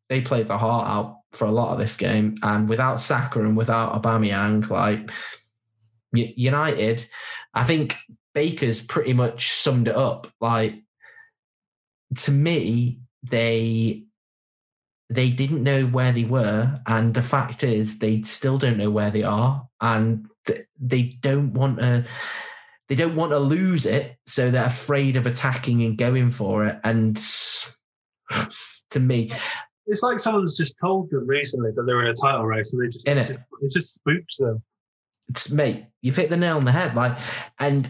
they 0.09 0.19
played 0.19 0.49
their 0.49 0.57
heart 0.57 0.89
out 0.89 1.18
for 1.31 1.45
a 1.45 1.51
lot 1.51 1.73
of 1.73 1.79
this 1.79 1.95
game, 1.95 2.37
and 2.41 2.67
without 2.67 2.99
Saka 2.99 3.39
and 3.39 3.55
without 3.55 4.01
Aubameyang, 4.01 4.69
like 4.69 5.11
United, 6.11 7.07
I 7.53 7.63
think 7.63 7.95
Baker's 8.33 8.81
pretty 8.81 9.13
much 9.13 9.51
summed 9.51 9.87
it 9.87 9.95
up. 9.95 10.31
Like 10.41 10.75
to 12.15 12.31
me, 12.31 12.99
they 13.23 14.03
they 15.09 15.29
didn't 15.31 15.63
know 15.63 15.85
where 15.85 16.11
they 16.11 16.23
were, 16.23 16.79
and 16.85 17.13
the 17.13 17.23
fact 17.23 17.63
is, 17.63 17.99
they 17.99 18.21
still 18.21 18.57
don't 18.57 18.77
know 18.77 18.91
where 18.91 19.11
they 19.11 19.23
are, 19.23 19.67
and 19.81 20.27
th- 20.45 20.65
they 20.79 21.03
don't 21.21 21.53
want 21.53 21.79
to. 21.79 22.05
They 22.87 22.95
don't 22.95 23.15
want 23.15 23.31
to 23.33 23.39
lose 23.39 23.85
it, 23.85 24.17
so 24.25 24.49
they're 24.49 24.65
afraid 24.65 25.15
of 25.15 25.27
attacking 25.27 25.83
and 25.83 25.95
going 25.95 26.31
for 26.31 26.65
it. 26.65 26.79
And 26.83 27.21
to 28.89 28.99
me, 28.99 29.31
It's 29.89 30.03
like 30.03 30.19
someone's 30.19 30.55
just 30.55 30.77
told 30.79 31.09
them 31.09 31.27
recently 31.27 31.71
that 31.75 31.83
they're 31.83 32.01
in 32.01 32.07
a 32.07 32.13
title 32.13 32.45
race, 32.45 32.71
and 32.73 32.81
they 32.81 32.87
just 32.89 33.05
Innit? 33.05 33.31
it 33.61 33.71
just 33.71 33.95
spooked 33.95 34.37
them. 34.39 34.61
it's, 35.29 35.49
mate, 35.51 35.85
you've 36.01 36.15
hit 36.15 36.29
the 36.29 36.37
nail 36.37 36.57
on 36.57 36.63
the 36.65 36.71
head. 36.71 36.95
Like, 36.95 37.17
and 37.59 37.89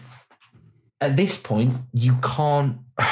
at 1.01 1.15
this 1.15 1.41
point, 1.41 1.77
you 1.93 2.15
can't. 2.23 2.77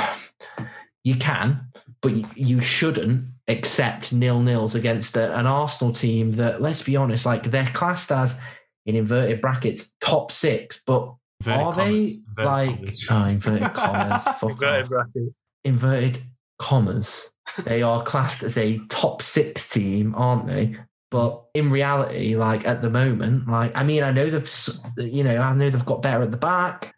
You 1.03 1.15
can, 1.15 1.67
but 2.01 2.11
you- 2.11 2.25
you 2.35 2.59
shouldn't 2.59 3.27
accept 3.47 4.11
nil 4.11 4.41
nils 4.41 4.75
against 4.75 5.15
a, 5.15 5.33
an 5.39 5.45
Arsenal 5.47 5.93
team 5.93 6.33
that, 6.33 6.61
let's 6.61 6.83
be 6.83 6.97
honest, 6.97 7.25
like 7.25 7.43
they're 7.43 7.69
classed 7.73 8.11
as 8.11 8.37
in 8.85 8.97
inverted 8.97 9.39
brackets 9.39 9.95
top 10.01 10.33
six, 10.33 10.83
but 10.85 11.13
Inverted 11.45 11.61
are 11.65 11.73
commas, 11.73 11.85
they 11.87 12.19
inverted 12.41 12.45
like 12.45 12.75
commas. 12.75 13.07
oh, 13.09 13.25
inverted 13.25 13.67
commas? 13.73 14.23
Fuck 14.25 14.49
Inverted 14.51 14.83
off. 14.83 14.89
brackets. 14.89 15.35
inverted 15.63 16.23
commas. 16.59 17.33
They 17.63 17.81
are 17.81 18.03
classed 18.03 18.43
as 18.43 18.57
a 18.57 18.79
top 18.89 19.21
six 19.21 19.69
team, 19.69 20.13
aren't 20.15 20.47
they? 20.47 20.75
But 21.09 21.43
in 21.53 21.69
reality, 21.69 22.35
like 22.35 22.67
at 22.67 22.81
the 22.81 22.89
moment, 22.89 23.47
like 23.47 23.75
I 23.75 23.83
mean, 23.83 24.03
I 24.03 24.11
know 24.11 24.29
they've, 24.29 24.51
you 24.97 25.23
know, 25.23 25.37
I 25.37 25.53
know 25.53 25.69
they've 25.69 25.85
got 25.85 26.01
better 26.01 26.23
at 26.23 26.31
the 26.31 26.37
back. 26.37 26.93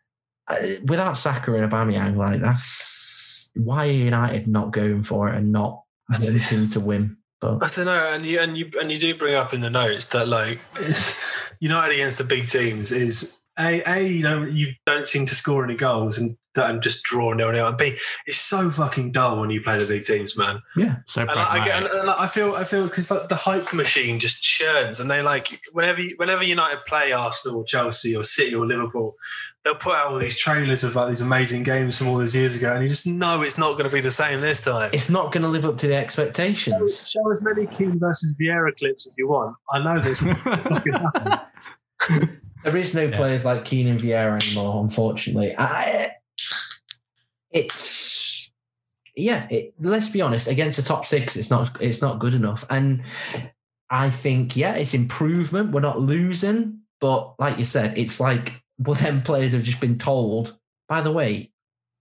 Uh, 0.47 0.57
Without 0.85 1.13
Saka 1.17 1.53
and 1.53 1.71
Aubameyang, 1.71 2.17
like 2.17 2.41
that's 2.41 3.51
why 3.55 3.87
are 3.87 3.91
United 3.91 4.47
not 4.47 4.71
going 4.71 5.03
for 5.03 5.29
it 5.29 5.35
and 5.37 5.51
not 5.51 5.83
That's 6.07 6.27
it. 6.27 6.33
wanting 6.33 6.69
to 6.69 6.79
win. 6.79 7.17
But 7.39 7.63
I 7.63 7.67
don't 7.73 7.85
know, 7.85 8.11
and 8.11 8.25
you 8.25 8.39
and 8.39 8.57
you 8.57 8.69
and 8.81 8.91
you 8.91 8.97
do 8.99 9.15
bring 9.15 9.35
up 9.35 9.53
in 9.53 9.61
the 9.61 9.69
notes 9.69 10.05
that 10.05 10.27
like 10.27 10.59
it's, 10.77 11.17
United 11.59 11.93
against 11.93 12.17
the 12.17 12.23
big 12.23 12.47
teams 12.47 12.91
is 12.91 13.41
a 13.59 13.81
a 13.85 14.01
you 14.01 14.23
don't 14.23 14.51
you 14.53 14.73
don't 14.85 15.05
seem 15.05 15.25
to 15.27 15.35
score 15.35 15.63
any 15.63 15.75
goals 15.75 16.17
and 16.17 16.35
and 16.63 16.81
just 16.81 17.03
draw 17.03 17.33
nil 17.33 17.51
nil 17.51 17.67
and 17.67 17.77
b 17.77 17.95
it's 18.25 18.37
so 18.37 18.69
fucking 18.69 19.11
dull 19.11 19.39
when 19.39 19.49
you 19.49 19.61
play 19.61 19.77
the 19.77 19.85
big 19.85 20.03
teams, 20.03 20.37
man. 20.37 20.61
yeah, 20.75 20.97
So 21.05 21.21
And 21.21 21.31
I, 21.31 21.53
I 21.61 21.65
get 21.65 21.77
and, 21.77 21.85
and 21.87 22.09
I 22.09 22.27
feel 22.27 22.55
I 22.55 22.63
feel 22.63 22.87
because 22.87 23.09
like, 23.11 23.27
the 23.29 23.35
hype 23.35 23.73
machine 23.73 24.19
just 24.19 24.41
churns 24.41 24.99
and 24.99 25.09
they 25.09 25.21
like 25.21 25.59
whenever 25.71 26.01
you- 26.01 26.15
whenever 26.17 26.43
United 26.43 26.79
play 26.85 27.11
Arsenal 27.11 27.57
or 27.59 27.63
Chelsea 27.65 28.15
or 28.15 28.23
City 28.23 28.53
or 28.55 28.65
Liverpool, 28.65 29.15
they'll 29.63 29.75
put 29.75 29.95
out 29.95 30.11
all 30.11 30.19
these 30.19 30.37
trailers 30.37 30.83
of 30.83 30.95
like 30.95 31.09
these 31.09 31.21
amazing 31.21 31.63
games 31.63 31.97
from 31.97 32.07
all 32.07 32.17
those 32.17 32.35
years 32.35 32.55
ago, 32.55 32.71
and 32.73 32.81
you 32.81 32.87
just 32.87 33.05
know 33.07 33.41
it's 33.41 33.57
not 33.57 33.73
going 33.73 33.89
to 33.89 33.93
be 33.93 34.01
the 34.01 34.11
same 34.11 34.41
this 34.41 34.63
time. 34.63 34.89
it's 34.93 35.09
not 35.09 35.31
going 35.31 35.43
to 35.43 35.49
live 35.49 35.65
up 35.65 35.77
to 35.77 35.87
the 35.87 35.95
expectations. 35.95 37.09
Show 37.09 37.29
as 37.31 37.41
many 37.41 37.65
Keane 37.67 37.99
versus 37.99 38.33
Vieira 38.39 38.75
clips 38.77 39.07
as 39.07 39.13
you 39.17 39.27
want. 39.27 39.55
I 39.71 39.79
know 39.83 39.99
this. 39.99 40.21
There 42.65 42.75
is 42.75 42.93
no 42.93 43.03
Yeah. 43.03 43.15
players 43.15 43.45
like 43.45 43.63
Keenan 43.63 43.97
Vieira 43.97 44.41
anymore, 44.45 44.83
unfortunately. 44.83 45.55
I, 45.57 46.09
it's 47.51 48.51
yeah. 49.15 49.47
It, 49.49 49.73
let's 49.79 50.09
be 50.09 50.21
honest. 50.21 50.47
Against 50.47 50.77
the 50.77 50.83
top 50.83 51.05
six, 51.05 51.35
it's 51.35 51.49
not 51.49 51.81
it's 51.81 52.01
not 52.01 52.19
good 52.19 52.33
enough. 52.33 52.65
And 52.69 53.03
I 53.89 54.09
think 54.09 54.55
yeah, 54.55 54.73
it's 54.73 54.93
improvement. 54.93 55.71
We're 55.71 55.81
not 55.81 55.99
losing, 56.01 56.81
but 57.01 57.35
like 57.39 57.57
you 57.57 57.65
said, 57.65 57.97
it's 57.97 58.19
like 58.19 58.61
well, 58.79 58.95
then 58.95 59.21
players 59.21 59.53
have 59.53 59.63
just 59.63 59.79
been 59.81 59.97
told. 59.97 60.57
By 60.87 61.01
the 61.01 61.11
way, 61.11 61.51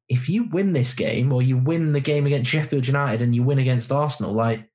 if 0.08 0.28
you 0.28 0.44
win 0.44 0.72
this 0.72 0.94
game 0.94 1.32
or 1.32 1.42
you 1.42 1.58
win 1.58 1.92
the 1.92 2.00
game 2.00 2.24
against 2.26 2.50
Sheffield 2.50 2.86
United 2.86 3.20
and 3.20 3.34
you 3.34 3.42
win 3.42 3.58
against 3.58 3.92
Arsenal, 3.92 4.32
like 4.32 4.68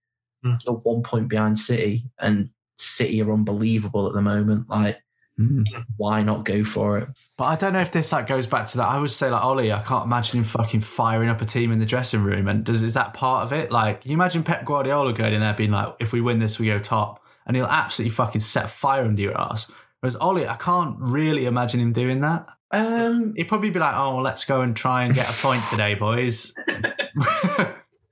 Hmm. 0.44 0.56
you're 0.66 0.76
one 0.76 1.04
point 1.04 1.30
behind 1.30 1.58
City, 1.58 2.04
and 2.20 2.50
City 2.78 3.22
are 3.22 3.32
unbelievable 3.32 4.08
at 4.08 4.14
the 4.14 4.22
moment. 4.22 4.70
Like 4.70 4.98
Mm. 5.40 5.64
why 5.98 6.22
not 6.22 6.46
go 6.46 6.64
for 6.64 7.00
it? 7.00 7.10
But 7.38 7.46
I 7.46 7.56
don't 7.56 7.74
know 7.74 7.80
if 7.82 7.92
this 7.92 8.12
like 8.12 8.28
goes 8.28 8.46
back 8.46 8.68
to 8.68 8.78
that. 8.78 8.88
I 8.88 9.00
would 9.00 9.10
say 9.10 9.30
like 9.32 9.42
Ollie, 9.44 9.72
I 9.72 9.82
can't 9.82 10.06
imagine 10.06 10.38
him 10.40 10.44
fucking 10.44 10.82
firing 10.82 11.28
up 11.30 11.42
a 11.42 11.46
team 11.46 11.72
in 11.72 11.80
the 11.80 11.86
dressing 11.88 12.22
room. 12.24 12.48
And 12.48 12.64
does 12.64 12.84
is 12.84 12.94
that 12.94 13.14
part 13.16 13.44
of 13.44 13.52
it? 13.52 13.72
Like, 13.72 14.06
you 14.06 14.14
imagine 14.14 14.44
Pep 14.44 14.64
Guardiola 14.64 15.12
going 15.14 15.34
in 15.34 15.40
there 15.42 15.56
being 15.56 15.72
like, 15.72 15.96
if 16.00 16.14
we 16.14 16.22
win 16.22 16.38
this, 16.40 16.60
we 16.60 16.68
go 16.68 16.78
top, 16.78 17.24
and 17.48 17.56
he'll 17.56 17.66
absolutely 17.66 18.14
fucking 18.14 18.42
set 18.42 18.70
fire 18.70 19.04
under 19.06 19.22
your 19.22 19.36
ass. 19.40 19.72
Whereas 20.02 20.16
Ollie, 20.18 20.48
I 20.48 20.56
can't 20.56 20.98
really 21.00 21.46
imagine 21.46 21.80
him 21.80 21.94
doing 21.94 22.22
that. 22.22 22.46
Um, 22.72 23.34
He'd 23.36 23.46
probably 23.46 23.70
be 23.70 23.80
like, 23.80 23.96
oh, 23.96 24.18
let's 24.18 24.46
go 24.46 24.62
and 24.62 24.76
try 24.76 25.04
and 25.06 25.16
get 25.16 25.30
a 25.30 25.34
point 25.34 25.64
today, 25.70 25.94
boys. 26.00 26.54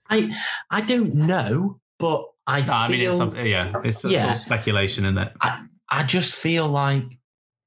I 0.10 0.36
I 0.70 0.82
don't 0.82 1.14
know, 1.16 1.80
but 2.00 2.26
I 2.48 2.62
No, 2.62 2.74
I 2.74 2.88
mean, 2.90 3.02
it's 3.02 3.18
feel 3.18 3.36
yeah, 3.46 3.74
it's, 3.84 4.04
it's 4.04 4.14
Yeah. 4.14 4.30
all 4.30 4.36
speculation, 4.36 5.06
isn't 5.06 5.18
it? 5.18 5.34
I 5.42 5.64
just 6.04 6.34
feel 6.34 6.68
like 6.68 7.04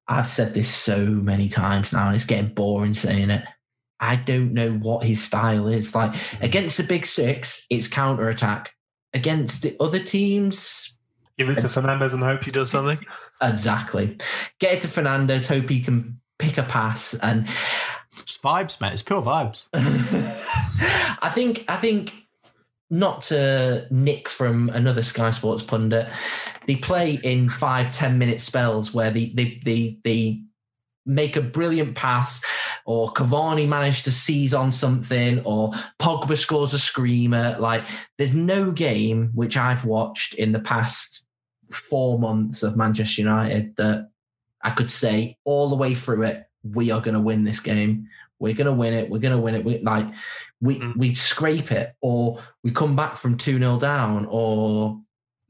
I've 0.08 0.26
said 0.26 0.54
this 0.54 0.72
so 0.72 1.06
many 1.06 1.48
times 1.48 1.92
now, 1.92 2.06
and 2.06 2.16
it's 2.16 2.26
getting 2.26 2.54
boring 2.54 2.94
saying 2.94 3.30
it. 3.30 3.44
I 4.00 4.16
don't 4.16 4.52
know 4.52 4.72
what 4.72 5.04
his 5.04 5.22
style 5.22 5.68
is. 5.68 5.94
Like 5.94 6.12
mm. 6.12 6.42
against 6.42 6.76
the 6.76 6.82
big 6.82 7.06
six, 7.06 7.66
it's 7.70 7.88
counter 7.88 8.28
attack. 8.28 8.70
Against 9.14 9.62
the 9.62 9.76
other 9.80 10.00
teams, 10.00 10.94
Give 11.38 11.50
it 11.50 11.58
to 11.60 11.68
Fernandes 11.68 12.12
and 12.12 12.22
hope 12.22 12.44
he 12.44 12.50
does 12.50 12.70
something. 12.70 12.98
exactly. 13.42 14.18
Get 14.60 14.74
it 14.74 14.80
to 14.82 14.88
Fernandes, 14.88 15.48
hope 15.48 15.68
he 15.68 15.80
can 15.80 16.20
pick 16.38 16.58
a 16.58 16.62
pass 16.62 17.14
and 17.14 17.48
It's 18.18 18.38
vibes, 18.38 18.80
mate. 18.80 18.92
It's 18.92 19.02
pure 19.02 19.22
vibes. 19.22 19.68
I 19.74 21.30
think 21.34 21.64
I 21.66 21.76
think 21.76 22.23
not 22.94 23.22
to 23.22 23.86
nick 23.90 24.28
from 24.28 24.68
another 24.70 25.02
Sky 25.02 25.32
Sports 25.32 25.64
pundit, 25.64 26.08
they 26.66 26.76
play 26.76 27.18
in 27.22 27.48
five, 27.48 27.92
ten 27.92 28.18
minute 28.18 28.40
spells 28.40 28.94
where 28.94 29.10
they 29.10 29.26
they 29.30 29.60
they 29.64 29.98
they 30.04 30.42
make 31.04 31.36
a 31.36 31.42
brilliant 31.42 31.96
pass 31.96 32.42
or 32.86 33.12
Cavani 33.12 33.68
managed 33.68 34.04
to 34.04 34.12
seize 34.12 34.54
on 34.54 34.72
something 34.72 35.40
or 35.40 35.72
Pogba 35.98 36.36
scores 36.36 36.72
a 36.72 36.78
screamer. 36.78 37.56
Like 37.58 37.84
there's 38.16 38.34
no 38.34 38.70
game 38.70 39.30
which 39.34 39.56
I've 39.56 39.84
watched 39.84 40.34
in 40.34 40.52
the 40.52 40.60
past 40.60 41.26
four 41.70 42.18
months 42.18 42.62
of 42.62 42.76
Manchester 42.76 43.22
United 43.22 43.76
that 43.76 44.08
I 44.62 44.70
could 44.70 44.88
say 44.88 45.36
all 45.44 45.68
the 45.68 45.76
way 45.76 45.94
through 45.94 46.22
it, 46.22 46.44
we 46.62 46.90
are 46.90 47.00
going 47.00 47.14
to 47.14 47.20
win 47.20 47.44
this 47.44 47.60
game. 47.60 48.08
We're 48.38 48.54
going 48.54 48.66
to 48.66 48.72
win 48.72 48.94
it. 48.94 49.10
We're 49.10 49.18
going 49.18 49.36
to 49.36 49.42
win 49.42 49.56
it. 49.56 49.64
We, 49.64 49.78
like 49.80 50.06
we 50.64 50.80
Mm. 50.80 50.96
we 50.96 51.14
scrape 51.14 51.70
it, 51.70 51.94
or 52.00 52.42
we 52.62 52.70
come 52.70 52.96
back 52.96 53.16
from 53.16 53.36
two 53.36 53.58
0 53.58 53.78
down, 53.78 54.26
or 54.28 55.00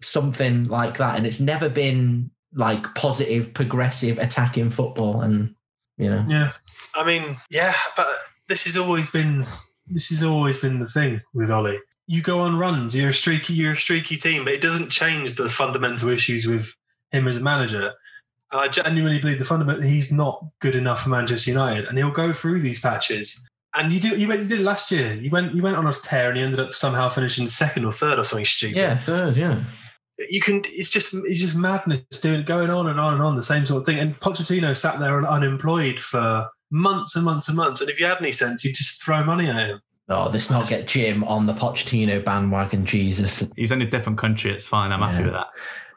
something 0.03 0.65
like 0.65 0.99
that. 0.99 1.17
And 1.17 1.27
it's 1.27 1.41
never 1.41 1.69
been 1.69 2.31
like 2.53 2.95
positive, 2.95 3.53
progressive, 3.55 4.19
attacking 4.19 4.71
football. 4.71 5.23
And 5.23 5.55
you 5.97 6.11
know, 6.11 6.25
Yeah, 6.29 6.53
I 6.95 7.05
mean, 7.05 7.37
yeah, 7.51 7.75
but 7.97 8.09
this 8.49 8.65
has 8.65 8.77
always 8.77 9.09
been 9.11 9.47
this 9.87 10.09
has 10.09 10.23
always 10.23 10.57
been 10.59 10.79
the 10.81 10.89
thing 10.89 11.21
with 11.35 11.51
Ollie. 11.51 11.79
you 12.07 12.21
go 12.21 12.41
on 12.41 12.59
runs. 12.59 12.95
You're 12.95 13.09
a 13.11 13.12
streaky, 13.15 13.55
you're 13.55 13.73
a 13.73 13.77
streaky 13.77 14.17
team, 14.19 14.45
but 14.45 14.53
it 14.53 14.61
doesn't 14.61 14.91
change 14.91 15.35
the 15.37 15.49
fundamental 15.49 16.09
issues 16.11 16.47
with 16.47 16.71
him 17.12 17.27
as 17.29 17.37
a 17.37 17.41
manager. 17.41 17.93
And 18.53 18.61
I 18.61 18.69
genuinely 18.69 19.19
believe 19.21 19.39
the 19.39 19.45
fundamental 19.45 19.83
he's 19.83 20.12
not 20.12 20.45
good 20.61 20.75
enough 20.75 21.03
for 21.03 21.09
Manchester 21.11 21.51
United, 21.51 21.85
and 21.87 21.97
he'll 21.99 22.11
go 22.11 22.33
through 22.33 22.61
these 22.61 22.79
patches. 22.81 23.44
And 23.77 23.93
you 23.93 24.01
do 24.01 24.11
you 24.11 24.29
went 24.29 24.43
you 24.43 24.49
did 24.49 24.61
it 24.61 24.64
last 24.64 24.91
year. 24.91 25.14
You 25.14 25.31
went 25.31 25.55
you 25.55 25.62
went 25.62 25.77
on 25.77 25.87
a 25.87 25.93
tear, 25.93 26.29
and 26.29 26.39
you 26.39 26.45
ended 26.45 26.61
up 26.61 26.75
somehow 26.75 27.09
finishing 27.09 27.47
second 27.49 27.85
or 27.85 27.93
third 27.93 28.18
or 28.18 28.25
something 28.25 28.45
stupid. 28.45 28.77
Yeah, 28.77 28.97
third. 28.97 29.37
Yeah. 29.37 29.62
You 30.29 30.41
can. 30.41 30.62
It's 30.66 30.91
just 30.91 31.12
it's 31.12 31.41
just 31.41 31.57
madness 31.57 32.03
doing 32.22 32.45
going 32.45 32.70
on 32.70 32.89
and 32.89 33.01
on 33.01 33.14
and 33.14 33.22
on 33.22 33.35
the 33.35 33.43
same 33.43 33.66
sort 33.66 33.81
of 33.81 33.87
thing. 33.87 33.99
And 33.99 34.18
Pochettino 34.20 34.77
sat 34.77 35.01
there 35.01 35.27
unemployed 35.27 35.99
for 35.99 36.49
months 36.70 37.16
and 37.16 37.25
months 37.25 37.49
and 37.49 37.57
months. 37.57 37.81
And 37.81 37.91
if 37.91 37.99
you 37.99 38.07
had 38.07 38.18
any 38.18 38.33
sense, 38.33 38.64
you'd 38.64 38.75
just 38.75 39.03
throw 39.03 39.25
money 39.25 39.49
at 39.49 39.57
him. 39.57 39.81
Oh, 40.09 40.29
this 40.29 40.51
not 40.51 40.68
get 40.68 40.87
Jim 40.87 41.25
on 41.25 41.47
the 41.47 41.55
Pochettino 41.55 42.22
bandwagon, 42.22 42.85
Jesus. 42.85 43.43
He's 43.57 43.72
in 43.72 43.81
a 43.81 43.87
different 43.87 44.18
country. 44.18 44.53
It's 44.53 44.68
fine. 44.68 44.93
I'm 44.93 45.01
happy 45.01 45.25
with 45.25 45.33
that. 45.33 45.47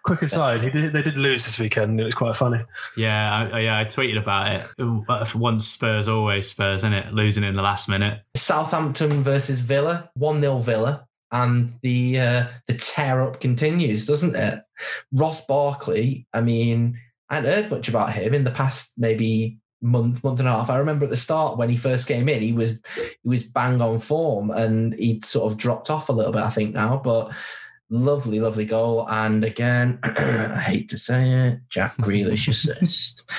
Quick 0.08 0.22
aside, 0.22 0.62
he 0.62 0.70
did, 0.70 0.94
they 0.94 1.02
did 1.02 1.18
lose 1.18 1.44
this 1.44 1.60
weekend. 1.60 1.92
and 1.92 2.00
It 2.00 2.06
was 2.06 2.16
quite 2.16 2.34
funny. 2.34 2.64
Yeah, 2.96 3.50
I, 3.52 3.60
yeah. 3.60 3.78
I 3.78 3.84
tweeted 3.84 4.18
about 4.18 4.56
it. 4.56 4.66
Uh, 4.80 5.26
Once 5.36 5.68
Spurs, 5.68 6.08
always 6.08 6.48
Spurs, 6.48 6.80
isn't 6.80 6.94
it? 6.94 7.14
Losing 7.14 7.44
in 7.44 7.56
the 7.56 7.62
last 7.62 7.90
minute. 7.90 8.22
Southampton 8.34 9.22
versus 9.22 9.60
Villa, 9.60 10.10
1 10.14 10.40
0 10.40 10.60
Villa. 10.60 11.06
And 11.34 11.74
the 11.82 12.22
uh, 12.22 12.48
the 12.68 12.76
tear 12.76 13.22
up 13.22 13.42
continues, 13.42 14.06
doesn't 14.06 14.34
it? 14.34 14.64
Ross 15.12 15.46
Barkley, 15.46 16.26
I 16.34 16.40
mean, 16.40 16.98
I 17.30 17.36
hadn't 17.36 17.52
heard 17.52 17.72
much 17.72 17.90
about 17.90 18.14
him 18.14 18.34
in 18.34 18.46
the 18.46 18.52
past 18.52 18.94
maybe 18.96 19.58
month, 19.82 20.24
month 20.24 20.40
and 20.40 20.48
a 20.48 20.54
half. 20.54 20.70
I 20.70 20.78
remember 20.78 21.04
at 21.04 21.12
the 21.12 21.18
start 21.18 21.58
when 21.58 21.70
he 21.70 21.76
first 21.76 22.08
came 22.08 22.30
in, 22.30 22.42
he 22.42 22.54
was 22.54 22.80
he 22.96 23.28
was 23.28 23.44
bang 23.44 23.82
on 23.82 24.00
form 24.00 24.52
and 24.52 24.94
he'd 24.94 25.26
sort 25.26 25.52
of 25.52 25.58
dropped 25.58 25.90
off 25.90 26.08
a 26.08 26.14
little 26.14 26.32
bit, 26.32 26.44
I 26.44 26.50
think 26.50 26.74
now. 26.74 27.02
But 27.04 27.34
lovely, 27.90 28.40
lovely 28.40 28.66
goal. 28.66 29.08
And 29.10 29.44
again, 29.44 30.00
I 30.04 30.60
hate 30.60 30.90
to 30.90 30.98
say 30.98 31.30
it, 31.30 31.60
Jack 31.70 31.96
Grealish 31.98 32.48
assist. 32.50 33.30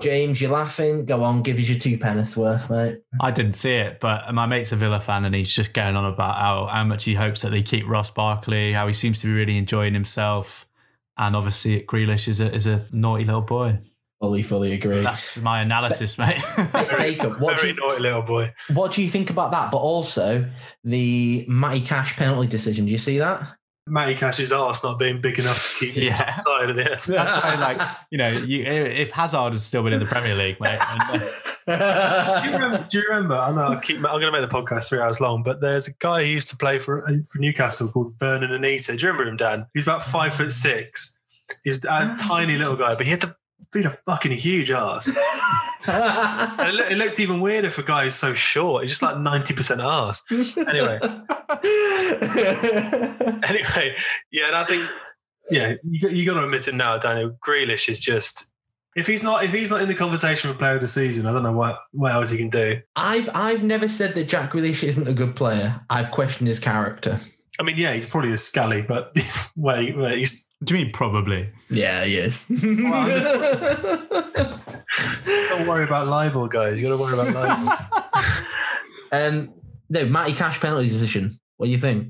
James, 0.00 0.40
you're 0.40 0.50
laughing. 0.50 1.04
Go 1.04 1.22
on, 1.22 1.42
give 1.42 1.58
us 1.58 1.68
your 1.68 1.78
two 1.78 1.98
penneth 1.98 2.36
worth, 2.36 2.70
mate. 2.70 2.98
I 3.20 3.30
didn't 3.30 3.54
see 3.54 3.74
it, 3.74 4.00
but 4.00 4.32
my 4.32 4.46
mate's 4.46 4.72
a 4.72 4.76
Villa 4.76 5.00
fan, 5.00 5.24
and 5.24 5.34
he's 5.34 5.52
just 5.52 5.72
going 5.72 5.96
on 5.96 6.04
about 6.04 6.36
how, 6.36 6.66
how 6.66 6.84
much 6.84 7.04
he 7.04 7.14
hopes 7.14 7.42
that 7.42 7.50
they 7.50 7.62
keep 7.62 7.86
Ross 7.86 8.10
Barkley, 8.10 8.72
how 8.72 8.86
he 8.86 8.92
seems 8.92 9.20
to 9.20 9.26
be 9.26 9.32
really 9.32 9.56
enjoying 9.58 9.94
himself, 9.94 10.66
and 11.16 11.36
obviously 11.36 11.82
Grealish 11.82 12.26
is 12.28 12.40
a 12.40 12.52
is 12.52 12.66
a 12.66 12.84
naughty 12.92 13.24
little 13.24 13.42
boy. 13.42 13.78
Fully, 14.20 14.44
fully 14.44 14.72
agree. 14.72 15.00
That's 15.00 15.38
my 15.38 15.62
analysis, 15.62 16.16
mate. 16.16 16.40
Jacob, 16.72 17.40
what 17.40 17.56
do, 17.56 17.62
Very 17.62 17.68
you, 17.70 17.74
naughty 17.74 18.00
little 18.02 18.22
boy. 18.22 18.54
what 18.72 18.92
do 18.92 19.02
you 19.02 19.10
think 19.10 19.30
about 19.30 19.50
that? 19.50 19.72
But 19.72 19.78
also 19.78 20.48
the 20.84 21.44
Matty 21.48 21.80
Cash 21.80 22.16
penalty 22.16 22.46
decision. 22.46 22.84
Do 22.84 22.92
you 22.92 22.98
see 22.98 23.18
that? 23.18 23.56
Matty 23.88 24.14
Cash's 24.14 24.52
arse 24.52 24.84
not 24.84 24.98
being 24.98 25.20
big 25.20 25.38
enough 25.38 25.76
to 25.78 25.86
keep 25.86 25.96
Yeah. 26.02 26.16
yeah. 26.18 26.36
side 26.38 26.70
of 26.70 26.76
the 26.76 27.00
That's 27.06 27.32
why, 27.32 27.54
like, 27.76 27.80
you 28.10 28.18
know, 28.18 28.28
you, 28.30 28.64
if 28.64 29.10
Hazard 29.10 29.52
had 29.52 29.60
still 29.60 29.82
been 29.82 29.92
in 29.92 30.00
the 30.00 30.06
Premier 30.06 30.34
League, 30.36 30.60
mate, 30.60 30.78
and, 30.80 31.22
uh, 31.66 32.40
do, 32.40 32.46
you 32.46 32.52
remember, 32.54 32.86
do 32.88 32.98
you 32.98 33.04
remember? 33.08 33.36
I 33.36 33.52
know 33.52 33.68
I 33.68 33.80
keep, 33.80 33.96
I'm 33.96 34.02
going 34.02 34.32
to 34.32 34.32
make 34.32 34.48
the 34.48 34.54
podcast 34.54 34.88
three 34.88 35.00
hours 35.00 35.20
long, 35.20 35.42
but 35.42 35.60
there's 35.60 35.88
a 35.88 35.92
guy 35.98 36.24
who 36.24 36.30
used 36.30 36.48
to 36.50 36.56
play 36.56 36.78
for 36.78 37.06
for 37.28 37.38
Newcastle 37.38 37.88
called 37.88 38.12
Vurnon 38.18 38.52
Anita. 38.52 38.96
Do 38.96 39.02
you 39.02 39.08
remember 39.08 39.28
him, 39.30 39.36
Dan? 39.36 39.66
He's 39.74 39.84
about 39.84 40.02
five 40.02 40.32
foot 40.34 40.52
six. 40.52 41.16
He's 41.64 41.84
a 41.84 42.16
tiny 42.18 42.56
little 42.56 42.76
guy, 42.76 42.94
but 42.94 43.04
he 43.04 43.10
had 43.10 43.20
to 43.22 43.36
beat 43.72 43.86
a 43.86 43.90
fucking 43.90 44.32
huge 44.32 44.70
ass. 44.70 45.10
It, 45.84 46.74
looked, 46.74 46.92
it 46.92 46.96
looked 46.96 47.18
even 47.18 47.40
weirder 47.40 47.68
for 47.68 47.82
guys 47.82 48.14
so 48.14 48.34
short. 48.34 48.84
He's 48.84 48.92
just 48.92 49.02
like 49.02 49.18
ninety 49.18 49.52
percent 49.52 49.80
ass. 49.80 50.22
Anyway, 50.30 50.54
anyway, 53.42 53.96
yeah, 54.30 54.46
and 54.46 54.54
I 54.54 54.64
think 54.64 54.88
yeah, 55.50 55.74
you 55.82 56.00
got, 56.00 56.12
you 56.12 56.24
got 56.24 56.34
to 56.34 56.44
admit 56.44 56.68
it 56.68 56.76
now, 56.76 56.98
Daniel. 56.98 57.36
Grealish 57.44 57.88
is 57.88 57.98
just 57.98 58.52
if 58.94 59.06
he's 59.06 59.22
not 59.22 59.44
if 59.44 59.50
he's 59.52 59.70
not 59.70 59.82
in 59.82 59.88
the 59.88 59.94
conversation 59.94 60.52
for 60.52 60.58
player 60.58 60.76
of 60.76 60.80
the 60.80 60.88
season, 60.88 61.26
I 61.26 61.32
don't 61.32 61.42
know 61.42 61.52
what 61.52 61.78
what 61.92 62.12
else 62.12 62.30
he 62.30 62.38
can 62.38 62.50
do. 62.50 62.80
I've 62.94 63.28
I've 63.34 63.62
never 63.62 63.88
said 63.88 64.14
that 64.14 64.28
Jack 64.28 64.52
Grealish 64.52 64.84
isn't 64.84 65.08
a 65.08 65.14
good 65.14 65.34
player. 65.34 65.80
I've 65.90 66.10
questioned 66.10 66.48
his 66.48 66.60
character. 66.60 67.18
I 67.62 67.64
mean, 67.64 67.76
yeah, 67.76 67.94
he's 67.94 68.06
probably 68.06 68.32
a 68.32 68.36
scally, 68.36 68.82
but 68.82 69.16
wait, 69.56 69.96
wait, 69.96 70.18
he's 70.18 70.48
do 70.64 70.74
you 70.76 70.84
mean 70.84 70.92
probably? 70.92 71.48
Yeah, 71.70 72.04
he 72.04 72.16
is. 72.16 72.44
don't 72.48 72.60
worry 75.68 75.84
about 75.84 76.08
libel, 76.08 76.48
guys. 76.48 76.80
You 76.80 76.88
got 76.88 76.96
to 76.96 77.02
worry 77.02 77.12
about 77.18 77.32
libel. 77.32 77.72
um, 79.12 79.54
no, 79.90 80.06
Matty 80.06 80.34
Cash 80.34 80.60
penalty 80.60 80.88
decision. 80.88 81.38
What 81.56 81.66
do 81.66 81.72
you 81.72 81.78
think? 81.78 82.08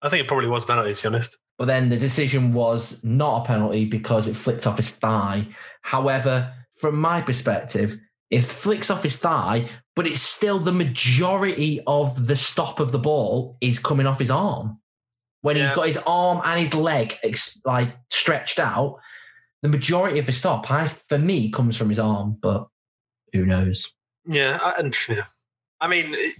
I 0.00 0.08
think 0.08 0.22
it 0.24 0.28
probably 0.28 0.48
was 0.48 0.64
penalty, 0.64 0.94
to 0.94 1.02
be 1.02 1.08
honest. 1.08 1.36
But 1.58 1.66
then 1.66 1.90
the 1.90 1.98
decision 1.98 2.54
was 2.54 3.04
not 3.04 3.42
a 3.42 3.44
penalty 3.46 3.84
because 3.84 4.26
it 4.26 4.36
flicked 4.36 4.66
off 4.66 4.78
his 4.78 4.90
thigh. 4.90 5.48
However, 5.82 6.54
from 6.78 6.98
my 6.98 7.20
perspective, 7.20 7.96
it 8.30 8.40
flicks 8.40 8.90
off 8.90 9.02
his 9.02 9.16
thigh, 9.16 9.68
but 9.98 10.06
it's 10.06 10.22
still 10.22 10.60
the 10.60 10.70
majority 10.72 11.80
of 11.88 12.28
the 12.28 12.36
stop 12.36 12.78
of 12.78 12.92
the 12.92 12.98
ball 13.00 13.56
is 13.60 13.80
coming 13.80 14.06
off 14.06 14.20
his 14.20 14.30
arm. 14.30 14.78
When 15.40 15.56
he's 15.56 15.72
got 15.72 15.86
his 15.88 15.98
arm 16.06 16.40
and 16.44 16.60
his 16.60 16.72
leg 16.72 17.16
ex- 17.24 17.60
like 17.64 17.88
stretched 18.10 18.60
out, 18.60 19.00
the 19.62 19.68
majority 19.68 20.20
of 20.20 20.26
the 20.26 20.32
stop, 20.32 20.70
I, 20.70 20.86
for 20.86 21.18
me, 21.18 21.50
comes 21.50 21.76
from 21.76 21.88
his 21.90 21.98
arm. 21.98 22.38
But 22.40 22.68
who 23.32 23.44
knows? 23.44 23.92
Yeah, 24.24 24.58
I- 24.62 24.78
and 24.78 24.94
yeah. 25.08 25.24
I 25.80 25.88
mean, 25.88 26.14
it- 26.14 26.36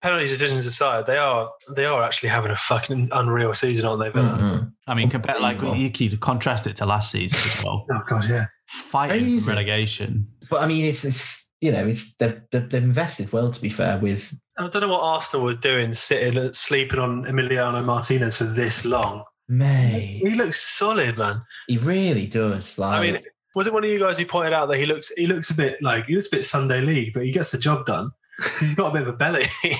penalty 0.00 0.24
decisions 0.26 0.64
aside, 0.64 1.04
they 1.04 1.18
are 1.18 1.50
they 1.76 1.84
are 1.84 2.02
actually 2.02 2.30
having 2.30 2.50
a 2.50 2.56
fucking 2.56 3.10
unreal 3.12 3.52
season, 3.52 3.84
aren't 3.84 4.00
they? 4.02 4.08
Villa? 4.10 4.38
Mhm. 4.40 4.72
I 4.86 4.94
mean, 4.94 5.10
compare 5.10 5.38
like 5.38 5.58
Unbelievable. 5.58 5.82
you 5.82 5.90
could 6.10 6.20
contrast 6.20 6.66
it 6.66 6.76
to 6.76 6.86
last 6.86 7.10
season 7.12 7.38
as 7.38 7.62
well. 7.64 7.84
Oh 7.92 8.02
god, 8.08 8.24
yeah. 8.28 8.46
Fighting 8.68 9.38
for 9.40 9.50
relegation. 9.50 10.28
But 10.48 10.62
I 10.62 10.66
mean, 10.66 10.86
it's, 10.86 11.04
it's 11.04 11.49
you 11.60 11.72
know, 11.72 11.86
it's 11.86 12.14
they've, 12.16 12.40
they've, 12.50 12.68
they've 12.68 12.82
invested 12.84 13.32
well. 13.32 13.50
To 13.50 13.60
be 13.60 13.68
fair, 13.68 13.98
with 13.98 14.38
I 14.58 14.68
don't 14.68 14.82
know 14.82 14.88
what 14.88 15.02
Arsenal 15.02 15.44
were 15.46 15.54
doing, 15.54 15.94
sitting 15.94 16.36
uh, 16.38 16.52
sleeping 16.52 16.98
on 16.98 17.24
Emiliano 17.24 17.84
Martinez 17.84 18.36
for 18.36 18.44
this 18.44 18.84
long. 18.84 19.24
May, 19.48 20.06
He 20.06 20.30
looks 20.30 20.60
solid, 20.60 21.18
man. 21.18 21.42
he 21.66 21.76
really 21.78 22.26
does. 22.28 22.78
Like, 22.78 23.00
I 23.00 23.02
mean, 23.02 23.20
was 23.56 23.66
it 23.66 23.72
one 23.72 23.82
of 23.82 23.90
you 23.90 23.98
guys 23.98 24.16
who 24.16 24.24
pointed 24.24 24.52
out 24.52 24.66
that 24.68 24.78
he 24.78 24.86
looks 24.86 25.10
he 25.16 25.26
looks 25.26 25.50
a 25.50 25.54
bit 25.54 25.82
like 25.82 26.06
he 26.06 26.14
looks 26.14 26.28
a 26.28 26.36
bit 26.36 26.46
Sunday 26.46 26.80
League, 26.80 27.12
but 27.14 27.24
he 27.24 27.32
gets 27.32 27.50
the 27.50 27.58
job 27.58 27.84
done 27.84 28.10
because 28.36 28.60
he's 28.60 28.74
got 28.76 28.90
a 28.90 28.92
bit 28.92 29.02
of 29.02 29.08
a 29.08 29.16
belly. 29.16 29.46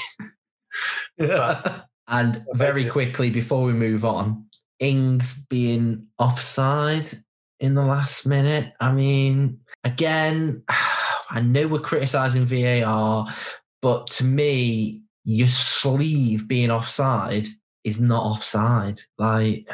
But- 1.18 1.86
and 2.08 2.44
very 2.54 2.86
quickly 2.86 3.30
before 3.30 3.64
we 3.64 3.72
move 3.72 4.04
on, 4.04 4.46
Ings 4.80 5.44
being 5.48 6.06
offside 6.18 7.08
in 7.60 7.74
the 7.74 7.82
last 7.84 8.26
minute. 8.26 8.72
I 8.80 8.90
mean, 8.92 9.60
again, 9.84 10.62
I 11.30 11.40
know 11.40 11.68
we're 11.68 11.78
criticizing 11.80 12.44
VAR, 12.46 13.26
but 13.82 14.06
to 14.08 14.24
me, 14.24 15.02
your 15.24 15.48
sleeve 15.48 16.48
being 16.48 16.70
offside 16.70 17.46
is 17.84 18.00
not 18.00 18.22
offside. 18.24 19.00
Like, 19.18 19.66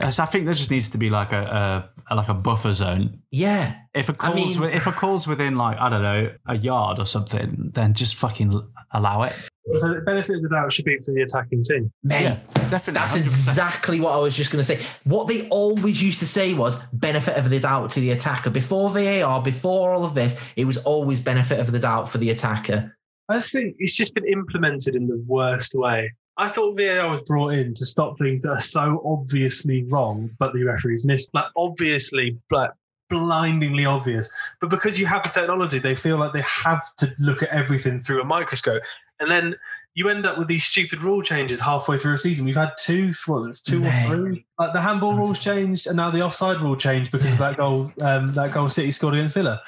I 0.00 0.10
think 0.10 0.44
there 0.44 0.54
just 0.54 0.70
needs 0.70 0.90
to 0.90 0.98
be 0.98 1.08
like 1.10 1.32
a, 1.32 1.90
a 2.10 2.14
like 2.14 2.28
a 2.28 2.34
buffer 2.34 2.72
zone. 2.74 3.22
yeah, 3.30 3.76
If 3.94 4.08
a 4.08 4.12
I 4.12 4.32
calls 4.32 4.58
mean- 4.58 4.70
if 4.70 4.86
a 4.86 4.92
calls 4.92 5.26
within 5.26 5.56
like 5.56 5.78
I 5.78 5.88
don't 5.88 6.02
know 6.02 6.32
a 6.46 6.56
yard 6.56 6.98
or 6.98 7.06
something, 7.06 7.70
then 7.74 7.94
just 7.94 8.14
fucking 8.16 8.52
allow 8.92 9.22
it. 9.22 9.32
So 9.78 9.94
the 9.94 10.00
benefit 10.00 10.36
of 10.36 10.42
the 10.42 10.48
doubt 10.48 10.72
should 10.72 10.84
be 10.84 10.96
for 10.98 11.12
the 11.12 11.22
attacking 11.22 11.62
team. 11.62 11.92
mate. 12.04 12.22
Yeah, 12.22 12.38
definitely. 12.70 12.94
That's 12.94 13.16
100%. 13.16 13.26
exactly 13.26 14.00
what 14.00 14.12
I 14.12 14.18
was 14.18 14.34
just 14.34 14.50
going 14.50 14.60
to 14.60 14.64
say. 14.64 14.84
What 15.04 15.28
they 15.28 15.48
always 15.48 16.02
used 16.02 16.20
to 16.20 16.26
say 16.26 16.54
was 16.54 16.80
benefit 16.92 17.36
of 17.36 17.50
the 17.50 17.58
doubt 17.58 17.90
to 17.92 18.00
the 18.00 18.12
attacker. 18.12 18.50
Before 18.50 18.90
VAR, 18.90 19.42
before 19.42 19.92
all 19.92 20.04
of 20.04 20.14
this, 20.14 20.38
it 20.56 20.66
was 20.66 20.78
always 20.78 21.20
benefit 21.20 21.58
of 21.58 21.72
the 21.72 21.78
doubt 21.78 22.08
for 22.08 22.18
the 22.18 22.30
attacker. 22.30 22.96
I 23.28 23.38
just 23.38 23.52
think 23.52 23.74
it's 23.78 23.96
just 23.96 24.14
been 24.14 24.26
implemented 24.26 24.94
in 24.94 25.08
the 25.08 25.22
worst 25.26 25.74
way. 25.74 26.12
I 26.38 26.48
thought 26.48 26.78
VAR 26.78 27.08
was 27.08 27.20
brought 27.20 27.54
in 27.54 27.74
to 27.74 27.86
stop 27.86 28.18
things 28.18 28.42
that 28.42 28.50
are 28.50 28.60
so 28.60 29.02
obviously 29.04 29.84
wrong, 29.84 30.30
but 30.38 30.52
the 30.52 30.62
referees 30.62 31.04
missed. 31.04 31.30
Like 31.34 31.46
obviously, 31.56 32.38
like 32.50 32.70
blindingly 33.08 33.84
obvious. 33.84 34.30
But 34.60 34.70
because 34.70 34.98
you 34.98 35.06
have 35.06 35.22
the 35.22 35.28
technology, 35.28 35.78
they 35.78 35.94
feel 35.94 36.18
like 36.18 36.32
they 36.32 36.42
have 36.42 36.82
to 36.96 37.12
look 37.20 37.42
at 37.42 37.48
everything 37.50 38.00
through 38.00 38.20
a 38.20 38.24
microscope. 38.24 38.82
And 39.20 39.30
then 39.30 39.56
you 39.94 40.08
end 40.10 40.26
up 40.26 40.36
with 40.38 40.46
these 40.46 40.64
stupid 40.64 41.02
rule 41.02 41.22
changes 41.22 41.58
halfway 41.58 41.96
through 41.96 42.12
a 42.12 42.18
season. 42.18 42.44
We've 42.44 42.54
had 42.54 42.72
two, 42.78 43.12
what 43.26 43.40
was 43.40 43.48
it, 43.48 43.60
two 43.64 43.80
Mate. 43.80 44.06
or 44.06 44.16
three? 44.16 44.46
Like 44.58 44.72
the 44.74 44.80
handball 44.80 45.16
rules 45.16 45.38
changed, 45.38 45.86
and 45.86 45.96
now 45.96 46.10
the 46.10 46.22
offside 46.22 46.60
rule 46.60 46.76
changed 46.76 47.10
because 47.10 47.32
of 47.32 47.38
that 47.38 47.56
goal. 47.56 47.90
Um, 48.02 48.34
that 48.34 48.52
goal 48.52 48.68
City 48.68 48.90
scored 48.90 49.14
against 49.14 49.34
Villa. 49.34 49.60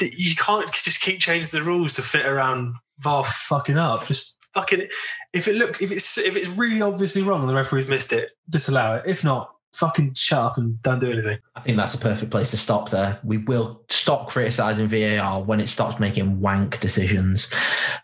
You 0.00 0.36
can't 0.36 0.72
just 0.72 1.00
keep 1.00 1.20
changing 1.20 1.50
the 1.50 1.66
rules 1.66 1.92
to 1.94 2.02
fit 2.02 2.26
around 2.26 2.76
VAR 3.00 3.24
fucking 3.24 3.76
up. 3.76 4.06
Just 4.06 4.38
fucking. 4.54 4.88
If 5.32 5.48
it 5.48 5.56
look, 5.56 5.82
if 5.82 5.90
it's 5.90 6.16
if 6.16 6.36
it's 6.36 6.56
really 6.56 6.80
obviously 6.80 7.22
wrong 7.22 7.40
and 7.40 7.50
the 7.50 7.54
referee's 7.54 7.88
missed 7.88 8.12
it, 8.12 8.30
disallow 8.48 8.96
it. 8.96 9.10
If 9.10 9.24
not, 9.24 9.52
fucking 9.72 10.14
shut 10.14 10.38
up 10.38 10.58
and 10.58 10.80
don't 10.82 11.00
do 11.00 11.10
anything. 11.10 11.38
I 11.56 11.60
think 11.60 11.76
that's 11.76 11.94
a 11.94 11.98
perfect 11.98 12.30
place 12.30 12.50
to 12.50 12.56
stop 12.56 12.90
there. 12.90 13.18
We 13.24 13.38
will 13.38 13.82
stop 13.88 14.28
criticising 14.28 14.88
VAR 14.88 15.42
when 15.42 15.60
it 15.60 15.68
stops 15.68 15.98
making 15.98 16.40
wank 16.40 16.80
decisions. 16.80 17.50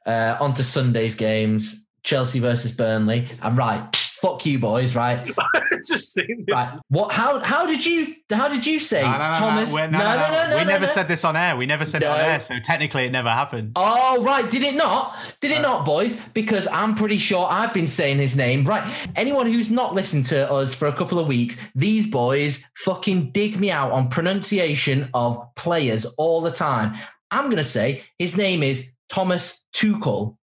Uh, 0.07 0.37
on 0.41 0.55
to 0.55 0.65
Sunday's 0.65 1.15
games. 1.15 1.87
Chelsea 2.05 2.39
versus 2.39 2.73
Burnley. 2.73 3.29
And 3.43 3.59
right, 3.59 3.85
fuck 4.21 4.45
you 4.47 4.59
boys, 4.59 4.95
right? 4.97 5.33
just 5.89 6.13
seen 6.13 6.45
this. 6.47 6.55
Right. 6.57 6.79
What 6.89 7.13
how 7.13 7.39
how 7.39 7.67
did 7.67 7.85
you 7.87 8.15
how 8.31 8.49
did 8.49 8.67
you 8.67 8.79
say 8.81 9.03
No, 9.03 9.13
no, 9.13 9.19
no, 9.33 9.39
Thomas? 9.39 9.69
no, 9.71 9.75
we're- 9.77 9.91
no, 9.91 9.99
no, 9.99 10.49
no, 10.51 10.57
We 10.57 10.65
no, 10.65 10.71
never 10.71 10.87
no. 10.87 10.93
said 10.93 11.07
this 11.09 11.25
on 11.25 11.37
air. 11.37 11.57
We 11.57 11.67
never 11.67 11.85
said 11.87 12.03
it 12.03 12.07
on 12.07 12.19
air, 12.21 12.41
so 12.41 12.59
technically 12.59 13.05
it 13.05 13.13
never 13.13 13.31
happened. 13.31 13.73
Oh, 13.77 14.23
right. 14.25 14.51
Did 14.51 14.63
it 14.63 14.75
not? 14.75 15.17
Did 15.41 15.53
Uh, 15.53 15.55
it 15.57 15.63
not, 15.63 15.85
boys? 15.87 16.19
Because 16.35 16.67
I'm 16.69 16.95
pretty 16.95 17.19
sure 17.19 17.47
I've 17.49 17.73
been 17.73 17.87
saying 17.87 18.19
his 18.19 18.37
name. 18.37 18.65
Right. 18.65 18.85
Anyone 19.17 19.47
who's 19.53 19.71
not 19.71 19.95
listened 19.95 20.25
to 20.27 20.51
us 20.53 20.75
for 20.75 20.89
a 20.89 20.93
couple 20.93 21.19
of 21.19 21.27
weeks, 21.27 21.57
these 21.75 22.07
boys 22.11 22.65
fucking 22.79 23.31
dig 23.33 23.59
me 23.61 23.71
out 23.71 23.93
on 23.93 24.09
pronunciation 24.09 25.09
of 25.15 25.39
players 25.55 26.05
all 26.17 26.41
the 26.41 26.51
time. 26.51 26.95
I'm 27.31 27.45
going 27.45 27.57
to 27.59 27.65
say 27.65 28.03
his 28.19 28.37
name 28.37 28.63
is 28.63 28.91
Thomas 29.09 29.65
Tuchel. 29.75 30.37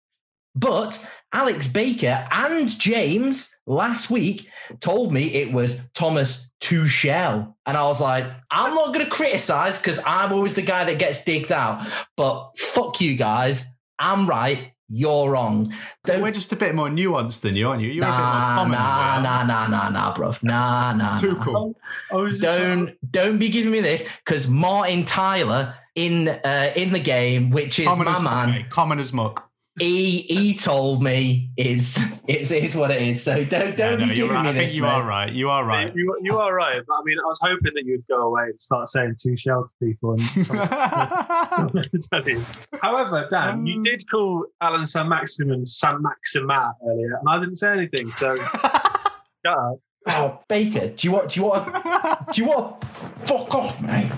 But 0.55 1.03
Alex 1.33 1.67
Baker 1.67 2.27
and 2.31 2.69
James 2.69 3.55
last 3.65 4.09
week 4.11 4.47
told 4.79 5.11
me 5.11 5.33
it 5.33 5.51
was 5.51 5.79
Thomas 5.95 6.51
Tuchel. 6.61 7.55
And 7.65 7.75
I 7.75 7.83
was 7.85 7.99
like, 7.99 8.25
I'm 8.51 8.75
not 8.75 8.93
going 8.93 9.05
to 9.05 9.11
criticize 9.11 9.79
because 9.79 9.99
I'm 10.05 10.31
always 10.31 10.53
the 10.53 10.61
guy 10.61 10.83
that 10.85 10.99
gets 10.99 11.25
digged 11.25 11.51
out. 11.51 11.85
But 12.15 12.57
fuck 12.57 13.01
you 13.01 13.15
guys. 13.15 13.65
I'm 13.97 14.27
right. 14.27 14.71
You're 14.89 15.31
wrong. 15.31 15.73
Don't, 16.03 16.21
We're 16.21 16.29
just 16.31 16.53
a 16.53 16.55
bit 16.55 16.75
more 16.75 16.87
nuanced 16.87 17.41
than 17.41 17.55
you, 17.55 17.67
aren't 17.67 17.81
you? 17.81 17.89
You're 17.89 18.03
a 18.03 18.07
bit 18.07 18.11
more 18.11 18.19
nah, 18.19 18.55
common. 18.55 18.71
nah, 18.73 19.15
than 19.15 19.23
we 19.23 19.27
are. 19.27 19.45
nah, 19.47 19.67
nah, 19.67 19.67
nah, 19.67 19.89
nah, 19.89 20.15
bro. 20.15 20.33
Nah, 20.43 20.93
nah, 20.93 21.17
Too 21.17 21.33
nah. 21.33 21.43
cool. 21.43 21.75
I 22.11 22.15
was 22.15 22.39
just 22.39 22.43
Don't 22.43 23.11
don't 23.11 23.39
be 23.39 23.49
giving 23.49 23.71
me 23.71 23.81
this 23.81 24.07
because 24.23 24.47
Martin 24.47 25.03
Tyler 25.05 25.73
in 25.95 26.27
uh, 26.27 26.73
in 26.75 26.91
the 26.91 26.99
game, 26.99 27.49
which 27.49 27.79
is 27.79 27.87
Common 27.87 28.05
my 28.05 28.11
as 28.11 28.21
man, 28.21 28.51
mate. 28.51 28.69
Common 28.69 28.99
as 28.99 29.11
muck. 29.11 29.49
He 29.79 30.19
he 30.21 30.53
told 30.55 31.01
me 31.01 31.49
is 31.57 31.97
is 32.27 32.51
is 32.51 32.75
what 32.75 32.91
it 32.91 33.01
is. 33.01 33.23
So 33.23 33.43
don't 33.43 33.75
don't 33.75 33.99
No, 33.99 34.05
no, 34.05 34.11
be 34.13 34.19
you're 34.19 34.27
giving 34.27 34.29
right. 34.35 34.43
me 34.43 34.49
I 34.49 34.53
think 34.53 34.67
this. 34.69 34.75
you 34.75 34.83
mate. 34.83 34.87
are 34.89 35.03
right. 35.03 35.33
You 35.33 35.49
are 35.49 35.65
right. 35.65 35.91
You, 35.95 36.15
you 36.21 36.37
are 36.37 36.53
right, 36.53 36.79
but 36.87 36.93
I 36.93 37.01
mean, 37.03 37.17
I 37.19 37.25
was 37.25 37.39
hoping 37.41 37.71
that 37.73 37.83
you'd 37.83 38.05
go 38.07 38.21
away 38.21 38.43
and 38.43 38.61
start 38.61 38.87
saying 38.87 39.15
two 39.19 39.35
shell 39.35 39.65
to 39.65 39.73
people. 39.83 40.11
And 40.13 40.21
someone 40.45 41.83
to 41.91 41.99
tell 42.11 42.23
you. 42.29 42.45
However, 42.83 43.25
Dan, 43.31 43.65
you 43.65 43.77
Um. 43.77 43.83
did 43.83 44.03
call 44.11 44.45
Allan 44.61 44.85
Saint-Maximin 44.85 45.65
San 45.65 46.03
Maximat 46.03 46.73
earlier, 46.87 47.17
and 47.19 47.27
I 47.27 47.39
didn't 47.39 47.55
say 47.55 47.71
anything. 47.71 48.11
So 48.11 48.35
shut 48.35 48.65
up. 49.47 49.79
Oh, 50.05 50.39
Baker, 50.49 50.89
do 50.89 51.07
you 51.07 51.13
want 51.13 51.31
do 51.31 51.39
you 51.39 51.45
want 51.47 52.33
do 52.35 52.41
you 52.43 52.47
want 52.47 52.83
fuck 53.25 53.55
off, 53.55 53.81
mate? 53.81 54.11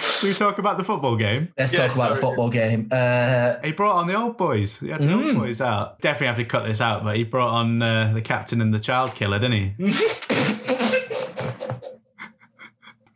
Should 0.00 0.28
we 0.28 0.34
talk 0.34 0.58
about 0.58 0.78
the 0.78 0.84
football 0.84 1.16
game? 1.16 1.52
Let's 1.58 1.72
Yeah, 1.72 1.86
talk 1.86 1.96
about 1.96 2.14
the 2.14 2.20
football 2.20 2.50
game. 2.50 2.88
Uh, 2.90 3.54
He 3.62 3.72
brought 3.72 3.96
on 3.96 4.06
the 4.06 4.14
old 4.14 4.36
boys. 4.36 4.80
He 4.80 4.88
had 4.88 5.00
the 5.00 5.06
Mm. 5.06 5.26
old 5.26 5.36
boys 5.44 5.60
out. 5.60 6.00
Definitely 6.00 6.26
have 6.28 6.36
to 6.36 6.44
cut 6.44 6.66
this 6.66 6.80
out, 6.80 7.04
but 7.04 7.16
he 7.16 7.24
brought 7.24 7.50
on 7.50 7.82
uh, 7.82 8.12
the 8.14 8.22
captain 8.22 8.60
and 8.60 8.72
the 8.72 8.80
child 8.80 9.14
killer, 9.14 9.38
didn't 9.38 9.74
he? 9.78 9.78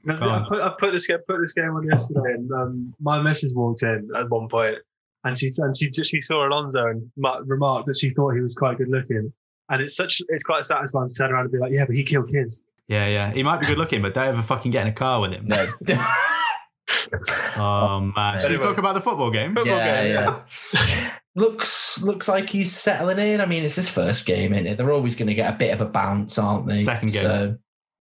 I 0.09 0.47
put, 0.49 0.61
I 0.63 0.73
put 0.79 0.93
this 0.93 1.07
game 1.07 1.19
put 1.29 1.41
this 1.41 1.53
game 1.53 1.71
on 1.71 1.87
yesterday, 1.87 2.33
and 2.35 2.51
um, 2.53 2.95
my 3.01 3.21
missus 3.21 3.53
walked 3.55 3.83
in 3.83 4.09
at 4.17 4.29
one 4.31 4.49
point, 4.49 4.77
and 5.25 5.39
she 5.39 5.51
and 5.59 5.77
she 5.77 5.91
she 6.03 6.21
saw 6.23 6.47
Alonso 6.49 6.87
and 6.87 7.11
mu- 7.17 7.43
remarked 7.45 7.87
that 7.87 7.99
she 7.99 8.09
thought 8.11 8.35
he 8.35 8.41
was 8.41 8.55
quite 8.55 8.79
good 8.79 8.89
looking. 8.89 9.33
And 9.71 9.83
it's 9.83 9.95
such 9.97 10.23
it's 10.31 10.45
quite 10.45 10.65
satisfying 10.65 11.09
to 11.09 11.15
turn 11.15 11.31
around 11.33 11.43
and 11.43 11.53
be 11.53 11.59
like, 11.59 11.73
yeah, 11.73 11.85
but 11.85 11.95
he 11.95 12.05
killed 12.05 12.31
kids. 12.31 12.59
Yeah, 12.87 13.07
yeah. 13.07 13.31
He 13.33 13.43
might 13.43 13.61
be 13.61 13.67
good 13.67 13.77
looking, 13.77 14.01
but 14.01 14.15
don't 14.15 14.29
ever 14.29 14.41
fucking 14.41 14.71
get 14.71 14.83
in 14.83 14.89
a 14.89 14.93
car 14.97 15.21
with 15.21 15.33
him. 15.33 15.45
no. 15.45 15.67
Oh 17.57 17.61
um, 17.63 18.13
uh, 18.17 18.21
man. 18.33 18.41
Should 18.41 18.51
we 18.53 18.59
talk 18.59 18.79
about 18.79 18.95
the 18.95 19.01
football 19.01 19.31
game? 19.31 19.55
Football 19.55 19.77
yeah, 19.77 20.03
game, 20.03 20.35
yeah. 20.75 21.11
looks 21.35 22.03
looks 22.03 22.29
like 22.29 22.49
he's 22.51 22.75
settling 22.75 23.19
in. 23.19 23.41
I 23.41 23.47
mean, 23.47 23.65
it's 23.65 23.77
his 23.77 23.91
first 23.91 24.27
game, 24.27 24.53
is 24.53 24.67
it? 24.67 24.77
They're 24.79 24.93
always 24.93 25.17
going 25.17 25.29
to 25.29 25.35
get 25.35 25.55
a 25.55 25.57
bit 25.57 25.73
of 25.73 25.81
a 25.81 25.87
bounce, 25.87 26.39
aren't 26.39 26.67
they? 26.67 26.83
Second 26.83 27.13
game. 27.13 27.23
So 27.23 27.57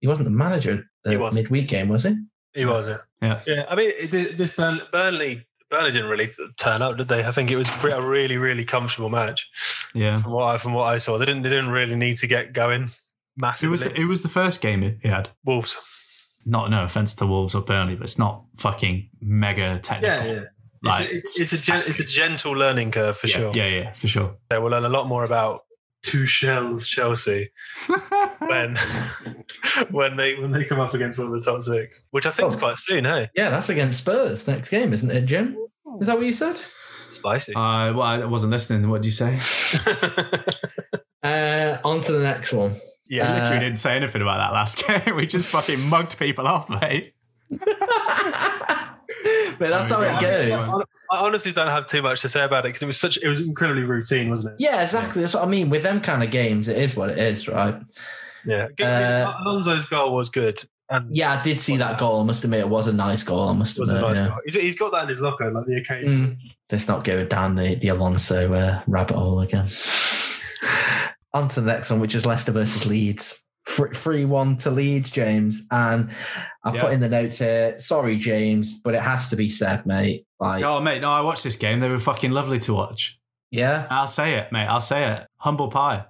he 0.02 0.08
wasn't 0.08 0.26
the 0.26 0.32
manager 0.32 0.86
at 1.06 1.12
He 1.12 1.16
the 1.18 1.22
wasn't. 1.22 1.44
midweek 1.46 1.68
game, 1.68 1.90
was 1.90 2.04
he? 2.04 2.16
He 2.54 2.66
wasn't. 2.66 3.02
Yeah. 3.22 3.40
yeah. 3.48 3.66
I 3.70 3.76
mean, 3.76 3.92
it, 3.98 4.12
did- 4.12 4.38
this 4.38 4.52
Burn, 4.52 4.82
Burnley 4.92 5.46
Burnley 5.72 5.92
didn't 5.92 6.10
really 6.10 6.32
turn 6.58 6.82
up, 6.82 6.98
did 6.98 7.08
they? 7.08 7.24
I 7.26 7.32
think 7.32 7.50
it 7.50 7.56
was 7.56 7.70
a 7.84 8.02
really 8.02 8.38
really 8.38 8.64
comfortable 8.66 9.10
match 9.10 9.50
Yeah. 9.96 10.22
from 10.22 10.32
what 10.34 10.44
I, 10.56 10.58
from 10.58 10.74
what 10.74 10.84
I 10.84 10.98
saw. 11.00 11.18
They 11.18 11.26
didn't 11.26 11.42
they 11.44 11.50
didn't 11.50 11.70
really 11.70 11.96
need 11.96 12.18
to 12.18 12.28
get 12.28 12.54
going 12.54 12.84
It 12.84 12.90
massively. 13.38 13.72
was 13.72 13.86
it 13.86 14.06
was 14.06 14.22
the 14.22 14.30
first 14.30 14.62
game 14.62 15.00
he 15.02 15.08
had. 15.08 15.30
Wolves. 15.44 15.76
Not 16.46 16.70
no 16.72 16.84
offense 16.84 17.16
to 17.16 17.26
Wolves 17.26 17.56
or 17.56 17.62
Burnley, 17.62 17.96
but 17.96 18.04
it's 18.04 18.20
not 18.20 18.44
fucking 18.58 19.10
mega 19.22 19.80
technical. 19.80 20.26
Yeah, 20.28 20.34
yeah. 20.34 20.42
Like, 20.84 21.10
it's, 21.12 21.40
it's, 21.40 21.54
it's 21.54 21.62
a 21.62 21.66
gen, 21.66 21.84
it's 21.88 22.00
a 22.02 22.04
gentle 22.04 22.52
learning 22.52 22.92
curve 22.92 23.18
for 23.18 23.28
yeah, 23.28 23.34
sure. 23.38 23.52
Yeah, 23.56 23.68
yeah, 23.68 23.94
for 23.94 24.08
sure. 24.10 24.36
They 24.50 24.58
will 24.60 24.70
learn 24.72 24.84
a 24.84 24.90
lot 24.90 25.08
more 25.08 25.24
about 25.24 25.62
two 26.04 26.26
shells 26.26 26.86
Chelsea 26.86 27.50
when 28.40 28.76
when 29.92 30.18
they 30.18 30.36
when 30.36 30.52
they 30.52 30.66
come 30.66 30.82
up 30.82 30.94
against 30.94 31.18
one 31.18 31.28
of 31.28 31.34
the 31.34 31.40
top 31.40 31.62
six, 31.62 32.06
which 32.12 32.26
I 32.26 32.30
think 32.30 32.50
is 32.50 32.56
Oh. 32.56 32.60
quite 32.60 32.78
soon. 32.78 33.06
Hey, 33.06 33.30
Yeah, 33.34 33.50
that's 33.50 33.70
against 33.70 34.00
Spurs 34.00 34.46
next 34.46 34.70
game, 34.70 34.92
isn't 34.92 35.10
it, 35.10 35.26
Jim? 35.26 35.56
Is 36.02 36.08
that 36.08 36.18
what 36.18 36.26
you 36.26 36.34
said? 36.34 36.60
spicy. 37.08 37.54
Uh, 37.54 37.94
well, 37.94 38.02
I 38.02 38.26
wasn't 38.26 38.52
listening. 38.52 38.90
What 38.90 39.02
did 39.04 39.06
you 39.08 39.12
say? 39.12 39.40
Uh, 41.24 41.78
on 41.86 42.02
to 42.02 42.12
the 42.12 42.20
next 42.20 42.52
one. 42.52 42.76
We 43.10 43.18
yeah, 43.18 43.30
Uh, 43.32 43.34
literally 43.42 43.60
didn't 43.66 43.80
say 43.80 43.96
anything 43.96 44.22
about 44.22 44.38
that 44.38 44.54
last 44.54 44.86
game. 45.06 45.16
we 45.16 45.26
just 45.28 45.48
fucking 45.50 45.82
mugged 45.90 46.18
people 46.18 46.48
off, 46.48 46.70
mate. 46.70 47.14
but 47.50 47.70
that's 49.60 49.90
how 49.90 50.02
it 50.02 50.20
goes. 50.20 50.84
I 51.12 51.18
honestly 51.18 51.52
don't 51.52 51.68
have 51.68 51.86
too 51.86 52.02
much 52.02 52.22
to 52.22 52.30
say 52.30 52.44
about 52.44 52.66
it 52.66 52.70
because 52.70 52.82
it 52.84 52.88
was 52.88 53.00
such 53.00 53.18
it 53.22 53.28
was 53.28 53.42
incredibly 53.42 53.84
routine, 53.84 54.30
wasn't 54.30 54.54
it? 54.54 54.56
Yeah, 54.60 54.82
exactly. 54.82 55.22
That's 55.22 55.34
what 55.36 55.44
I 55.44 55.48
mean. 55.48 55.70
With 55.70 55.84
them 55.84 56.02
kind 56.02 56.24
of 56.24 56.32
games, 56.32 56.68
it 56.68 56.78
is 56.78 56.96
what 56.96 57.10
it 57.10 57.20
is, 57.20 57.48
right? 57.48 57.76
Yeah, 58.46 58.68
Uh, 58.82 59.34
Alonso's 59.46 59.86
goal 59.86 60.14
was 60.16 60.30
good, 60.30 60.62
and 60.90 61.16
Yeah, 61.16 61.40
I 61.40 61.42
did 61.44 61.60
see 61.60 61.78
that 61.78 61.98
goal. 62.00 62.20
I 62.22 62.24
must 62.24 62.44
admit, 62.44 62.62
it 62.62 62.70
was 62.70 62.88
a 62.88 62.94
nice 62.94 63.24
goal. 63.24 63.48
I 63.48 63.54
must 63.54 63.78
it 63.78 63.82
was 63.82 63.92
a 63.92 63.96
admit. 63.96 64.10
nice 64.10 64.20
yeah. 64.20 64.28
goal. 64.30 64.38
He's, 64.46 64.56
he's 64.56 64.76
got 64.76 64.92
that 64.92 65.04
in 65.04 65.10
his 65.10 65.22
locker, 65.22 65.50
like 65.52 65.66
the 65.66 65.78
occasion. 65.78 66.38
Mm. 66.44 66.52
Let's 66.72 66.88
not 66.88 67.04
go 67.06 67.24
down 67.26 67.56
the, 67.56 67.76
the 67.76 67.90
Alonso 67.90 68.52
uh, 68.52 68.82
rabbit 68.88 69.16
hole 69.16 69.40
again. 69.42 69.70
On 71.34 71.48
to 71.48 71.62
the 71.62 71.68
next 71.68 71.90
one, 71.90 72.00
which 72.00 72.16
is 72.16 72.26
Leicester 72.26 72.52
versus 72.52 72.86
Leeds. 72.86 73.46
3 73.66 74.26
1 74.26 74.58
to 74.58 74.72
Leeds, 74.72 75.10
James. 75.10 75.66
And 75.72 76.12
I 76.66 76.74
Yeah. 76.74 76.82
put 76.82 76.92
in 76.94 77.00
the 77.00 77.08
notes 77.08 77.40
here, 77.40 77.80
sorry, 77.80 78.18
James, 78.18 78.74
but 78.74 78.94
it 78.94 79.02
has 79.02 79.30
to 79.30 79.36
be 79.38 79.48
said, 79.50 79.86
mate. 79.86 80.26
Like, 80.40 80.64
Oh, 80.66 80.82
mate, 80.82 81.02
no, 81.02 81.10
I 81.10 81.22
watched 81.22 81.44
this 81.46 81.56
game. 81.56 81.80
They 81.80 81.90
were 81.90 81.98
fucking 82.00 82.32
lovely 82.32 82.60
to 82.60 82.74
watch. 82.74 83.18
yeah. 83.52 83.88
I'll 83.90 84.08
say 84.08 84.34
it, 84.36 84.52
mate. 84.52 84.66
I'll 84.68 84.82
say 84.82 85.10
it. 85.12 85.28
Humble 85.38 85.70
pie. 85.70 86.06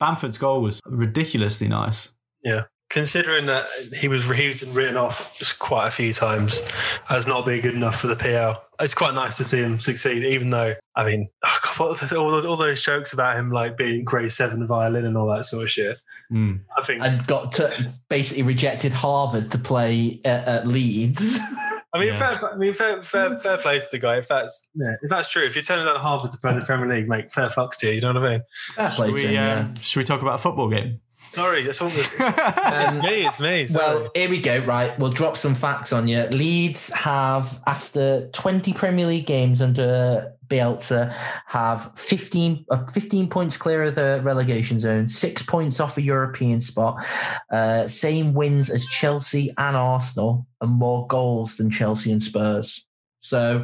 Bamford's 0.00 0.36
goal 0.38 0.60
was 0.62 0.80
ridiculously 0.84 1.68
nice. 1.68 2.12
Yeah. 2.42 2.64
Considering 2.90 3.46
that 3.46 3.66
he 3.96 4.08
was 4.08 4.24
he's 4.28 4.60
been 4.60 4.72
written 4.74 4.96
off 4.96 5.36
just 5.38 5.58
quite 5.58 5.88
a 5.88 5.90
few 5.90 6.12
times 6.12 6.60
as 7.08 7.26
not 7.26 7.44
being 7.46 7.60
good 7.60 7.74
enough 7.74 8.00
for 8.00 8.06
the 8.08 8.16
PL, 8.16 8.62
it's 8.80 8.94
quite 8.94 9.14
nice 9.14 9.36
to 9.38 9.44
see 9.44 9.58
him 9.58 9.78
succeed. 9.80 10.24
Even 10.24 10.50
though, 10.50 10.74
I 10.94 11.04
mean, 11.04 11.28
oh 11.44 11.58
God, 11.64 11.78
what 11.78 11.88
was- 12.00 12.12
all, 12.12 12.30
those- 12.30 12.44
all 12.46 12.56
those 12.56 12.82
jokes 12.82 13.12
about 13.12 13.36
him 13.36 13.50
like 13.50 13.76
being 13.76 14.04
grade 14.04 14.30
seven 14.30 14.66
violin 14.66 15.04
and 15.04 15.16
all 15.16 15.28
that 15.34 15.44
sort 15.44 15.64
of 15.64 15.70
shit. 15.70 15.98
Mm. 16.32 16.60
I 16.76 16.82
think. 16.82 17.02
And 17.02 17.24
got 17.26 17.52
to 17.52 17.92
basically 18.08 18.42
rejected 18.42 18.92
Harvard 18.92 19.50
to 19.52 19.58
play 19.58 20.20
at, 20.24 20.48
at 20.48 20.66
Leeds. 20.66 21.38
I 21.94 21.98
mean, 22.00 22.08
Yeah. 22.08 22.36
fair, 22.38 22.52
I 22.52 22.56
mean, 22.56 22.74
fair, 22.74 23.00
fair, 23.02 23.36
fair 23.38 23.56
play 23.58 23.78
to 23.78 23.86
the 23.92 23.98
guy. 23.98 24.16
If 24.18 24.28
that's 24.28 24.68
yeah, 24.74 24.96
if 25.02 25.08
that's 25.08 25.30
true, 25.30 25.42
if 25.42 25.54
you're 25.54 25.62
turning 25.62 25.86
down 25.86 25.96
Harvard 26.00 26.30
to 26.32 26.38
play 26.38 26.52
in 26.52 26.58
the 26.58 26.64
Premier 26.66 26.88
League, 26.94 27.08
mate, 27.08 27.30
fair 27.32 27.46
fucks 27.46 27.78
to 27.78 27.86
you. 27.86 27.92
You 27.94 28.00
know 28.02 28.12
what 28.12 28.24
I 28.24 28.30
mean? 28.32 28.40
Fair 28.74 28.90
play 28.90 29.06
Should 29.08 29.16
to 29.16 29.22
we, 29.22 29.26
him, 29.28 29.34
yeah. 29.34 29.58
um, 29.60 29.74
should 29.80 30.00
we 30.00 30.04
talk 30.04 30.20
about 30.20 30.34
a 30.34 30.38
football 30.38 30.68
game? 30.68 31.00
Sorry, 31.36 31.64
that's 31.64 31.82
all. 31.82 31.90
It's 31.94 32.18
Um, 32.18 33.00
me. 33.00 33.26
It's 33.26 33.38
me. 33.38 33.66
Sorry. 33.66 33.84
Well, 33.84 34.10
here 34.14 34.30
we 34.30 34.40
go. 34.40 34.58
Right, 34.60 34.98
we'll 34.98 35.10
drop 35.10 35.36
some 35.36 35.54
facts 35.54 35.92
on 35.92 36.08
you. 36.08 36.22
Leeds 36.28 36.90
have, 36.94 37.60
after 37.66 38.28
20 38.28 38.72
Premier 38.72 39.06
League 39.06 39.26
games 39.26 39.60
under 39.60 40.32
Bielsa, 40.48 41.12
have 41.44 41.92
15, 41.98 42.64
uh, 42.70 42.86
15 42.86 43.28
points 43.28 43.58
clear 43.58 43.82
of 43.82 43.96
the 43.96 44.22
relegation 44.24 44.80
zone, 44.80 45.08
six 45.08 45.42
points 45.42 45.78
off 45.78 45.98
a 45.98 46.02
European 46.02 46.58
spot, 46.58 47.04
uh, 47.52 47.86
same 47.86 48.32
wins 48.32 48.70
as 48.70 48.86
Chelsea 48.86 49.52
and 49.58 49.76
Arsenal, 49.76 50.46
and 50.62 50.70
more 50.70 51.06
goals 51.06 51.58
than 51.58 51.68
Chelsea 51.68 52.12
and 52.12 52.22
Spurs. 52.22 52.86
So 53.20 53.62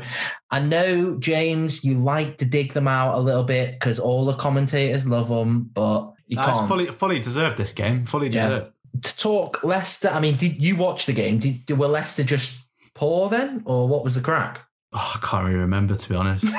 I 0.50 0.60
know, 0.60 1.16
James, 1.20 1.84
you 1.84 2.02
like 2.02 2.36
to 2.38 2.44
dig 2.44 2.74
them 2.74 2.88
out 2.88 3.14
a 3.14 3.20
little 3.20 3.44
bit 3.44 3.72
because 3.72 3.98
all 3.98 4.26
the 4.26 4.34
commentators 4.34 5.06
love 5.06 5.28
them, 5.30 5.70
but 5.72 6.12
you 6.32 6.36
That's 6.36 6.58
can't 6.58 6.68
fully 6.68 6.86
fully 6.86 7.20
deserved 7.20 7.56
this 7.56 7.72
game. 7.72 8.04
Fully 8.06 8.28
Yeah. 8.28 8.48
deserved. 8.48 8.72
to 9.02 9.16
talk 9.16 9.62
Leicester. 9.64 10.08
I 10.08 10.20
mean, 10.20 10.36
did 10.36 10.62
you 10.62 10.76
watch 10.76 11.06
the 11.06 11.12
game? 11.12 11.38
Did, 11.38 11.70
were 11.78 11.88
Leicester 11.88 12.22
just 12.24 12.66
poor 12.94 13.28
then, 13.30 13.62
or 13.64 13.88
what 13.88 14.04
was 14.04 14.14
the 14.16 14.20
crack? 14.20 14.60
Oh, 14.94 15.12
I 15.16 15.18
can't 15.26 15.44
really 15.46 15.58
remember 15.60 15.94
to 15.94 16.08
be 16.08 16.14
honest. 16.14 16.44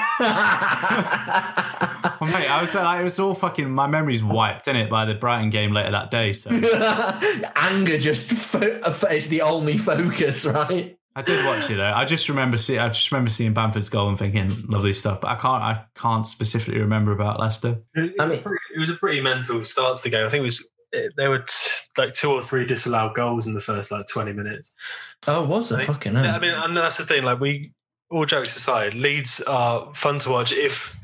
Well, 2.19 2.31
mate, 2.31 2.47
I 2.49 2.61
was 2.61 2.73
like, 2.75 2.99
it 3.01 3.03
was 3.03 3.19
all 3.19 3.33
fucking. 3.35 3.69
My 3.69 3.87
memory's 3.87 4.23
wiped, 4.23 4.67
in 4.67 4.75
it, 4.77 4.89
by 4.89 5.03
the 5.05 5.13
Brighton 5.13 5.49
game 5.49 5.73
later 5.73 5.91
that 5.91 6.09
day. 6.11 6.31
So 6.33 6.49
Anger 7.55 7.97
just 7.97 8.31
fo- 8.31 8.81
is 9.09 9.27
the 9.29 9.41
only 9.41 9.77
focus, 9.77 10.45
right? 10.45 10.97
I 11.15 11.21
did 11.21 11.45
watch 11.45 11.69
it 11.69 11.75
though. 11.75 11.91
I 11.93 12.05
just 12.05 12.27
remember 12.29 12.57
see 12.57 12.77
I 12.79 12.87
just 12.89 13.11
remember 13.11 13.29
seeing 13.29 13.53
Bamford's 13.53 13.89
goal 13.89 14.09
and 14.09 14.17
thinking 14.17 14.49
lovely 14.67 14.93
stuff, 14.93 15.21
but 15.21 15.27
I 15.29 15.35
can't 15.35 15.61
I 15.63 15.83
can't 15.95 16.25
specifically 16.25 16.79
remember 16.81 17.11
about 17.11 17.39
Leicester. 17.39 17.79
It, 17.93 18.13
I 18.19 18.23
was 18.23 18.33
mean- 18.33 18.41
pretty, 18.41 18.59
it 18.75 18.79
was 18.79 18.89
a 18.89 18.95
pretty 18.95 19.21
mental 19.21 19.63
start 19.63 19.97
to 19.97 20.03
the 20.03 20.09
game. 20.09 20.25
I 20.25 20.29
think 20.29 20.41
it 20.41 20.45
was 20.45 20.67
it, 20.91 21.13
there 21.17 21.29
were 21.29 21.39
t- 21.39 21.69
like 21.97 22.13
two 22.13 22.31
or 22.31 22.41
three 22.41 22.65
disallowed 22.65 23.15
goals 23.15 23.45
in 23.45 23.51
the 23.51 23.59
first 23.61 23.91
like 23.91 24.07
twenty 24.07 24.33
minutes. 24.33 24.73
Oh, 25.27 25.43
was 25.43 25.71
it? 25.71 25.75
Right. 25.75 25.87
Fucking 25.87 26.13
Yeah, 26.13 26.23
hell. 26.23 26.35
I 26.35 26.39
mean, 26.39 26.53
and 26.53 26.75
that's 26.75 26.97
the 26.97 27.05
thing. 27.05 27.23
Like 27.23 27.39
we, 27.39 27.73
all 28.09 28.25
jokes 28.25 28.55
aside, 28.55 28.93
Leeds 28.93 29.41
are 29.41 29.93
fun 29.93 30.19
to 30.19 30.29
watch 30.29 30.51
if 30.51 30.99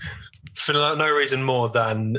for 0.56 0.74
no 0.74 0.96
no 0.96 1.10
reason 1.10 1.44
more 1.44 1.70
than 1.70 2.18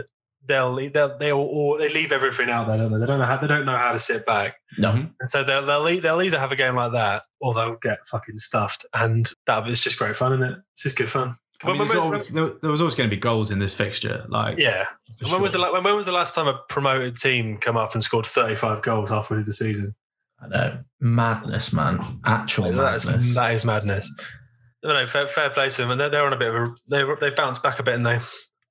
they'll 0.50 0.74
they'll 0.90 1.16
they'll 1.18 1.38
all, 1.38 1.78
they 1.78 1.88
leave 1.88 2.12
everything 2.12 2.50
out 2.50 2.66
there. 2.66 2.76
Don't 2.76 2.92
they? 2.92 2.98
they 2.98 3.06
don't 3.06 3.18
know 3.18 3.24
how 3.24 3.36
they 3.38 3.46
don't 3.46 3.64
know 3.64 3.76
how 3.76 3.92
to 3.92 3.98
sit 3.98 4.26
back, 4.26 4.56
no. 4.78 4.90
and 5.20 5.30
so 5.30 5.42
they'll 5.44 5.64
they'll, 5.64 6.00
they'll 6.00 6.22
either 6.22 6.38
have 6.38 6.52
a 6.52 6.56
game 6.56 6.74
like 6.76 6.92
that 6.92 7.22
or 7.40 7.54
they'll 7.54 7.76
get 7.76 7.98
fucking 8.06 8.38
stuffed, 8.38 8.84
and 8.94 9.32
that 9.46 9.66
it's 9.68 9.80
just 9.82 9.98
great 9.98 10.16
fun, 10.16 10.32
isn't 10.34 10.44
it? 10.52 10.58
It's 10.74 10.82
just 10.82 10.96
good 10.96 11.08
fun. 11.08 11.36
I 11.62 11.66
mean, 11.68 11.78
When- 11.78 11.88
when- 11.88 11.98
always, 11.98 12.28
there, 12.28 12.50
there 12.62 12.70
was 12.70 12.80
always 12.80 12.94
going 12.94 13.08
to 13.10 13.14
be 13.14 13.20
goals 13.20 13.50
in 13.50 13.58
this 13.58 13.74
fixture. 13.74 14.24
Like, 14.28 14.58
yeah. 14.58 14.86
for 15.18 15.28
When 15.32 15.42
was 15.42 15.52
the 15.52 15.58
sure. 15.58 15.82
when 15.82 15.94
was 15.96 16.06
the 16.06 16.12
last 16.12 16.34
time 16.34 16.48
a 16.48 16.58
promoted 16.68 17.16
team 17.18 17.58
come 17.58 17.76
up 17.76 17.94
and 17.94 18.02
scored 18.02 18.26
thirty 18.26 18.56
five 18.56 18.80
goals 18.82 19.10
halfway 19.10 19.36
through 19.36 19.44
the 19.44 19.52
season? 19.52 19.94
I 20.42 20.48
know. 20.48 20.78
Madness, 21.00 21.72
man. 21.74 22.20
Actual 22.24 22.72
That 22.72 22.94
is, 22.96 23.04
madness. 23.04 23.34
that 23.34 23.54
is 23.54 23.64
madness. 23.64 24.10
No, 24.82 24.94
no, 24.94 25.04
fair, 25.06 25.28
fair 25.28 25.50
play 25.50 25.68
to 25.68 25.76
them, 25.82 25.90
and 25.90 26.00
they're, 26.00 26.08
they're 26.08 26.24
on 26.24 26.32
a 26.32 26.38
bit 26.38 26.48
of 26.48 26.54
a 26.54 26.74
they 26.88 27.04
they 27.20 27.34
bounced 27.34 27.62
back 27.62 27.78
a 27.78 27.82
bit, 27.82 27.94
and 27.96 28.06
they 28.06 28.18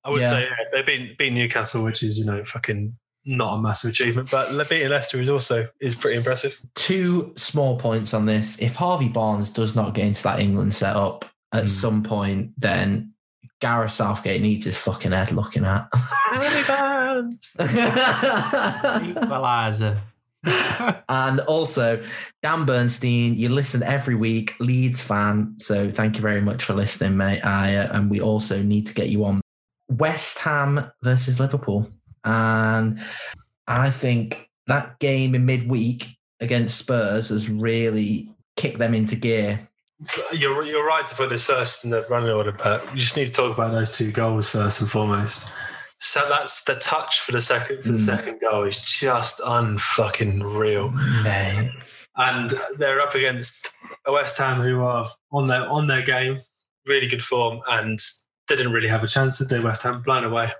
I 0.04 0.10
would 0.10 0.22
Yeah. 0.22 0.30
say 0.30 0.42
yeah, 0.42 0.56
they 0.72 0.82
beat 0.82 1.16
beat 1.18 1.32
Newcastle, 1.32 1.84
which 1.84 2.02
is 2.02 2.18
you 2.18 2.24
know 2.24 2.44
fucking 2.44 2.96
not 3.26 3.58
a 3.58 3.60
massive 3.60 3.90
achievement, 3.90 4.30
but 4.30 4.48
beating 4.70 4.88
Leicester 4.88 5.20
is 5.20 5.28
also 5.28 5.68
is 5.80 5.94
pretty 5.94 6.16
impressive. 6.16 6.58
Two 6.74 7.32
small 7.36 7.76
points 7.78 8.14
on 8.14 8.24
this. 8.26 8.60
If 8.62 8.76
Harvey 8.76 9.08
Barnes 9.10 9.50
does 9.50 9.76
not 9.76 9.94
get 9.94 10.06
into 10.06 10.22
that 10.22 10.40
England 10.40 10.74
setup 10.74 11.26
at 11.52 11.62
Hmm. 11.62 11.66
some 11.68 12.02
point, 12.02 12.52
then 12.58 13.12
Gareth 13.60 13.92
Southgate 13.92 14.40
needs 14.40 14.64
his 14.64 14.78
fucking 14.78 15.12
head 15.12 15.32
looking 15.32 15.66
at. 15.66 15.86
Harvey 15.92 16.66
Barnes, 16.66 17.50
Equaliser. 17.58 20.00
and 21.10 21.40
also, 21.40 22.02
Dan 22.42 22.64
Bernstein, 22.64 23.34
you 23.36 23.50
listen 23.50 23.82
every 23.82 24.14
week, 24.14 24.54
Leeds 24.60 25.02
fan. 25.02 25.52
So 25.58 25.90
thank 25.90 26.16
you 26.16 26.22
very 26.22 26.40
much 26.40 26.64
for 26.64 26.72
listening, 26.72 27.18
mate. 27.18 27.44
I, 27.44 27.76
uh, 27.76 27.98
and 27.98 28.10
we 28.10 28.22
also 28.22 28.62
need 28.62 28.86
to 28.86 28.94
get 28.94 29.10
you 29.10 29.26
on 29.26 29.42
West 29.90 30.38
Ham 30.40 30.90
versus 31.02 31.38
Liverpool. 31.40 31.90
And 32.24 33.00
I 33.66 33.90
think 33.90 34.48
that 34.66 34.98
game 34.98 35.34
in 35.34 35.44
midweek 35.46 36.06
against 36.40 36.78
Spurs 36.78 37.28
has 37.30 37.48
really 37.50 38.32
kicked 38.56 38.78
them 38.78 38.94
into 38.94 39.16
gear. 39.16 39.68
You're 40.32 40.64
you're 40.64 40.86
right 40.86 41.06
to 41.06 41.14
put 41.14 41.28
this 41.28 41.44
first 41.44 41.84
in 41.84 41.90
the 41.90 42.06
running 42.08 42.30
order, 42.30 42.52
but 42.52 42.82
you 42.92 42.98
just 42.98 43.16
need 43.16 43.26
to 43.26 43.32
talk 43.32 43.52
about 43.52 43.72
those 43.72 43.94
two 43.94 44.10
goals 44.10 44.48
first 44.48 44.80
and 44.80 44.90
foremost. 44.90 45.50
So 45.98 46.26
that's 46.30 46.64
the 46.64 46.76
touch 46.76 47.20
for 47.20 47.32
the 47.32 47.42
second 47.42 47.82
for 47.82 47.88
the 47.92 47.98
Mm. 47.98 48.06
second 48.06 48.40
goal 48.40 48.64
is 48.64 48.78
just 48.78 49.40
unfucking 49.40 50.42
real. 50.58 50.90
Mate. 50.90 51.70
and 52.16 52.54
they're 52.78 53.00
up 53.00 53.14
against 53.14 53.70
a 54.06 54.12
West 54.12 54.36
Ham 54.38 54.60
who 54.60 54.80
are 54.82 55.06
on 55.32 55.46
their 55.46 55.68
on 55.68 55.86
their 55.86 56.02
game, 56.02 56.40
really 56.86 57.06
good 57.06 57.22
form, 57.22 57.60
and 57.68 57.98
they 58.50 58.56
didn't 58.56 58.72
really 58.72 58.88
have 58.88 59.02
a 59.02 59.08
chance 59.08 59.38
to 59.38 59.46
do 59.46 59.62
West 59.62 59.82
Ham 59.84 60.02
blown 60.02 60.24
away. 60.24 60.50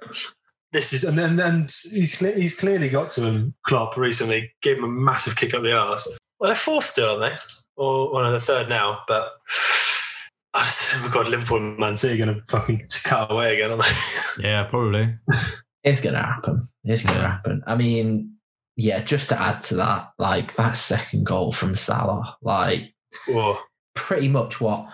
This 0.72 0.92
is 0.92 1.04
and 1.04 1.18
then 1.18 1.36
then 1.36 1.62
he's 1.62 2.18
he's 2.18 2.54
clearly 2.54 2.88
got 2.88 3.10
to 3.10 3.24
him. 3.24 3.54
Klopp 3.66 3.96
recently 3.96 4.52
gave 4.62 4.78
him 4.78 4.84
a 4.84 4.88
massive 4.88 5.36
kick 5.36 5.52
up 5.52 5.62
the 5.62 5.76
arse. 5.76 6.08
Well, 6.38 6.48
they're 6.48 6.56
fourth 6.56 6.86
still, 6.86 7.20
aren't 7.20 7.34
they? 7.34 7.38
Or 7.76 8.12
one 8.12 8.24
of 8.24 8.32
the 8.32 8.40
third 8.40 8.68
now, 8.68 9.00
but. 9.06 9.28
I 10.52 10.64
just, 10.64 10.96
oh 10.96 11.02
my 11.02 11.08
God, 11.08 11.28
Liverpool 11.28 11.58
and 11.58 11.78
Man 11.78 11.94
City 11.94 12.20
are 12.20 12.26
going 12.26 12.36
to 12.36 12.44
fucking 12.50 12.88
cut 13.04 13.30
away 13.30 13.54
again, 13.54 13.70
aren't 13.70 13.84
they? 13.84 14.42
Yeah, 14.48 14.64
probably. 14.64 15.14
It's 15.84 16.00
going 16.00 16.16
to 16.16 16.22
happen. 16.22 16.68
It's 16.82 17.04
going 17.04 17.20
to 17.20 17.28
happen. 17.28 17.62
I 17.68 17.76
mean, 17.76 18.34
yeah, 18.76 19.00
just 19.02 19.28
to 19.28 19.40
add 19.40 19.62
to 19.64 19.76
that, 19.76 20.10
like 20.18 20.54
that 20.56 20.72
second 20.72 21.24
goal 21.24 21.52
from 21.52 21.76
Salah, 21.76 22.36
like 22.42 22.94
Whoa. 23.28 23.58
pretty 23.94 24.26
much 24.26 24.60
what 24.60 24.88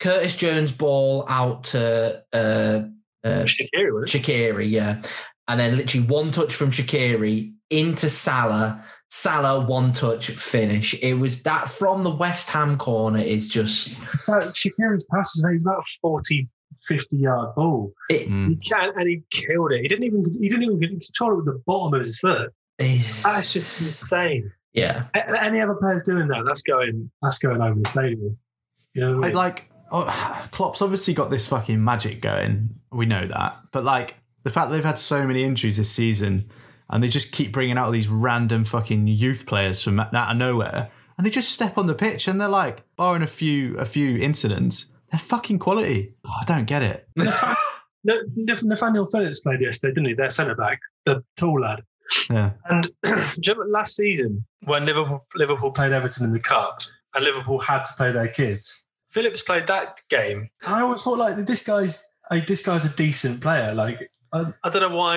Curtis 0.00 0.36
Jones 0.36 0.72
ball 0.72 1.24
out 1.28 1.64
to 1.64 2.22
uh, 2.32 2.82
uh, 3.24 3.44
Shaqiri, 3.44 3.92
wasn't 3.92 4.14
it? 4.14 4.22
Shaqiri, 4.22 4.70
yeah, 4.70 5.02
and 5.48 5.58
then 5.60 5.76
literally 5.76 6.06
one 6.06 6.30
touch 6.32 6.54
from 6.54 6.70
Shaqiri 6.70 7.54
into 7.70 8.08
Salah. 8.10 8.84
Salah 9.08 9.64
one 9.64 9.92
touch 9.92 10.28
finish. 10.30 10.94
It 11.00 11.14
was 11.14 11.42
that 11.44 11.68
from 11.68 12.02
the 12.04 12.10
West 12.10 12.50
Ham 12.50 12.76
corner 12.76 13.20
is 13.20 13.48
just 13.48 13.96
It's 14.14 14.26
about 14.28 14.42
Shaqiri's 14.54 15.06
passes. 15.12 15.46
He's 15.50 15.62
about 15.62 15.78
a 15.78 15.84
40, 16.02 16.48
50 16.82 17.16
yard 17.16 17.54
ball. 17.54 17.92
it 18.10 18.28
Mm. 18.28 18.48
He 18.50 18.56
can, 18.56 18.90
and 18.96 19.08
he 19.08 19.22
killed 19.30 19.72
it. 19.72 19.82
He 19.82 19.88
didn't 19.88 20.04
even 20.04 20.24
he 20.40 20.48
didn't 20.48 20.64
even 20.64 20.80
control 21.00 21.32
it 21.32 21.36
with 21.36 21.46
the 21.46 21.62
bottom 21.66 21.94
of 21.94 22.00
his 22.04 22.18
foot. 22.18 22.52
is 22.80 23.22
That's 23.22 23.52
just 23.52 23.80
insane. 23.80 24.52
yeah. 24.72 25.04
A- 25.14 25.42
Any 25.42 25.60
other 25.60 25.74
players 25.76 26.02
doing 26.02 26.26
that? 26.28 26.42
That's 26.44 26.62
going 26.62 27.08
that's 27.22 27.38
going 27.38 27.62
over 27.62 27.78
the 27.80 27.88
stadium. 27.88 28.36
You 28.94 29.00
know, 29.02 29.12
what 29.18 29.24
I 29.24 29.26
I 29.26 29.28
mean? 29.28 29.36
like 29.36 29.70
oh, 29.90 30.48
Klopp's 30.52 30.82
obviously 30.82 31.14
got 31.14 31.30
this 31.30 31.48
fucking 31.48 31.82
magic 31.82 32.20
going. 32.20 32.70
We 32.92 33.06
know 33.06 33.26
that, 33.26 33.58
but 33.72 33.84
like 33.84 34.16
the 34.44 34.50
fact 34.50 34.70
they've 34.70 34.84
had 34.84 34.98
so 34.98 35.26
many 35.26 35.42
injuries 35.42 35.76
this 35.76 35.90
season, 35.90 36.50
and 36.90 37.02
they 37.02 37.08
just 37.08 37.32
keep 37.32 37.52
bringing 37.52 37.78
out 37.78 37.90
these 37.90 38.08
random 38.08 38.64
fucking 38.64 39.08
youth 39.08 39.46
players 39.46 39.82
from 39.82 40.00
out 40.00 40.12
of 40.12 40.36
nowhere, 40.36 40.90
and 41.16 41.26
they 41.26 41.30
just 41.30 41.50
step 41.50 41.78
on 41.78 41.86
the 41.86 41.94
pitch 41.94 42.28
and 42.28 42.40
they're 42.40 42.48
like, 42.48 42.82
barring 42.96 43.22
a 43.22 43.26
few 43.26 43.76
a 43.78 43.84
few 43.84 44.16
incidents, 44.18 44.92
they're 45.10 45.18
fucking 45.18 45.58
quality. 45.58 46.14
Oh, 46.26 46.34
I 46.42 46.44
don't 46.44 46.66
get 46.66 46.82
it. 46.82 47.08
Nathaniel 48.04 49.06
Phillips 49.06 49.40
played 49.40 49.60
yesterday, 49.60 49.94
didn't 49.94 50.08
he? 50.08 50.14
Their 50.14 50.30
centre 50.30 50.54
back, 50.54 50.80
the 51.04 51.24
tall 51.36 51.60
lad. 51.60 51.82
Yeah, 52.30 52.52
And 52.66 52.84
do 53.02 53.10
you 53.10 53.52
remember 53.52 53.66
last 53.66 53.96
season 53.96 54.44
when 54.64 54.86
Liverpool 54.86 55.26
Liverpool 55.34 55.72
played 55.72 55.92
Everton 55.92 56.24
in 56.24 56.32
the 56.32 56.38
cup 56.38 56.78
and 57.14 57.24
Liverpool 57.24 57.58
had 57.58 57.84
to 57.84 57.92
play 57.94 58.12
their 58.12 58.28
kids? 58.28 58.85
Phillips 59.16 59.40
played 59.40 59.66
that 59.68 60.02
game. 60.10 60.50
I 60.66 60.82
always 60.82 61.00
thought 61.00 61.16
like 61.16 61.36
this 61.46 61.62
guy's 61.62 62.06
a, 62.30 62.38
this 62.42 62.60
guy's 62.62 62.84
a 62.84 62.94
decent 62.94 63.40
player. 63.40 63.72
Like 63.72 64.10
I, 64.30 64.52
I 64.62 64.68
don't 64.68 64.82
know 64.82 64.94
why 64.94 65.16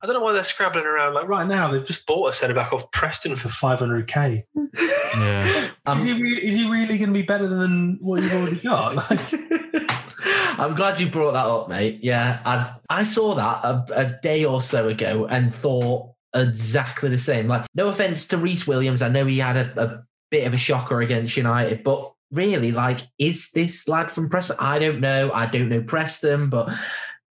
I 0.00 0.06
don't 0.06 0.14
know 0.14 0.20
why 0.20 0.32
they're 0.32 0.44
scrabbling 0.44 0.84
around. 0.84 1.14
Like 1.14 1.26
right 1.26 1.44
now 1.44 1.72
they've 1.72 1.84
just 1.84 2.06
bought 2.06 2.28
a 2.28 2.32
centre 2.32 2.54
back 2.54 2.72
off 2.72 2.88
Preston 2.92 3.34
for 3.34 3.48
500k. 3.48 4.44
yeah. 5.18 5.70
Um, 5.86 5.98
is, 5.98 6.04
he 6.04 6.12
re- 6.12 6.40
is 6.40 6.54
he 6.54 6.70
really 6.70 6.98
going 6.98 7.08
to 7.08 7.12
be 7.12 7.22
better 7.22 7.48
than 7.48 7.98
what 8.00 8.22
you've 8.22 8.32
already 8.32 8.60
got? 8.60 9.10
Like, 10.54 10.68
I'm 10.68 10.76
glad 10.76 11.00
you 11.00 11.08
brought 11.08 11.32
that 11.32 11.46
up, 11.46 11.68
mate. 11.68 11.98
Yeah, 12.02 12.38
I 12.44 12.74
I 12.88 13.02
saw 13.02 13.34
that 13.34 13.64
a, 13.64 13.84
a 13.92 14.20
day 14.22 14.44
or 14.44 14.62
so 14.62 14.86
ago 14.86 15.26
and 15.26 15.52
thought 15.52 16.12
exactly 16.32 17.08
the 17.08 17.18
same. 17.18 17.48
Like, 17.48 17.66
no 17.74 17.88
offense 17.88 18.28
to 18.28 18.36
Rhys 18.36 18.68
Williams, 18.68 19.02
I 19.02 19.08
know 19.08 19.24
he 19.24 19.38
had 19.38 19.56
a, 19.56 19.82
a 19.82 20.04
bit 20.30 20.46
of 20.46 20.54
a 20.54 20.58
shocker 20.58 21.00
against 21.00 21.36
United, 21.36 21.82
but 21.82 22.12
really, 22.32 22.72
like, 22.72 23.00
is 23.18 23.50
this 23.52 23.86
lad 23.86 24.10
from 24.10 24.28
Preston? 24.28 24.56
I 24.58 24.78
don't 24.78 25.00
know. 25.00 25.30
I 25.32 25.46
don't 25.46 25.68
know 25.68 25.82
Preston, 25.82 26.50
but 26.50 26.68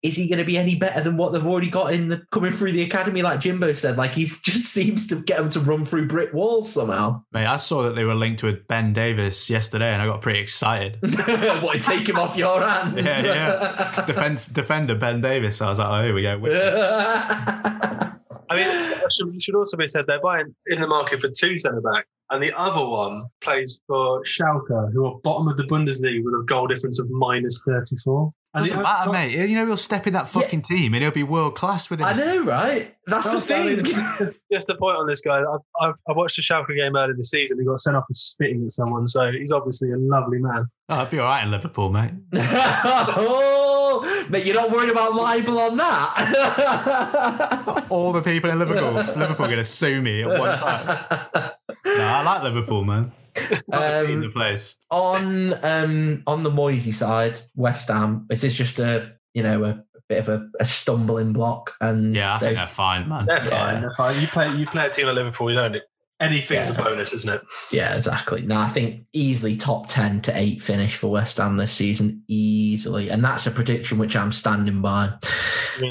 is 0.03 0.17
he 0.17 0.29
going 0.29 0.39
to 0.41 0.45
be 0.45 0.59
any 0.59 0.75
better 0.75 1.01
than 1.01 1.17
what 1.17 1.33
they've 1.33 1.47
already 1.47 1.71
got 1.71 1.93
in 1.93 2.09
the 2.09 2.23
coming 2.33 2.51
through 2.51 2.73
the 2.73 2.83
academy? 2.83 3.23
Like 3.23 3.41
Jimbo 3.41 3.73
said, 3.73 3.97
like 3.97 4.13
he 4.13 4.25
just 4.25 4.47
seems 4.73 5.07
to 5.09 5.17
get 5.17 5.39
them 5.39 5.49
to 5.51 5.61
run 5.61 5.85
through 5.85 6.09
brick 6.09 6.33
walls 6.33 6.73
somehow. 6.73 7.23
Mate, 7.33 7.47
I 7.47 7.57
saw 7.57 7.83
that 7.85 7.95
they 7.95 8.05
were 8.05 8.15
linked 8.15 8.43
with 8.43 8.67
Ben 8.67 8.93
Davies 8.93 9.49
yesterday, 9.49 9.93
and 9.93 10.03
I 10.03 10.07
got 10.07 10.21
pretty 10.21 10.41
excited. 10.41 10.99
what 11.63 11.81
take 11.83 12.09
him 12.09 12.19
off 12.19 12.37
your 12.37 12.61
hands? 12.61 12.97
Yeah, 12.97 13.23
yeah. 13.23 14.05
Defense 14.05 14.47
defender 14.47 14.97
Ben 14.97 15.21
Davies. 15.21 15.61
I 15.61 15.69
was 15.69 15.79
like, 15.79 15.89
oh, 15.89 16.03
here 16.03 16.15
we 16.15 16.23
go. 16.23 16.41
I 18.51 18.57
mean, 18.57 18.67
it 18.69 19.13
should, 19.13 19.35
it 19.35 19.43
should 19.43 19.55
also 19.55 19.77
be 19.77 19.89
said 19.89 20.05
they're 20.07 20.21
buying 20.21 20.55
in 20.67 20.81
the 20.81 20.87
market 20.87 21.21
for 21.21 21.29
two 21.29 21.59
centre 21.59 21.81
back, 21.81 22.07
and 22.33 22.43
the 22.43 22.59
other 22.59 22.85
one 22.85 23.25
plays 23.43 23.81
for 23.87 24.25
Schalke, 24.25 24.93
who 24.93 25.07
are 25.07 25.19
bottom 25.23 25.49
of 25.49 25.57
the 25.57 25.65
Bundesliga 25.65 26.25
with 26.25 26.35
a 26.35 26.45
goal 26.47 26.67
difference 26.67 26.99
of 26.99 27.09
minus 27.11 27.61
thirty 27.65 27.97
four. 28.03 28.33
Doesn't 28.55 28.83
matter, 28.83 29.11
mate. 29.11 29.49
You 29.49 29.57
know, 29.57 29.67
he'll 29.67 29.79
step 29.79 30.07
in 30.07 30.13
that 30.13 30.29
fucking 30.29 30.61
team, 30.63 30.93
and 30.93 31.03
he'll 31.03 31.11
be 31.11 31.23
world 31.23 31.55
class 31.55 31.89
within. 31.89 32.07
I 32.07 32.13
know, 32.13 32.45
right? 32.45 32.95
That's 33.07 33.33
the 33.33 33.41
thing. 33.41 33.83
Just, 33.85 34.39
just 34.53 34.69
a 34.69 34.77
point 34.77 34.97
on 34.97 35.07
this 35.07 35.23
guy. 35.23 35.41
I, 35.41 35.57
I, 35.81 35.93
I 36.09 36.13
watched 36.13 36.39
a 36.39 36.43
Schalke 36.43 36.77
game 36.77 36.95
earlier 36.95 37.15
this 37.17 37.31
season. 37.31 37.59
He 37.59 37.65
got 37.65 37.81
sent 37.81 37.97
off 37.97 38.05
for 38.07 38.15
spitting 38.15 38.63
at 38.65 38.73
someone, 38.73 39.07
so 39.07 39.33
he's 39.33 39.53
obviously 39.53 39.91
a 39.91 39.97
lovely 39.97 40.39
man. 40.39 40.67
Oh, 40.91 41.01
I'd 41.01 41.11
be 41.11 41.19
all 41.19 41.29
right 41.29 41.43
in 41.43 41.51
Liverpool, 41.51 41.89
mate. 41.89 42.13
oh, 42.35 44.27
but 44.31 44.45
you're 44.45 44.55
not 44.55 44.71
worried 44.71 44.91
about 44.91 45.15
libel 45.15 45.59
on 45.59 45.79
that. 45.79 47.87
All 47.89 48.13
the 48.13 48.21
people 48.21 48.51
in 48.51 48.59
Liverpool, 48.59 48.93
Liverpool 48.93 49.47
are 49.47 49.49
going 49.49 49.57
to 49.57 49.65
sue 49.65 50.03
me 50.03 50.23
at 50.23 50.39
one 50.39 50.59
time. 50.59 51.53
No, 51.85 51.93
I 52.05 52.23
like 52.23 52.43
Liverpool, 52.43 52.85
man. 52.85 53.13
Not 53.37 53.49
the 53.69 54.05
team, 54.07 54.21
the 54.21 54.27
Um, 54.27 54.33
place. 54.33 54.77
on 54.91 55.65
um 55.65 56.23
on 56.27 56.43
the 56.43 56.51
Moyesy 56.51 56.93
side, 56.93 57.39
West 57.55 57.89
Ham. 57.89 58.27
This 58.29 58.45
is 58.45 58.55
just 58.57 58.79
a 58.79 59.13
you 59.35 59.43
know 59.43 59.65
a, 59.65 59.83
bit 60.09 60.19
of 60.19 60.29
a, 60.29 60.49
a 60.61 60.65
stumbling 60.65 61.33
block, 61.33 61.75
and 61.81 62.15
Yeah, 62.15 62.35
I 62.35 62.39
they- 62.39 62.47
think 62.47 62.59
they're 62.59 62.67
fine, 62.67 63.09
man. 63.09 63.25
They're 63.27 63.37
Yeah. 63.43 63.49
fine. 63.49 63.81
They're 63.81 63.91
fine. 63.93 64.21
You 64.21 64.27
play 64.27 64.53
you 64.55 64.67
play 64.67 64.87
a 64.87 64.91
team 64.91 65.07
like 65.07 65.15
Liverpool, 65.17 65.51
you 65.51 65.57
don't 65.57 65.77
anything's 66.21 66.71
Yeah. 66.71 66.77
a 66.81 66.85
bonus, 66.85 67.13
isn't 67.15 67.35
it? 67.35 67.43
Yeah, 67.73 67.97
exactly. 67.97 68.43
No, 68.43 68.57
I 68.61 68.69
think 68.69 69.07
easily 69.13 69.57
top 69.57 69.89
10 69.89 70.21
to 70.23 70.37
8 70.39 70.63
finish 70.63 70.95
for 70.95 71.09
West 71.09 71.39
Ham 71.39 71.57
this 71.57 71.73
season. 71.73 72.23
Easily. 72.29 73.09
And 73.11 73.25
that's 73.25 73.49
a 73.49 73.51
prediction 73.51 73.99
which 73.99 74.15
I'm 74.15 74.31
standing 74.31 74.81
by. 74.83 75.15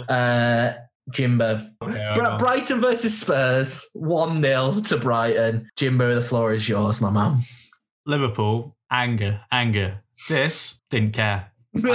Uh, 0.08 0.74
Jimbo. 1.10 1.68
Yeah, 1.90 2.14
Br- 2.14 2.38
Brighton 2.38 2.80
versus 2.82 3.20
Spurs. 3.20 3.90
1 3.94 4.42
0 4.42 4.82
to 4.86 4.98
Brighton. 4.98 5.70
Jimbo, 5.76 6.16
the 6.16 6.22
floor 6.22 6.54
is 6.54 6.70
yours, 6.70 7.02
my 7.02 7.10
man. 7.10 7.40
Liverpool, 8.06 8.76
anger, 8.92 9.42
anger. 9.52 10.02
This 10.30 10.82
didn't 10.90 11.12
care. 11.14 11.52
Mate. 11.74 11.86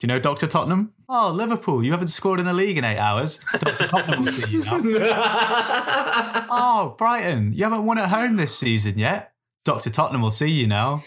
Do 0.00 0.06
you 0.06 0.08
know 0.08 0.18
Dr. 0.18 0.46
Tottenham? 0.46 0.92
Oh, 1.10 1.30
Liverpool, 1.30 1.84
you 1.84 1.90
haven't 1.90 2.06
scored 2.08 2.40
in 2.40 2.46
the 2.46 2.54
league 2.54 2.78
in 2.78 2.84
eight 2.84 2.96
hours. 2.98 3.38
Dr. 3.58 3.88
Tottenham 3.88 4.24
will 4.24 4.32
see 4.32 4.50
you 4.50 4.64
now. 4.64 4.80
Oh, 6.52 6.94
Brighton, 6.98 7.52
you 7.52 7.62
haven't 7.64 7.84
won 7.84 7.98
at 7.98 8.08
home 8.08 8.34
this 8.34 8.56
season 8.56 8.98
yet. 8.98 9.32
Dr. 9.64 9.90
Tottenham 9.90 10.22
will 10.22 10.30
see 10.30 10.48
you 10.50 10.66
now. 10.66 11.02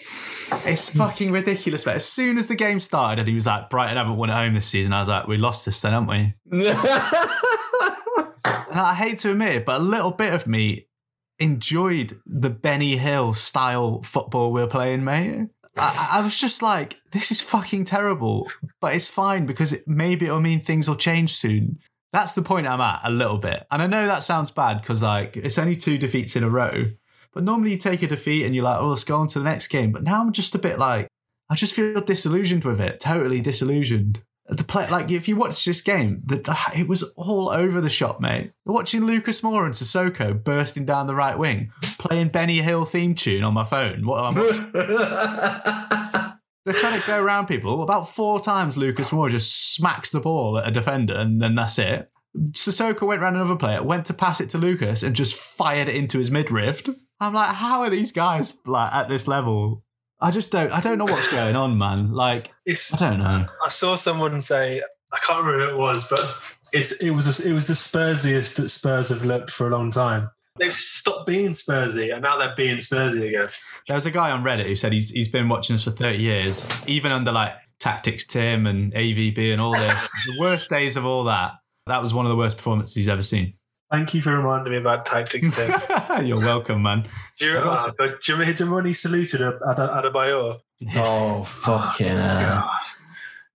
It's 0.66 0.91
hmm. 0.91 0.97
fucking 0.97 1.32
ridiculous, 1.32 1.84
but 1.84 1.95
as 1.95 2.06
soon 2.06 2.38
as 2.38 2.47
the 2.47 2.56
game 2.56 2.80
started 2.80 3.20
and 3.20 3.28
he 3.28 3.36
was 3.36 3.45
like, 3.45 3.70
Brighton 3.70 3.97
haven't 3.97 4.18
won 4.18 4.30
at 4.30 4.36
home 4.36 4.54
this 4.54 4.68
season, 4.68 4.93
I 4.93 4.99
was 4.99 5.10
like, 5.10 5.28
we 5.28 5.38
lost 5.38 5.66
this 5.66 5.82
then, 5.82 5.93
haven't 5.93 6.36
we? 6.51 6.62
And 8.74 8.82
I 8.82 8.95
hate 8.95 9.20
to 9.20 9.30
admit 9.30 9.56
it, 9.56 9.66
but 9.66 9.80
a 9.80 9.84
little 9.84 10.10
bit 10.10 10.34
of 10.34 10.47
me 10.47 10.88
enjoyed 11.38 12.20
the 12.26 12.49
Benny 12.49 12.97
Hill 12.97 13.36
style 13.36 14.01
football 14.01 14.51
we're 14.51 14.66
playing, 14.66 15.04
mate. 15.04 15.49
I, 15.78 16.10
I 16.14 16.22
was 16.22 16.36
just 16.36 16.64
like, 16.64 16.99
this 17.12 17.30
is 17.30 17.39
fucking 17.39 17.86
terrible, 17.86 18.49
but 18.82 18.95
it's 18.95 19.08
fine 19.08 19.45
because 19.45 19.74
it, 19.74 19.88
maybe 19.88 20.26
it'll 20.26 20.41
mean 20.41 20.60
things 20.60 20.89
will 20.89 20.95
change 20.95 21.36
soon. 21.36 21.78
That's 22.14 22.34
the 22.34 22.41
point 22.41 22.66
I'm 22.66 22.82
at 22.82 23.01
a 23.04 23.12
little 23.12 23.38
bit. 23.38 23.64
And 23.70 23.80
I 23.80 23.86
know 23.86 24.08
that 24.08 24.24
sounds 24.24 24.49
bad 24.49 24.82
because 24.82 25.04
like 25.04 25.38
it's 25.38 25.60
only 25.60 25.76
two 25.76 25.99
defeats 25.99 26.36
in 26.36 26.43
a 26.43 26.49
row, 26.49 26.86
but 27.34 27.43
normally 27.43 27.71
you 27.71 27.77
take 27.77 28.03
a 28.03 28.07
defeat 28.07 28.45
and 28.45 28.53
you're 28.55 28.63
like, 28.63 28.79
oh, 28.79 28.89
let's 28.89 29.03
go 29.03 29.17
on 29.17 29.27
to 29.27 29.39
the 29.39 29.45
next 29.45 29.67
game. 29.67 29.91
But 29.91 30.03
now 30.03 30.21
I'm 30.21 30.31
just 30.31 30.55
a 30.55 30.59
bit 30.59 30.79
like, 30.79 31.07
I 31.49 31.55
just 31.55 31.73
feel 31.73 32.01
disillusioned 32.01 32.63
with 32.63 32.79
it, 32.79 32.99
totally 32.99 33.41
disillusioned. 33.41 34.21
The 34.47 34.63
play, 34.63 34.89
like 34.89 35.09
if 35.09 35.29
you 35.29 35.38
watch 35.38 35.63
this 35.63 35.81
game, 35.81 36.21
the, 36.25 36.57
it 36.75 36.88
was 36.88 37.03
all 37.15 37.49
over 37.49 37.79
the 37.79 37.89
shop, 37.89 38.19
mate. 38.19 38.51
Watching 38.65 39.05
Lucas 39.05 39.41
Moura 39.41 39.65
and 39.65 39.73
Sissoko 39.73 40.43
bursting 40.43 40.86
down 40.86 41.07
the 41.07 41.15
right 41.15 41.38
wing, 41.38 41.71
playing 41.97 42.29
Benny 42.29 42.61
Hill 42.61 42.84
theme 42.84 43.15
tune 43.15 43.43
on 43.43 43.53
my 43.53 43.63
phone. 43.63 44.05
What 44.05 44.25
am 44.25 44.38
I 44.38 46.34
they're 46.65 46.73
trying 46.73 46.99
to 46.99 47.07
go 47.07 47.21
around 47.21 47.47
people. 47.47 47.84
About 47.84 48.09
four 48.09 48.39
times, 48.39 48.77
Lucas 48.77 49.09
Moura 49.09 49.29
just 49.29 49.73
smacks 49.73 50.11
the 50.11 50.19
ball 50.19 50.57
at 50.57 50.67
a 50.67 50.71
defender, 50.71 51.15
and 51.15 51.41
then 51.41 51.55
that's 51.55 51.77
it. 51.77 52.09
Sissoko 52.51 53.05
went 53.05 53.21
round 53.21 53.36
another 53.36 53.55
player, 53.55 53.84
went 53.84 54.05
to 54.07 54.13
pass 54.13 54.41
it 54.41 54.49
to 54.51 54.57
Lucas, 54.57 55.03
and 55.03 55.15
just 55.15 55.36
fired 55.36 55.89
it 55.89 55.95
into 55.95 56.17
his 56.17 56.31
midriff. 56.31 56.84
I'm 57.24 57.34
like, 57.34 57.55
how 57.55 57.82
are 57.82 57.89
these 57.89 58.11
guys 58.11 58.53
like 58.65 58.93
at 58.93 59.09
this 59.09 59.28
level? 59.28 59.84
I 60.19 60.32
just 60.32 60.51
don't. 60.51 60.71
I 60.71 60.80
don't 60.80 60.97
know 60.97 61.05
what's 61.05 61.28
going 61.28 61.55
on, 61.55 61.78
man. 61.78 62.11
Like, 62.13 62.51
It's, 62.65 62.93
I 62.93 63.09
don't 63.09 63.19
know. 63.19 63.45
I 63.65 63.69
saw 63.69 63.95
someone 63.95 64.41
say, 64.41 64.82
I 65.11 65.17
can't 65.17 65.43
remember 65.43 65.67
who 65.67 65.76
it 65.76 65.80
was, 65.80 66.07
but 66.07 66.36
it's, 66.71 66.91
it 66.93 67.11
was 67.11 67.39
it 67.39 67.51
was 67.51 67.67
the 67.67 67.74
Spursiest 67.74 68.55
that 68.55 68.69
Spurs 68.69 69.09
have 69.09 69.24
looked 69.26 69.51
for 69.51 69.67
a 69.67 69.69
long 69.69 69.91
time. 69.91 70.30
They've 70.59 70.74
stopped 70.74 71.26
being 71.26 71.51
Spursy, 71.51 72.13
and 72.13 72.21
now 72.21 72.38
they're 72.38 72.55
being 72.55 72.78
Spursy 72.78 73.28
again. 73.28 73.49
There 73.88 73.95
was 73.95 74.05
a 74.05 74.11
guy 74.11 74.32
on 74.32 74.43
Reddit 74.43 74.65
who 74.65 74.76
said 74.76 74.93
he's 74.93 75.09
he's 75.09 75.30
been 75.30 75.49
watching 75.49 75.74
us 75.74 75.84
for 75.84 75.91
30 75.91 76.19
years, 76.19 76.67
even 76.88 77.11
under 77.11 77.32
like 77.32 77.53
Tactics 77.80 78.26
Tim 78.26 78.65
and 78.65 78.93
AVB 78.93 79.51
and 79.51 79.59
all 79.61 79.74
this. 79.74 80.09
the 80.26 80.39
worst 80.39 80.69
days 80.69 80.95
of 80.95 81.05
all 81.05 81.26
that. 81.26 81.53
That 81.88 82.01
was 82.01 82.13
one 82.13 82.26
of 82.26 82.30
the 82.30 82.38
worst 82.38 82.57
performances 82.57 82.95
he's 82.95 83.09
ever 83.09 83.21
seen. 83.21 83.55
Thank 83.93 84.15
you 84.15 84.23
for 84.23 84.35
reminding 84.35 84.73
me 84.73 84.79
about 84.79 85.05
tactics, 85.05 85.55
Tim. 85.55 85.71
You're 86.25 86.39
welcome, 86.39 86.81
man. 86.81 87.07
Do 87.39 87.45
you, 87.45 87.53
That 87.53 87.65
was- 87.65 87.85
do 87.85 87.91
you 88.01 88.07
remember 88.07 88.17
do 88.19 88.33
you 88.33 88.35
remember 88.65 88.75
when 88.77 88.85
he 88.85 88.93
saluted 88.93 89.39
Ad- 89.43 89.59
Ad- 89.69 89.77
Adebayor? 89.77 90.59
oh, 90.95 91.43
fucking 91.43 92.07
oh, 92.11 92.21
hell. 92.21 92.69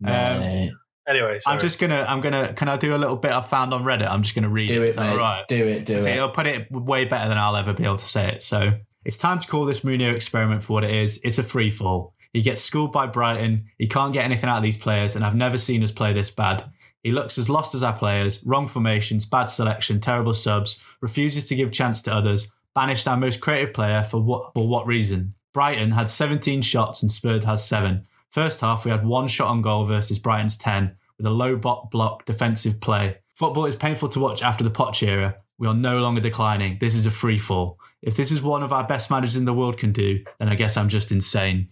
God. 0.05 0.35
Um, 0.37 0.41
mate. 0.41 0.73
Anyway, 1.09 1.39
sorry. 1.41 1.55
I'm 1.55 1.61
just 1.61 1.81
gonna, 1.81 2.07
I'm 2.09 2.21
gonna, 2.21 2.53
can 2.55 2.69
I 2.69 2.77
do 2.77 2.95
a 2.95 2.99
little 2.99 3.17
bit 3.17 3.33
I 3.33 3.41
found 3.41 3.75
on 3.75 3.83
Reddit? 3.83 4.09
I'm 4.09 4.23
just 4.23 4.37
gonna 4.37 4.49
read 4.49 4.69
Do 4.69 4.81
it. 4.83 4.85
it, 4.85 4.89
Is 4.91 4.97
that 4.97 5.07
mate. 5.07 5.11
all 5.13 5.19
right? 5.19 5.45
Do 5.49 5.67
it, 5.67 5.85
do 5.87 6.01
See, 6.01 6.09
it. 6.09 6.17
it'll 6.19 6.29
put 6.29 6.47
it 6.47 6.71
way 6.71 7.05
better 7.05 7.29
than 7.29 7.37
I'll 7.37 7.57
ever 7.57 7.73
be 7.73 7.83
able 7.83 7.97
to 7.97 8.05
say 8.05 8.29
it. 8.29 8.45
So 8.45 8.75
it's 9.05 9.19
time 9.19 9.41
to 9.41 9.47
call 9.49 9.65
this 9.65 9.81
Mourinho 9.81 10.15
experiment 10.15 10.63
for 10.63 10.75
what 10.75 10.85
it 10.85 10.93
is. 10.95 11.19
It's 11.25 11.39
a 11.39 11.43
free 11.43 11.73
fall. 11.73 12.15
He 12.33 12.43
gets 12.43 12.61
schooled 12.61 12.93
by 12.93 13.07
Brighton. 13.07 13.65
He 13.77 13.89
can't 13.89 14.13
get 14.13 14.25
anything 14.25 14.49
out 14.49 14.59
of 14.59 14.63
these 14.63 14.77
players, 14.79 15.17
and 15.17 15.25
I've 15.25 15.35
never 15.35 15.59
seen 15.59 15.83
us 15.83 15.91
play 15.91 16.13
this 16.13 16.31
bad. 16.31 16.71
He 17.03 17.13
looks 17.13 17.39
as 17.39 17.49
lost 17.49 17.75
as 17.75 17.83
our 17.83 17.97
players, 17.97 18.45
wrong 18.45 18.67
formations, 18.67 19.25
bad 19.25 19.47
selection, 19.47 20.01
terrible 20.01 20.35
subs, 20.35 20.79
refuses 21.01 21.47
to 21.47 21.57
give 21.57 21.73
chance 21.73 22.03
to 22.03 22.13
others, 22.13 22.51
banished 22.75 23.07
our 23.07 23.17
most 23.17 23.41
creative 23.41 23.73
player 23.73 24.05
for 24.05 24.21
what 24.21 24.53
for 24.55 24.69
what 24.69 24.87
reason? 24.87 25.35
Brighton 25.53 25.93
had 25.93 26.09
17 26.09 26.63
shots 26.63 27.03
and 27.03 27.11
Spurs 27.11 27.45
has 27.45 27.67
seven. 27.67 28.07
First 28.31 28.61
half, 28.61 28.85
we 28.85 28.91
had 28.91 29.07
one 29.07 29.29
shot 29.29 29.49
on 29.49 29.63
goal 29.63 29.87
versus 29.87 30.19
Brighton's 30.19 30.57
10 30.59 30.95
with 31.17 31.27
a 31.27 31.31
low 31.31 31.57
block 31.57 32.25
defensive 32.25 32.81
play. 32.81 33.19
Football 33.35 33.67
is 33.67 33.77
painful 33.77 34.09
to 34.11 34.21
watch 34.21 34.43
after 34.43 34.65
the 34.65 34.71
Poch 34.71 35.03
era. 35.03 35.37
We 35.59 35.67
are 35.67 35.75
no 35.75 35.99
longer 35.99 36.21
declining. 36.21 36.79
This 36.81 36.95
is 36.95 37.07
a 37.07 37.11
free 37.11 37.39
fall. 37.39 37.79
If 38.03 38.17
this 38.17 38.31
is 38.31 38.43
one 38.43 38.63
of 38.63 38.73
our 38.73 38.87
best 38.87 39.11
managers 39.11 39.37
in 39.37 39.45
the 39.45 39.55
world 39.55 39.79
can 39.79 39.93
do, 39.93 40.25
then 40.39 40.49
I 40.49 40.55
guess 40.55 40.77
I'm 40.77 40.89
just 40.89 41.11
insane. 41.11 41.71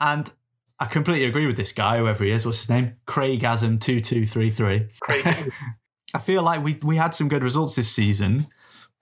And 0.00 0.30
I 0.78 0.86
completely 0.86 1.26
agree 1.26 1.46
with 1.46 1.56
this 1.56 1.72
guy, 1.72 1.98
whoever 1.98 2.24
he 2.24 2.30
is. 2.30 2.44
What's 2.44 2.58
his 2.60 2.68
name? 2.68 2.96
Craigasm2233. 3.06 4.90
Craig, 5.00 5.52
I 6.14 6.18
feel 6.18 6.42
like 6.42 6.62
we 6.62 6.78
we 6.82 6.96
had 6.96 7.14
some 7.14 7.28
good 7.28 7.42
results 7.42 7.76
this 7.76 7.90
season, 7.90 8.48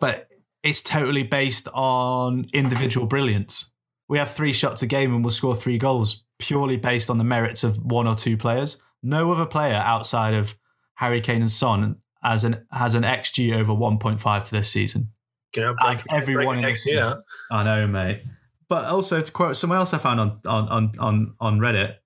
but 0.01 0.29
it's 0.63 0.83
totally 0.83 1.23
based 1.23 1.69
on 1.75 2.47
individual 2.53 3.07
brilliance. 3.07 3.71
We 4.09 4.19
have 4.19 4.31
three 4.31 4.53
shots 4.53 4.83
a 4.83 4.87
game 4.87 5.15
and 5.15 5.25
we'll 5.25 5.31
score 5.31 5.55
three 5.55 5.79
goals 5.79 6.25
purely 6.39 6.77
based 6.77 7.11
on 7.11 7.19
the 7.19 7.25
merits 7.25 7.65
of 7.65 7.77
one 7.79 8.07
or 8.07 8.15
two 8.15 8.37
players. 8.37 8.81
No 9.03 9.33
other 9.33 9.47
player 9.47 9.75
outside 9.77 10.35
of 10.35 10.57
Harry 10.97 11.21
Kane 11.21 11.43
and 11.43 11.51
Son 11.51 11.97
has 12.23 12.45
an 12.45 12.67
has 12.73 12.95
an 12.95 13.03
xG 13.03 13.55
over 13.55 13.73
1.5 13.73 14.43
for 14.45 14.51
this 14.51 14.71
season. 14.71 15.11
you 15.55 15.63
know, 15.63 15.75
Out 15.81 15.97
of 15.97 16.05
breaking- 16.05 16.13
everyone 16.23 16.57
in 16.57 16.63
breaking 16.63 16.95
the 16.95 17.01
team. 17.15 17.23
I 17.51 17.65
know, 17.65 17.87
mate. 17.87 18.23
But 18.69 18.87
also 18.87 19.21
to 19.21 19.33
quote 19.33 19.57
someone 19.57 19.79
else 19.79 19.93
I 19.93 19.99
found 19.99 20.21
on 20.21 20.41
on 20.47 20.69
on 20.69 20.93
on, 20.99 21.35
on 21.41 21.59
Reddit, 21.61 21.97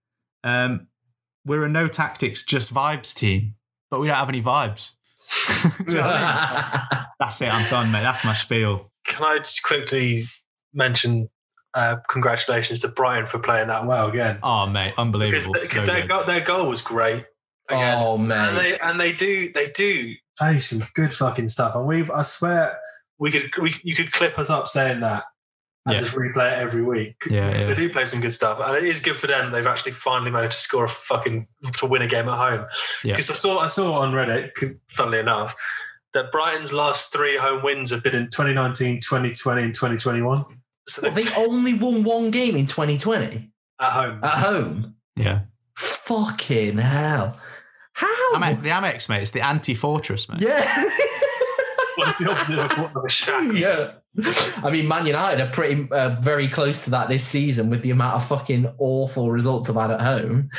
um, 0.45 0.89
we're 1.45 1.65
a 1.65 1.69
no 1.69 1.89
tactics, 1.89 2.45
just 2.45 2.73
vibes 2.73 3.15
team, 3.15 3.55
but 3.91 4.01
we 4.01 4.09
don't 4.09 4.17
have 4.17 4.29
any 4.29 4.43
vibes. 4.43 4.93
Do 5.79 5.85
you 5.89 5.95
know 5.97 6.07
what 6.07 6.17
I 6.17 6.89
mean? 6.93 7.07
That's 7.21 7.41
it. 7.41 7.53
I'm 7.53 7.69
done, 7.71 7.91
mate. 7.91 8.03
That's 8.03 8.25
my 8.25 8.35
spiel. 8.35 8.91
Can 9.07 9.25
I 9.25 9.39
just 9.39 9.63
quickly 9.63 10.25
mention 10.73 11.29
uh, 11.75 11.97
congratulations 12.09 12.81
to 12.83 12.89
Brian 12.89 13.27
for 13.27 13.39
playing 13.39 13.69
that 13.69 13.87
well 13.87 14.09
again? 14.09 14.39
Oh, 14.43 14.67
mate, 14.67 14.95
unbelievable. 14.97 15.55
because 15.55 15.81
So 15.81 15.87
their, 15.87 16.07
goal, 16.07 16.25
their 16.25 16.41
goal 16.41 16.67
was 16.67 16.83
great. 16.83 17.25
Again. 17.69 17.99
oh, 17.99 18.15
and 18.15 18.57
they 18.57 18.79
and 18.79 18.99
they 18.99 19.13
do 19.13 19.53
they 19.53 19.69
do 19.69 20.15
play 20.39 20.59
some 20.59 20.83
good 20.95 21.13
fucking 21.13 21.49
stuff. 21.49 21.75
And 21.75 21.87
we 21.87 22.09
I 22.11 22.23
swear 22.23 22.79
we 23.19 23.31
could 23.31 23.51
we, 23.61 23.75
you 23.83 23.95
could 23.95 24.11
clip 24.11 24.39
us 24.39 24.49
up 24.49 24.69
saying 24.69 25.01
that 25.01 25.25
and 25.89 25.95
Yeah. 25.95 26.01
just 26.01 26.15
replay 26.15 26.53
it 26.53 26.59
every 26.59 26.83
week. 26.83 27.17
Yeah, 27.29 27.51
yeah. 27.59 27.67
They 27.67 27.75
do 27.75 27.91
play 27.91 28.05
some 28.05 28.21
good 28.21 28.33
stuff, 28.33 28.59
and 28.63 28.77
it 28.77 28.85
is 28.85 29.01
good 29.01 29.17
for 29.17 29.27
them. 29.27 29.51
They've 29.53 29.67
actually 29.67 29.93
finally 29.93 30.31
managed 30.31 30.55
to 30.55 30.61
score 30.61 30.85
a 30.85 30.89
fucking 30.89 31.47
to 31.79 31.87
win 31.87 32.03
a 32.03 32.07
game 32.07 32.29
at 32.29 32.37
home. 32.37 32.67
Yeah. 33.05 33.15
Because 33.15 33.31
I 33.31 33.35
saw 33.35 33.59
I 33.61 33.67
saw 33.69 33.99
on 34.01 34.13
Reddit, 34.13 34.79
funnily 34.91 35.19
enough, 35.19 35.55
that 36.15 36.31
Brighton's 36.33 36.73
last 36.73 37.13
three 37.13 37.37
home 37.37 37.63
wins 37.63 37.91
have 37.91 38.03
been 38.03 38.15
in 38.15 38.27
2019, 38.31 39.01
2020, 39.01 39.63
and 39.63 39.75
2021. 39.75 40.45
So 40.87 41.03
Well, 41.03 41.11
they're 41.13 41.37
only 41.37 41.75
won 41.75 42.03
one 42.05 42.31
game 42.31 42.57
in 42.57 42.67
2020 42.67 43.51
at 43.81 43.93
home. 43.93 44.21
at 44.25 44.39
home. 44.39 44.95
Yeah. 45.17 45.41
Fucking 45.77 46.79
hell. 46.79 47.37
How? 47.93 48.35
I 48.35 48.39
mean, 48.53 48.63
the 48.63 48.69
Amex, 48.71 49.09
mate, 49.09 49.23
it's 49.23 49.33
the 49.33 49.41
anti 49.45 49.75
fortress, 49.75 50.29
mate. 50.29 50.41
yeah. 50.41 50.85
yeah. 53.57 53.93
I 54.63 54.71
mean, 54.71 54.89
Man 54.89 55.07
United 55.07 55.41
are 55.41 55.51
pretty 55.51 55.89
uh, 55.91 56.17
very 56.21 56.49
close 56.49 56.85
to 56.85 56.91
that 56.91 57.09
this 57.09 57.25
season 57.27 57.71
with 57.71 57.83
the 57.83 57.91
amount 57.91 58.17
of 58.17 58.27
fucking 58.27 58.73
awful 58.79 59.31
results 59.31 59.69
I've 59.71 59.77
had 59.77 59.91
at 59.91 60.01
home. 60.01 60.51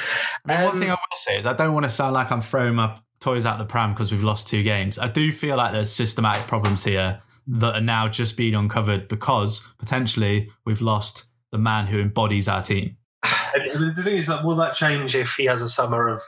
I 0.46 0.54
mean, 0.54 0.64
one 0.66 0.74
Um, 0.76 0.80
thing 0.80 0.90
I 0.90 0.94
will 0.94 1.00
say 1.16 1.38
is 1.38 1.46
I 1.46 1.54
don't 1.54 1.74
want 1.74 1.86
to 1.86 1.90
sound 1.90 2.14
like 2.14 2.32
I'm 2.32 2.42
throwing 2.42 2.76
my 2.76 2.98
toys 3.20 3.46
out 3.46 3.58
the 3.58 3.66
pram 3.66 3.94
because 3.94 4.12
we've 4.12 4.24
lost 4.24 4.48
two 4.48 4.64
games. 4.64 4.98
I 4.98 5.08
do 5.08 5.32
feel 5.32 5.58
like 5.58 5.74
there's 5.74 5.92
systematic 5.92 6.48
problems 6.48 6.84
here 6.84 7.22
that 7.48 7.76
are 7.76 7.82
now 7.82 8.08
just 8.08 8.38
being 8.38 8.56
uncovered 8.56 9.08
because 9.08 9.68
potentially 9.78 10.50
we've 10.66 10.82
lost 10.82 11.26
the 11.52 11.58
man 11.58 11.88
who 11.88 12.00
embodies 12.00 12.48
our 12.48 12.62
team. 12.62 12.96
And 13.54 13.96
the 13.96 14.04
thing 14.04 14.18
is, 14.18 14.28
that 14.28 14.46
will 14.46 14.56
that 14.58 14.76
change 14.76 15.16
if 15.16 15.34
he 15.36 15.46
has 15.46 15.60
a 15.60 15.68
summer 15.68 16.08
of 16.08 16.22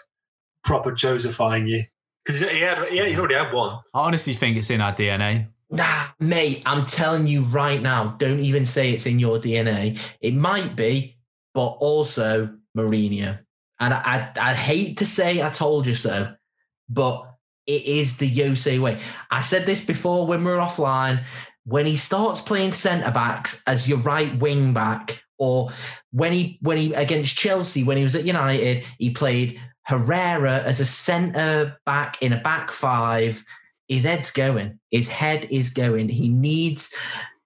proper 0.63 0.91
Josephine 0.91 1.67
you? 1.67 1.83
Because 2.25 2.41
he 2.41 2.61
had, 2.61 2.87
yeah, 2.91 3.05
he's 3.05 3.17
already 3.17 3.35
had 3.35 3.51
one. 3.51 3.79
I 3.93 4.01
honestly 4.01 4.33
think 4.33 4.57
it's 4.57 4.69
in 4.69 4.81
our 4.81 4.93
DNA. 4.93 5.47
Nah, 5.69 6.07
mate, 6.19 6.61
I'm 6.65 6.85
telling 6.85 7.27
you 7.27 7.43
right 7.43 7.81
now, 7.81 8.15
don't 8.19 8.41
even 8.41 8.65
say 8.65 8.91
it's 8.91 9.05
in 9.05 9.19
your 9.19 9.39
DNA. 9.39 9.97
It 10.19 10.33
might 10.33 10.75
be, 10.75 11.17
but 11.53 11.67
also 11.67 12.53
Mourinho. 12.77 13.39
And 13.79 13.93
I, 13.93 14.31
I, 14.35 14.49
I 14.49 14.53
hate 14.53 14.97
to 14.97 15.05
say 15.05 15.41
I 15.41 15.49
told 15.49 15.87
you 15.87 15.95
so, 15.95 16.35
but 16.89 17.25
it 17.65 17.85
is 17.85 18.17
the 18.17 18.27
Jose 18.27 18.77
way. 18.79 18.99
I 19.29 19.41
said 19.41 19.65
this 19.65 19.83
before 19.83 20.27
when 20.27 20.43
we 20.43 20.51
were 20.51 20.57
offline. 20.57 21.23
When 21.63 21.85
he 21.85 21.95
starts 21.95 22.41
playing 22.41 22.71
centre 22.71 23.11
backs 23.11 23.63
as 23.67 23.87
your 23.87 23.99
right 23.99 24.35
wing 24.39 24.73
back, 24.73 25.23
or 25.37 25.71
when 26.11 26.33
he 26.33 26.57
when 26.61 26.77
he 26.77 26.93
against 26.93 27.37
Chelsea 27.37 27.83
when 27.83 27.97
he 27.97 28.03
was 28.03 28.15
at 28.15 28.25
United, 28.25 28.83
he 28.97 29.11
played 29.11 29.61
Herrera 29.91 30.59
as 30.63 30.79
a 30.79 30.85
centre 30.85 31.77
back 31.85 32.21
in 32.21 32.31
a 32.33 32.39
back 32.41 32.71
five. 32.71 33.43
His 33.89 34.05
head's 34.05 34.31
going. 34.31 34.79
His 34.89 35.09
head 35.09 35.45
is 35.51 35.69
going. 35.69 36.07
He 36.07 36.29
needs 36.29 36.95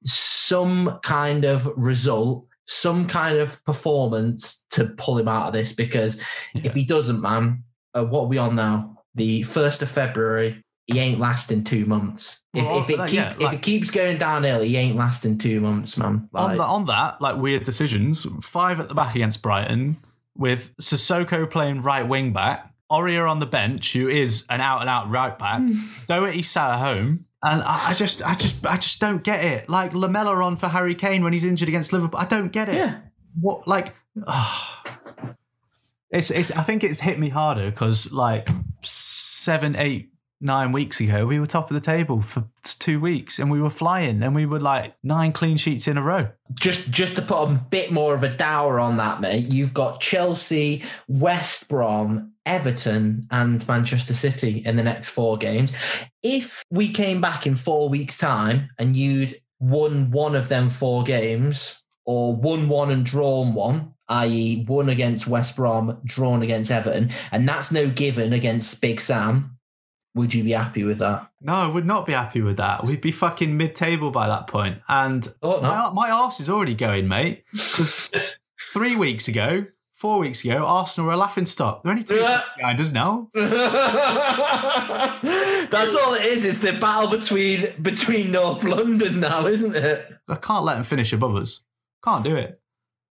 some 0.03 0.99
kind 1.01 1.43
of 1.43 1.67
result, 1.75 2.45
some 2.65 3.07
kind 3.07 3.37
of 3.39 3.63
performance 3.65 4.65
to 4.71 4.85
pull 4.85 5.17
him 5.17 5.27
out 5.27 5.47
of 5.47 5.53
this. 5.53 5.73
Because 5.73 6.21
Yeah. 6.53 6.61
if 6.65 6.73
he 6.75 6.83
doesn't, 6.83 7.19
man, 7.21 7.63
uh, 7.95 8.03
what 8.05 8.21
are 8.25 8.27
we 8.27 8.37
on 8.37 8.55
now? 8.55 8.97
The 9.15 9.43
first 9.43 9.81
of 9.81 9.89
February. 9.89 10.61
He 10.87 10.99
ain't 10.99 11.19
lasting 11.19 11.63
two 11.63 11.87
months. 11.87 12.43
If, 12.53 12.63
Well, 12.63 12.83
if 12.83 12.89
it 12.91 12.99
like, 12.99 13.09
keep, 13.09 13.17
yeah, 13.17 13.33
if 13.39 13.53
it 13.53 13.61
keeps 13.63 13.89
going 13.89 14.19
downhill, 14.19 14.61
he 14.61 14.77
ain't 14.77 14.95
lasting 14.95 15.39
two 15.39 15.59
months, 15.59 15.97
man. 15.97 16.29
on, 16.35 16.57
the, 16.57 16.63
on 16.63 16.85
that, 16.85 17.19
like 17.19 17.37
weird 17.37 17.63
decisions, 17.63 18.27
five 18.43 18.79
at 18.79 18.87
the 18.87 18.93
back 18.93 19.15
against 19.15 19.41
Brighton, 19.41 19.97
with 20.35 20.75
Sissoko 20.77 21.49
playing 21.49 21.81
right 21.81 22.07
wing 22.07 22.33
back, 22.33 22.71
Aurier 22.91 23.29
on 23.29 23.39
the 23.39 23.45
bench, 23.45 23.93
who 23.93 24.07
is 24.07 24.45
an 24.49 24.61
out 24.61 24.81
and 24.81 24.89
out 24.89 25.09
right 25.09 25.37
back, 25.37 25.61
Doherty 26.07 26.43
sat 26.43 26.71
at 26.71 26.79
home. 26.79 27.25
And 27.41 27.61
I 27.63 27.89
I 27.89 27.93
just, 27.93 28.27
I 28.27 28.33
just, 28.33 28.65
I 28.65 28.77
just 28.77 28.99
don't 28.99 29.23
get 29.23 29.43
it. 29.43 29.69
Like 29.69 29.93
Lamela 29.93 30.35
on 30.43 30.55
for 30.55 30.67
Harry 30.67 30.95
Kane 30.95 31.23
when 31.23 31.33
he's 31.33 31.45
injured 31.45 31.69
against 31.69 31.93
Liverpool. 31.93 32.19
I 32.19 32.25
don't 32.25 32.51
get 32.51 32.69
it. 32.69 32.75
yeah. 32.75 32.99
What, 33.39 33.67
like, 33.67 33.93
ah. 34.25 34.83
it's, 36.09 36.31
it's. 36.31 36.51
I 36.51 36.63
think 36.63 36.83
it's 36.83 37.01
hit 37.01 37.19
me 37.19 37.29
harder 37.29 37.69
because 37.69 38.11
like 38.11 38.47
seven, 38.81 39.75
eight, 39.75 40.11
nine 40.45 40.71
weeks 40.71 41.01
ago, 41.01 41.25
we 41.25 41.39
were 41.39 41.47
top 41.47 41.69
of 41.69 41.73
the 41.73 41.81
table 41.81 42.21
for 42.21 42.45
two 42.63 42.99
weeks, 42.99 43.39
and 43.39 43.51
we 43.51 43.61
were 43.61 43.69
flying, 43.69 44.23
and 44.23 44.33
we 44.33 44.45
were 44.45 44.59
like 44.59 44.95
nine 45.03 45.31
clean 45.31 45.57
sheets 45.57 45.87
in 45.87 45.97
a 45.97 46.01
row. 46.01 46.29
just 46.53 46.89
just 46.91 47.15
to 47.15 47.21
put 47.21 47.43
a 47.43 47.53
bit 47.69 47.91
more 47.91 48.13
of 48.13 48.23
a 48.23 48.29
dower 48.29 48.79
on 48.79 48.97
that, 48.97 49.19
mate, 49.19 49.51
you've 49.51 49.73
got 49.73 49.99
Chelsea, 49.99 50.83
West 51.07 51.67
Brom, 51.67 52.33
Everton, 52.45 53.27
and 53.31 53.67
Manchester 53.67 54.13
City 54.13 54.63
in 54.65 54.75
the 54.75 54.83
next 54.83 55.09
four 55.09 55.37
games. 55.37 55.73
If 56.23 56.63
we 56.69 56.91
came 56.93 57.19
back 57.19 57.45
in 57.45 57.55
four 57.55 57.89
weeks' 57.89 58.17
time 58.17 58.69
and 58.77 58.95
you'd 58.95 59.41
won 59.59 60.11
one 60.11 60.35
of 60.35 60.47
them 60.47 60.69
four 60.69 61.03
games, 61.03 61.83
or 62.05 62.35
won 62.35 62.69
one 62.69 62.91
and 62.91 63.05
drawn 63.05 63.53
one, 63.53 63.93
i.e., 64.09 64.65
won 64.67 64.89
against 64.89 65.27
West 65.27 65.55
Brom, 65.55 65.99
drawn 66.05 66.43
against 66.43 66.69
Everton, 66.69 67.09
and 67.31 67.49
that's 67.49 67.71
no 67.71 67.89
given 67.89 68.33
against 68.33 68.79
Big 68.81 69.01
Sam, 69.01 69.54
would 70.15 70.33
you 70.33 70.43
be 70.43 70.51
happy 70.51 70.83
with 70.83 70.97
that? 70.99 71.29
No, 71.41 71.53
I 71.53 71.67
would 71.67 71.85
not 71.85 72.05
be 72.07 72.13
happy 72.13 72.41
with 72.41 72.57
that. 72.57 72.83
We'd 72.85 73.01
be 73.01 73.11
fucking 73.11 73.55
mid-table 73.55 74.09
by 74.11 74.27
that 74.27 74.47
point. 74.47 74.79
And 74.87 75.27
Oh, 75.43 75.59
no. 75.59 75.61
my, 75.61 75.91
my 75.91 76.09
arse 76.09 76.39
is 76.39 76.49
already 76.49 76.73
going, 76.73 77.07
mate. 77.07 77.43
Because 77.51 78.09
three 78.73 78.95
weeks 78.95 79.27
ago, 79.27 79.65
four 79.93 80.17
weeks 80.19 80.43
ago, 80.43 80.65
Arsenal 80.65 81.07
were 81.07 81.13
a 81.13 81.17
laughing 81.17 81.45
stock. 81.45 81.83
They're 81.83 81.91
only 81.91 82.03
two 82.03 82.25
behind 82.57 82.79
us 82.79 82.91
now. 82.93 83.29
That's 85.69 85.95
all 85.95 86.13
it 86.13 86.25
is. 86.25 86.43
It's 86.45 86.59
the 86.59 86.73
battle 86.79 87.09
between 87.09 87.67
between 87.81 88.31
North 88.31 88.63
London 88.63 89.19
now, 89.19 89.47
isn't 89.47 89.75
it? 89.75 90.13
I 90.27 90.35
can't 90.35 90.63
let 90.63 90.75
them 90.75 90.83
finish 90.83 91.13
above 91.13 91.35
us. 91.35 91.61
Can't 92.03 92.23
do 92.23 92.35
it. 92.35 92.59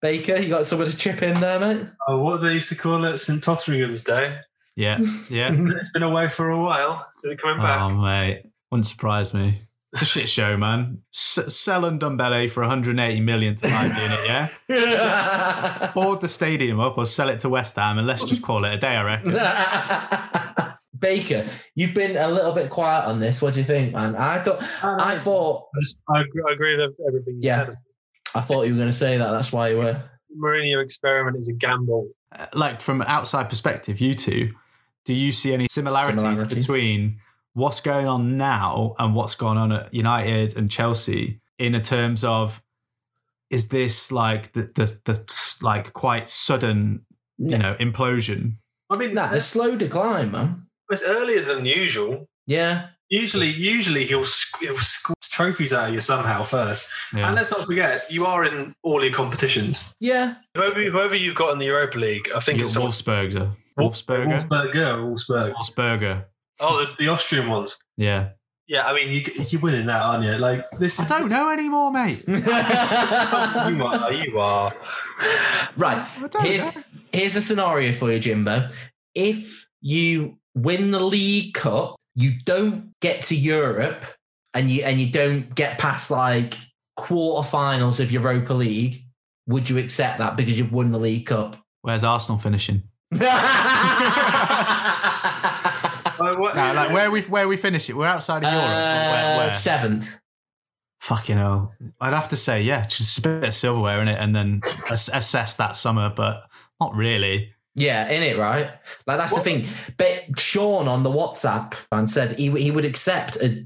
Baker, 0.02 0.36
you 0.38 0.50
got 0.50 0.66
someone 0.66 0.88
to 0.88 0.96
chip 0.98 1.22
in 1.24 1.40
there, 1.40 1.60
mate. 1.60 1.88
Oh, 2.08 2.20
what 2.20 2.42
they 2.42 2.54
used 2.54 2.70
to 2.70 2.76
call 2.76 3.04
it, 3.06 3.18
St 3.20 3.42
Totteringham's 3.44 4.04
Day. 4.04 4.38
Yeah, 4.76 4.98
yeah. 5.30 5.48
It's 5.48 5.58
been, 5.58 5.72
it's 5.72 5.92
been 5.92 6.04
away 6.04 6.30
for 6.30 6.50
a 6.50 6.60
while. 6.62 7.08
Is 7.24 7.32
it 7.32 7.42
coming 7.42 7.58
back? 7.58 7.82
oh, 7.82 7.90
mate. 7.92 8.44
Wouldn't 8.72 8.86
surprise 8.86 9.34
me. 9.34 9.62
It's 9.94 10.02
a 10.02 10.06
shit 10.06 10.28
show, 10.28 10.58
man. 10.58 11.02
S- 11.14 11.56
selling 11.56 12.00
Ndombele 12.00 12.50
for 12.52 12.60
180 12.62 13.22
million 13.22 13.56
tonight, 13.56 13.96
doing 13.96 14.12
it, 14.12 14.50
yeah? 14.70 15.92
Board 15.96 16.20
the 16.20 16.28
stadium 16.28 16.82
up 16.82 16.98
or 16.98 17.06
sell 17.06 17.30
it 17.30 17.40
to 17.42 17.50
West 17.50 17.78
Ham 17.78 17.98
and 17.98 18.06
let's 18.06 18.26
just 18.26 18.42
call 18.42 18.66
it 18.66 18.74
a 18.74 18.78
day, 18.78 18.96
I 18.98 19.04
reckon. 19.04 19.32
Baker, 21.00 21.48
you've 21.76 21.94
been 21.94 22.18
a 22.18 22.28
little 22.28 22.52
bit 22.54 22.70
quiet 22.70 23.06
on 23.06 23.20
this. 23.20 23.42
What 23.42 23.54
do 23.54 23.60
you 23.62 23.66
think, 23.66 23.94
man? 23.94 24.16
I 24.16 24.40
thought 24.40 24.62
I 24.82 25.18
thought 25.20 25.68
I, 25.76 25.80
just, 25.82 26.00
I, 26.10 26.22
agree, 26.22 26.44
I 26.50 26.54
agree 26.54 26.78
with 26.78 26.96
everything 27.08 27.36
you 27.36 27.42
Yeah. 27.50 27.66
said. 27.68 27.76
I 28.34 28.42
thought 28.42 28.66
you 28.66 28.74
were 28.74 28.80
going 28.80 28.90
to 28.92 28.96
say 28.98 29.18
that. 29.18 29.32
That's 29.32 29.52
why 29.54 29.70
you 29.70 29.78
were. 29.78 30.02
Mourinho 30.38 30.84
experiment 30.84 31.38
is 31.38 31.48
a 31.48 31.54
gamble. 31.54 32.10
Uh, 32.34 32.48
like 32.54 32.82
from 32.82 33.00
an 33.02 33.08
outside 33.08 33.50
perspective, 33.50 34.02
you 34.02 34.14
two, 34.16 34.52
do 35.06 35.14
you 35.14 35.32
see 35.32 35.54
any 35.54 35.68
similarities, 35.70 36.22
Similarities. 36.22 36.62
between 36.66 37.20
what's 37.54 37.80
going 37.82 38.08
on 38.08 38.38
now 38.38 38.96
and 39.00 39.16
what's 39.16 39.36
gone 39.36 39.58
on 39.58 39.72
at 39.72 39.94
United 39.94 40.58
and 40.58 40.70
Chelsea 40.70 41.40
in 41.58 41.74
a 41.76 41.82
terms 41.82 42.24
of 42.24 42.62
is 43.50 43.70
this 43.70 44.12
like 44.12 44.52
the 44.54 44.64
the, 44.76 44.98
the 45.06 45.58
like 45.62 45.94
quite 45.94 46.30
sudden 46.30 47.06
you 47.38 47.58
know 47.58 47.76
implosion? 47.80 48.56
I 48.90 48.98
mean, 48.98 49.14
Nah, 49.14 49.32
a 49.34 49.42
slow 49.42 49.76
decline, 49.76 50.32
man. 50.32 50.68
it's 50.90 51.04
earlier 51.04 51.42
than 51.42 51.66
usual. 51.66 52.28
Yeah. 52.46 52.88
Usually, 53.10 53.48
usually 53.50 54.06
he'll 54.06 54.22
squ- 54.22 54.60
he'll 54.62 54.78
squeeze 54.78 55.30
trophies 55.30 55.74
out 55.74 55.90
of 55.90 55.96
you 55.96 56.02
somehow 56.02 56.44
first. 56.44 56.88
Yeah. 57.14 57.28
And 57.28 57.36
let's 57.36 57.52
not 57.52 57.66
forget, 57.66 58.12
you 58.12 58.26
are 58.26 58.44
in 58.46 58.74
all 58.84 59.04
your 59.04 59.14
competitions. 59.14 59.84
Yeah. 60.00 60.36
Whoever 60.56 60.84
whoever 60.84 61.16
you've 61.16 61.36
got 61.36 61.54
in 61.54 61.60
the 61.60 61.66
Europa 61.66 61.98
League, 62.00 62.30
I 62.36 62.40
think 62.40 62.60
You 62.60 62.66
it's 62.66 62.76
got 62.76 62.92
someone- 62.94 63.56
Wolfsberger. 63.78 64.28
Wolfsburger 64.28 64.74
Wolfsberger, 64.74 64.98
or 64.98 65.12
Wolfsberg. 65.12 65.54
Wolfsberger. 65.54 66.26
Oh, 66.60 66.86
the, 66.86 67.04
the 67.04 67.08
Austrian 67.10 67.50
ones. 67.50 67.78
Yeah. 67.98 68.30
Yeah, 68.68 68.88
I 68.88 68.96
mean, 68.96 69.12
you, 69.12 69.44
you're 69.50 69.62
winning 69.62 69.86
that, 69.88 70.02
aren't 70.02 70.24
you? 70.24 70.38
Like 70.38 70.66
this 70.80 71.00
I 71.00 71.08
don't 71.20 71.30
know 71.30 71.52
anymore, 71.52 71.92
mate. 71.92 72.24
you 72.28 72.36
are. 72.44 74.12
You 74.12 74.40
are. 74.40 74.76
right. 75.78 76.08
Here's 76.42 76.76
know. 76.76 76.84
here's 77.12 77.36
a 77.36 77.42
scenario 77.42 77.94
for 77.94 78.12
you, 78.12 78.20
Jimbo. 78.20 78.70
If 79.14 79.68
you 79.82 80.40
win 80.56 80.90
the 80.90 81.00
League 81.00 81.54
Cup, 81.54 81.96
you 82.16 82.34
don't 82.44 82.92
get 83.02 83.22
to 83.24 83.36
Europe, 83.36 84.04
and 84.56 84.72
you 84.72 84.84
and 84.84 85.00
you 85.00 85.12
don't 85.12 85.54
get 85.54 85.78
past 85.78 86.10
like 86.10 86.56
quarterfinals 86.98 88.00
of 88.00 88.12
Europa 88.12 88.54
League. 88.54 89.04
Would 89.48 89.70
you 89.70 89.78
accept 89.78 90.18
that 90.18 90.36
because 90.36 90.58
you've 90.58 90.72
won 90.72 90.92
the 90.92 90.98
League 90.98 91.28
Cup? 91.28 91.58
Where's 91.82 92.04
Arsenal 92.04 92.40
finishing? 92.40 92.82
Oh, 96.18 96.38
what- 96.40 96.56
No, 96.56 96.74
like 96.74 96.92
where 96.92 97.12
we 97.12 97.22
where 97.24 97.48
we 97.48 97.58
finish 97.58 97.90
it. 97.90 97.94
We're 97.98 98.08
outside 98.08 98.44
of 98.44 98.52
Europe. 98.52 98.66
but 98.66 98.72
where, 98.72 99.34
Uh, 99.34 99.38
where? 99.38 99.50
Seventh. 99.52 100.20
Fucking 101.02 101.38
hell. 101.38 101.74
I'd 102.00 102.14
have 102.14 102.30
to 102.30 102.38
say, 102.38 102.62
yeah, 102.62 102.86
just 102.86 103.18
a 103.18 103.22
bit 103.22 103.44
of 103.44 103.54
silverware 103.54 104.02
in 104.02 104.08
it 104.08 104.18
and 104.20 104.34
then 104.36 104.62
ass- 104.90 105.10
assess 105.14 105.56
that 105.58 105.76
summer, 105.76 106.12
but 106.16 106.44
not 106.80 106.96
really. 106.96 107.52
Yeah, 107.76 108.08
in 108.08 108.24
it, 108.24 108.38
right? 108.38 108.72
Like 109.06 109.18
that's 109.18 109.34
What- 109.34 109.44
the 109.44 109.50
thing. 109.64 109.68
But 109.98 110.40
Sean 110.40 110.88
on 110.88 111.04
the 111.04 111.10
WhatsApp 111.12 111.74
and 111.92 112.10
said 112.10 112.40
he 112.40 112.50
he 112.52 112.72
would 112.72 112.86
accept 112.86 113.36
a, 113.36 113.64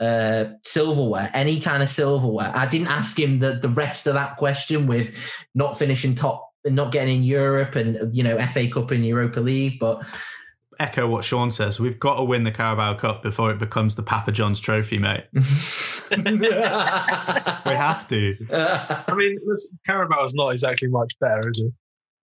uh, 0.00 0.44
silverware, 0.64 1.30
any 1.34 1.58
kind 1.58 1.82
of 1.82 1.88
silverware. 1.88 2.52
I 2.54 2.66
didn't 2.66 2.86
ask 2.88 3.18
him 3.18 3.40
the 3.40 3.54
the 3.54 3.68
rest 3.68 4.06
of 4.06 4.14
that 4.14 4.36
question 4.36 4.86
with 4.86 5.12
not 5.56 5.76
finishing 5.76 6.14
top 6.14 6.44
and 6.44 6.47
not 6.70 6.92
getting 6.92 7.16
in 7.16 7.22
Europe 7.22 7.74
and 7.76 8.14
you 8.16 8.22
know 8.22 8.38
FA 8.48 8.68
Cup 8.68 8.90
and 8.90 9.04
Europa 9.04 9.40
League, 9.40 9.78
but 9.78 10.02
Echo 10.80 11.08
what 11.08 11.24
Sean 11.24 11.50
says. 11.50 11.80
We've 11.80 11.98
got 11.98 12.16
to 12.18 12.22
win 12.24 12.44
the 12.44 12.52
Carabao 12.52 12.94
Cup 12.94 13.22
before 13.22 13.50
it 13.50 13.58
becomes 13.58 13.96
the 13.96 14.02
Papa 14.04 14.30
John's 14.30 14.60
trophy, 14.60 14.98
mate. 14.98 15.24
We 16.10 17.74
have 17.74 18.06
to. 18.08 18.36
I 18.52 19.12
mean, 19.14 19.38
this 19.44 19.70
Carabao 19.86 20.24
is 20.24 20.34
not 20.34 20.50
exactly 20.50 20.88
much 20.88 21.12
better, 21.20 21.50
is 21.50 21.58
it? 21.60 21.72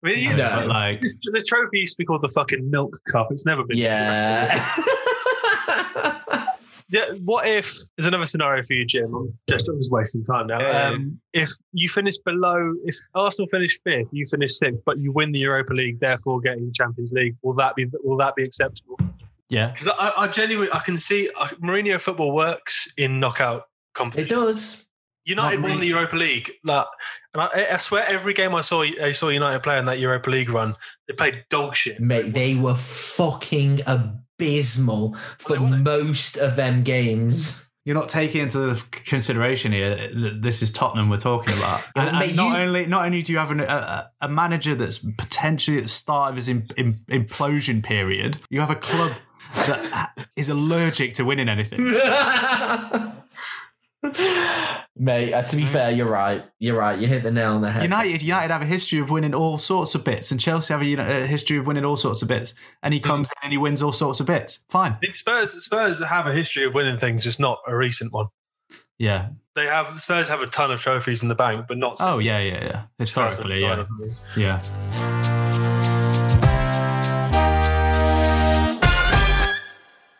I 0.04 0.08
mean, 0.08 0.20
you- 0.32 0.38
No. 0.38 0.50
But 0.56 0.68
like, 0.68 1.02
this- 1.02 1.16
the 1.24 1.44
trophy 1.48 1.80
used 1.80 1.94
to 1.96 1.98
be 2.00 2.06
called 2.06 2.22
the 2.22 2.30
fucking 2.30 2.70
Milk 2.70 2.98
Cup. 3.12 3.28
It's 3.32 3.46
never 3.46 3.64
been. 3.64 3.78
yeah. 3.78 4.76
Yeah. 6.90 7.12
What 7.24 7.48
if 7.48 7.76
there's 7.96 8.06
another 8.06 8.26
scenario 8.26 8.64
for 8.64 8.74
you, 8.74 8.86
Jim? 8.86 9.14
I'm 9.14 9.38
just, 9.50 9.68
I'm 9.68 9.78
just 9.78 9.92
wasting 9.92 10.24
time 10.24 10.48
now. 10.48 10.60
Um, 10.60 10.94
Um, 10.94 11.22
if 11.34 11.50
you 11.74 11.90
finish 11.90 12.18
below, 12.18 12.74
if 12.86 12.96
Arsenal 13.14 13.48
finish 13.50 13.78
fifth, 13.84 14.10
you 14.12 14.26
finish 14.26 14.58
sixth, 14.58 14.82
but 14.86 14.98
you 14.98 15.12
win 15.12 15.32
the 15.32 15.40
Europa 15.40 15.74
League, 15.74 16.00
therefore 16.00 16.40
getting 16.40 16.72
Champions 16.74 17.12
League, 17.14 17.36
will 17.42 17.54
that 17.56 17.76
be 17.76 17.88
will 18.04 18.18
that 18.18 18.36
be 18.36 18.44
acceptable? 18.44 18.98
yeah. 19.50 19.72
Because 19.72 19.90
I, 20.00 20.14
I 20.18 20.28
genuinely 20.28 20.72
I 20.74 20.80
can 20.80 20.98
see 20.98 21.30
uh, 21.38 21.48
Mourinho 21.62 22.00
football 22.00 22.34
works 22.34 22.94
in 22.98 23.20
knockout 23.20 23.64
it 24.16 24.30
does. 24.30 24.86
United 25.26 25.62
won 25.62 25.80
the 25.80 25.88
Europa 25.88 26.16
League, 26.16 26.52
like, 26.64 26.86
and 27.34 27.42
I, 27.42 27.68
I 27.74 27.78
swear 27.78 28.10
every 28.10 28.34
game 28.34 28.56
I 28.56 28.62
saw 28.62 28.84
I 28.84 29.12
saw 29.12 29.28
United 29.28 29.62
play 29.62 29.78
in 29.78 29.86
that 29.86 30.00
Europa 30.00 30.30
League 30.30 30.50
run, 30.50 30.74
they 31.08 31.14
played 31.16 31.44
dog 31.50 31.76
shit. 31.76 32.00
Mate, 32.00 32.32
they 32.32 32.56
were 32.56 32.76
fucking 32.76 33.82
abysmal 34.38 35.16
for 35.40 35.60
Well, 35.60 35.70
most 35.70 36.38
of 36.38 36.56
them 36.56 36.84
games. 36.84 37.64
You're 37.86 37.96
not 37.96 38.10
taking 38.10 38.42
into 38.42 38.76
consideration 39.06 39.72
here 39.72 39.96
that 39.96 40.42
this 40.42 40.62
is 40.62 40.72
Tottenham 40.74 41.10
we're 41.10 41.16
talking 41.18 41.58
about. 41.58 41.84
And, 41.96 42.16
and 42.18 42.36
not 42.36 42.58
you- 42.58 42.64
only 42.66 42.86
not 42.86 43.06
only 43.06 43.22
do 43.22 43.32
you 43.32 43.40
have 43.40 43.52
an, 43.52 43.62
a, 43.62 44.12
a 44.22 44.28
manager 44.30 44.76
that's 44.76 44.98
potentially 45.18 45.78
at 45.78 45.84
the 45.84 45.90
start 45.90 46.32
of 46.32 46.36
his 46.36 46.50
im, 46.50 46.68
im, 46.76 47.00
implosion 47.10 47.82
period, 47.82 48.40
you 48.50 48.60
have 48.60 48.70
a 48.72 48.76
club 48.76 49.14
that 49.56 50.28
is 50.36 50.50
allergic 50.50 51.14
to 51.16 51.24
winning 51.26 51.48
anything. 51.50 51.80
Mate, 55.00 55.34
uh, 55.34 55.44
to 55.44 55.56
be 55.56 55.66
fair, 55.66 55.92
you're 55.92 56.10
right. 56.10 56.44
You're 56.60 56.78
right. 56.78 56.98
You 56.98 57.08
hit 57.08 57.24
the 57.24 57.32
nail 57.32 57.54
on 57.54 57.62
the 57.62 57.72
head. 57.72 57.84
United, 57.84 58.22
United 58.22 58.52
have 58.52 58.64
a 58.64 58.66
history 58.66 59.00
of 59.00 59.10
winning 59.10 59.36
all 59.36 59.58
sorts 59.58 59.94
of 59.94 60.04
bits, 60.04 60.32
and 60.32 60.40
Chelsea 60.40 60.74
have 60.74 60.82
a, 60.82 61.24
a 61.24 61.28
history 61.28 61.58
of 61.58 61.68
winning 61.68 61.86
all 61.86 61.96
sorts 61.96 62.22
of 62.22 62.28
bits. 62.28 62.56
And 62.82 62.94
he 62.94 63.00
comes 63.00 63.28
in 63.28 63.34
and 63.44 63.52
he 63.52 63.58
wins 63.58 63.82
all 63.82 63.92
sorts 63.92 64.20
of 64.20 64.26
bits. 64.26 64.66
Fine. 64.70 64.98
It's 65.02 65.20
Spurs. 65.20 65.52
Spurs 65.64 66.04
have 66.04 66.26
a 66.26 66.34
history 66.34 66.66
of 66.66 66.74
winning 66.74 66.98
things, 66.98 67.24
just 67.24 67.40
not 67.40 67.60
a 67.68 67.76
recent 67.76 68.12
one. 68.12 68.28
Yeah. 68.98 69.30
They 69.56 69.66
have 69.66 70.00
Spurs 70.00 70.30
have 70.30 70.42
a 70.42 70.48
ton 70.48 70.72
of 70.72 70.82
trophies 70.82 71.22
in 71.22 71.30
the 71.30 71.36
bank, 71.36 71.66
but 71.68 71.78
not. 71.78 71.98
Oh 72.00 72.20
yeah, 72.20 72.40
yeah, 72.40 72.64
yeah. 72.64 72.84
Historically, 72.98 73.62
yeah, 73.62 73.84
yeah. 74.36 74.62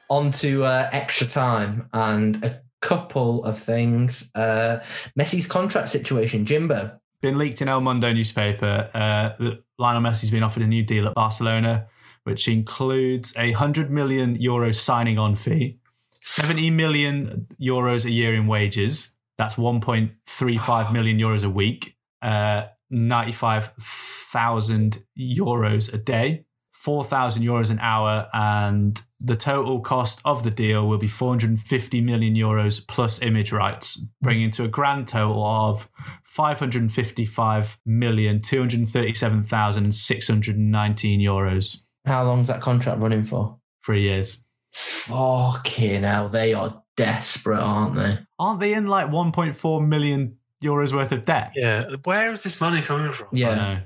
On 0.10 0.32
to 0.32 0.64
uh, 0.64 0.90
extra 0.92 1.28
time 1.28 1.90
and 1.94 2.44
a 2.44 2.62
couple 2.82 3.44
of 3.44 3.60
things. 3.60 4.32
Uh, 4.36 4.80
Messi's 5.20 5.48
contract 5.48 5.90
situation, 5.90 6.46
Jimbo. 6.46 7.00
Been 7.22 7.38
leaked 7.38 7.62
in 7.62 7.68
El 7.68 7.82
Mundo 7.82 8.14
newspaper. 8.14 8.90
Uh, 8.94 9.34
that 9.40 9.64
Lionel 9.80 10.02
Messi's 10.02 10.32
been 10.32 10.44
offered 10.44 10.64
a 10.64 10.68
new 10.68 10.84
deal 10.84 11.08
at 11.08 11.16
Barcelona, 11.16 11.88
which 12.24 12.48
includes 12.48 13.36
a 13.38 13.52
hundred 13.54 13.90
million 13.90 14.36
euro 14.36 14.72
signing 14.72 15.18
on 15.18 15.36
fee, 15.36 15.80
seventy 16.22 16.70
million 16.70 17.48
euros 17.60 18.06
a 18.06 18.12
year 18.12 18.36
in 18.36 18.48
wages. 18.48 19.16
That's 19.38 19.58
one 19.58 19.82
point 19.82 20.12
three 20.28 20.58
five 20.58 20.94
million 20.94 21.18
euros 21.18 21.44
a 21.44 21.50
week. 21.50 21.96
Uh, 22.22 22.68
ninety 22.90 23.32
five 23.32 23.72
thousand 23.80 25.04
euros 25.18 25.94
a 25.94 25.98
day. 25.98 26.46
4,000 26.84 27.44
euros 27.44 27.72
an 27.72 27.80
hour, 27.80 28.28
and 28.34 29.02
the 29.20 29.36
total 29.36 29.82
cost 29.82 30.22
of 30.24 30.44
the 30.44 30.52
deal 30.52 30.88
will 30.88 31.00
be 31.00 31.08
450 31.08 32.02
million 32.02 32.36
euros 32.36 32.88
plus 32.88 33.20
image 33.22 33.52
rights, 33.52 34.06
bringing 34.22 34.52
to 34.52 34.64
a 34.64 34.68
grand 34.68 35.08
total 35.08 35.44
of 35.44 35.90
555 36.24 37.80
million 37.86 38.40
237,619 38.42 41.20
euros. 41.20 41.78
How 42.06 42.24
long's 42.24 42.48
that 42.48 42.62
contract 42.62 43.02
running 43.02 43.24
for? 43.24 43.58
Three 43.84 44.04
years. 44.04 44.44
Fucking 44.72 46.04
hell, 46.04 46.30
they 46.30 46.54
are 46.54 46.84
desperate, 46.96 47.60
aren't 47.60 47.96
they? 47.96 48.20
Aren't 48.38 48.60
they 48.60 48.74
in 48.74 48.86
like 48.88 49.08
1.4 49.08 49.88
million 49.88 50.38
euros 50.64 50.94
worth 50.94 51.12
of 51.12 51.26
debt? 51.26 51.54
Yeah. 51.56 51.86
Where 52.04 52.32
is 52.32 52.44
this 52.44 52.62
money 52.62 52.84
coming 52.84 53.12
from? 53.12 53.30
Yeah. 53.32 53.50
I 53.50 53.56
know. 53.56 53.80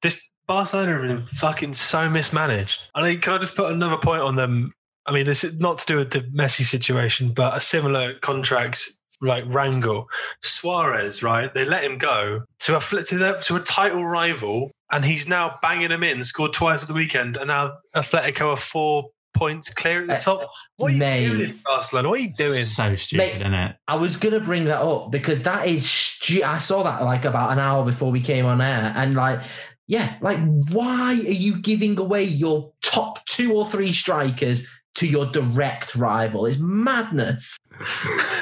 This 0.00 0.30
Barcelona 0.48 0.92
have 0.92 1.02
been 1.02 1.26
fucking 1.26 1.74
so 1.74 2.08
mismanaged. 2.08 2.80
I 2.94 3.02
mean, 3.02 3.20
can 3.20 3.34
I 3.34 3.38
just 3.38 3.54
put 3.54 3.70
another 3.70 3.98
point 3.98 4.22
on 4.22 4.34
them? 4.34 4.72
I 5.06 5.12
mean, 5.12 5.24
this 5.24 5.44
is 5.44 5.60
not 5.60 5.78
to 5.80 5.86
do 5.86 5.96
with 5.96 6.10
the 6.10 6.22
Messi 6.22 6.64
situation, 6.64 7.32
but 7.32 7.56
a 7.56 7.60
similar 7.60 8.14
contracts 8.14 8.98
like 9.20 9.44
wrangle. 9.46 10.08
Suarez, 10.42 11.22
right? 11.22 11.52
They 11.52 11.64
let 11.64 11.84
him 11.84 11.98
go 11.98 12.42
to 12.60 12.76
a 12.76 12.80
to, 12.80 13.18
the, 13.18 13.32
to 13.44 13.56
a 13.56 13.60
title 13.60 14.04
rival, 14.04 14.70
and 14.90 15.04
he's 15.04 15.28
now 15.28 15.58
banging 15.60 15.90
them 15.90 16.02
in. 16.02 16.22
Scored 16.22 16.54
twice 16.54 16.82
at 16.82 16.88
the 16.88 16.94
weekend, 16.94 17.36
and 17.36 17.48
now 17.48 17.74
Atletico 17.94 18.52
are 18.52 18.56
four 18.56 19.10
points 19.34 19.72
clear 19.72 20.02
at 20.02 20.08
the 20.08 20.14
eh, 20.14 20.18
top. 20.18 20.50
What 20.76 20.88
are 20.88 20.94
you 20.94 20.98
Mate. 20.98 21.28
doing, 21.28 21.60
Barcelona? 21.64 22.08
What 22.08 22.18
are 22.18 22.22
you 22.22 22.32
doing? 22.34 22.64
So 22.64 22.94
stupid, 22.96 23.18
Mate, 23.18 23.36
isn't 23.36 23.54
it? 23.54 23.76
I 23.86 23.96
was 23.96 24.16
gonna 24.16 24.40
bring 24.40 24.64
that 24.64 24.80
up 24.80 25.10
because 25.10 25.42
that 25.42 25.66
is 25.66 25.88
stu- 25.88 26.42
I 26.44 26.58
saw 26.58 26.82
that 26.82 27.02
like 27.02 27.24
about 27.24 27.52
an 27.52 27.58
hour 27.58 27.84
before 27.84 28.10
we 28.10 28.20
came 28.20 28.46
on 28.46 28.60
air, 28.60 28.92
and 28.96 29.14
like, 29.14 29.40
yeah, 29.88 30.14
like 30.20 30.38
why 30.70 31.14
are 31.14 31.14
you 31.14 31.60
giving 31.60 31.98
away 31.98 32.22
your 32.22 32.72
top 32.82 33.24
two 33.26 33.52
or 33.54 33.66
three 33.66 33.92
strikers 33.92 34.64
to 34.96 35.06
your 35.06 35.26
direct 35.26 35.96
rival? 35.96 36.46
It's 36.46 36.58
madness. 36.58 37.56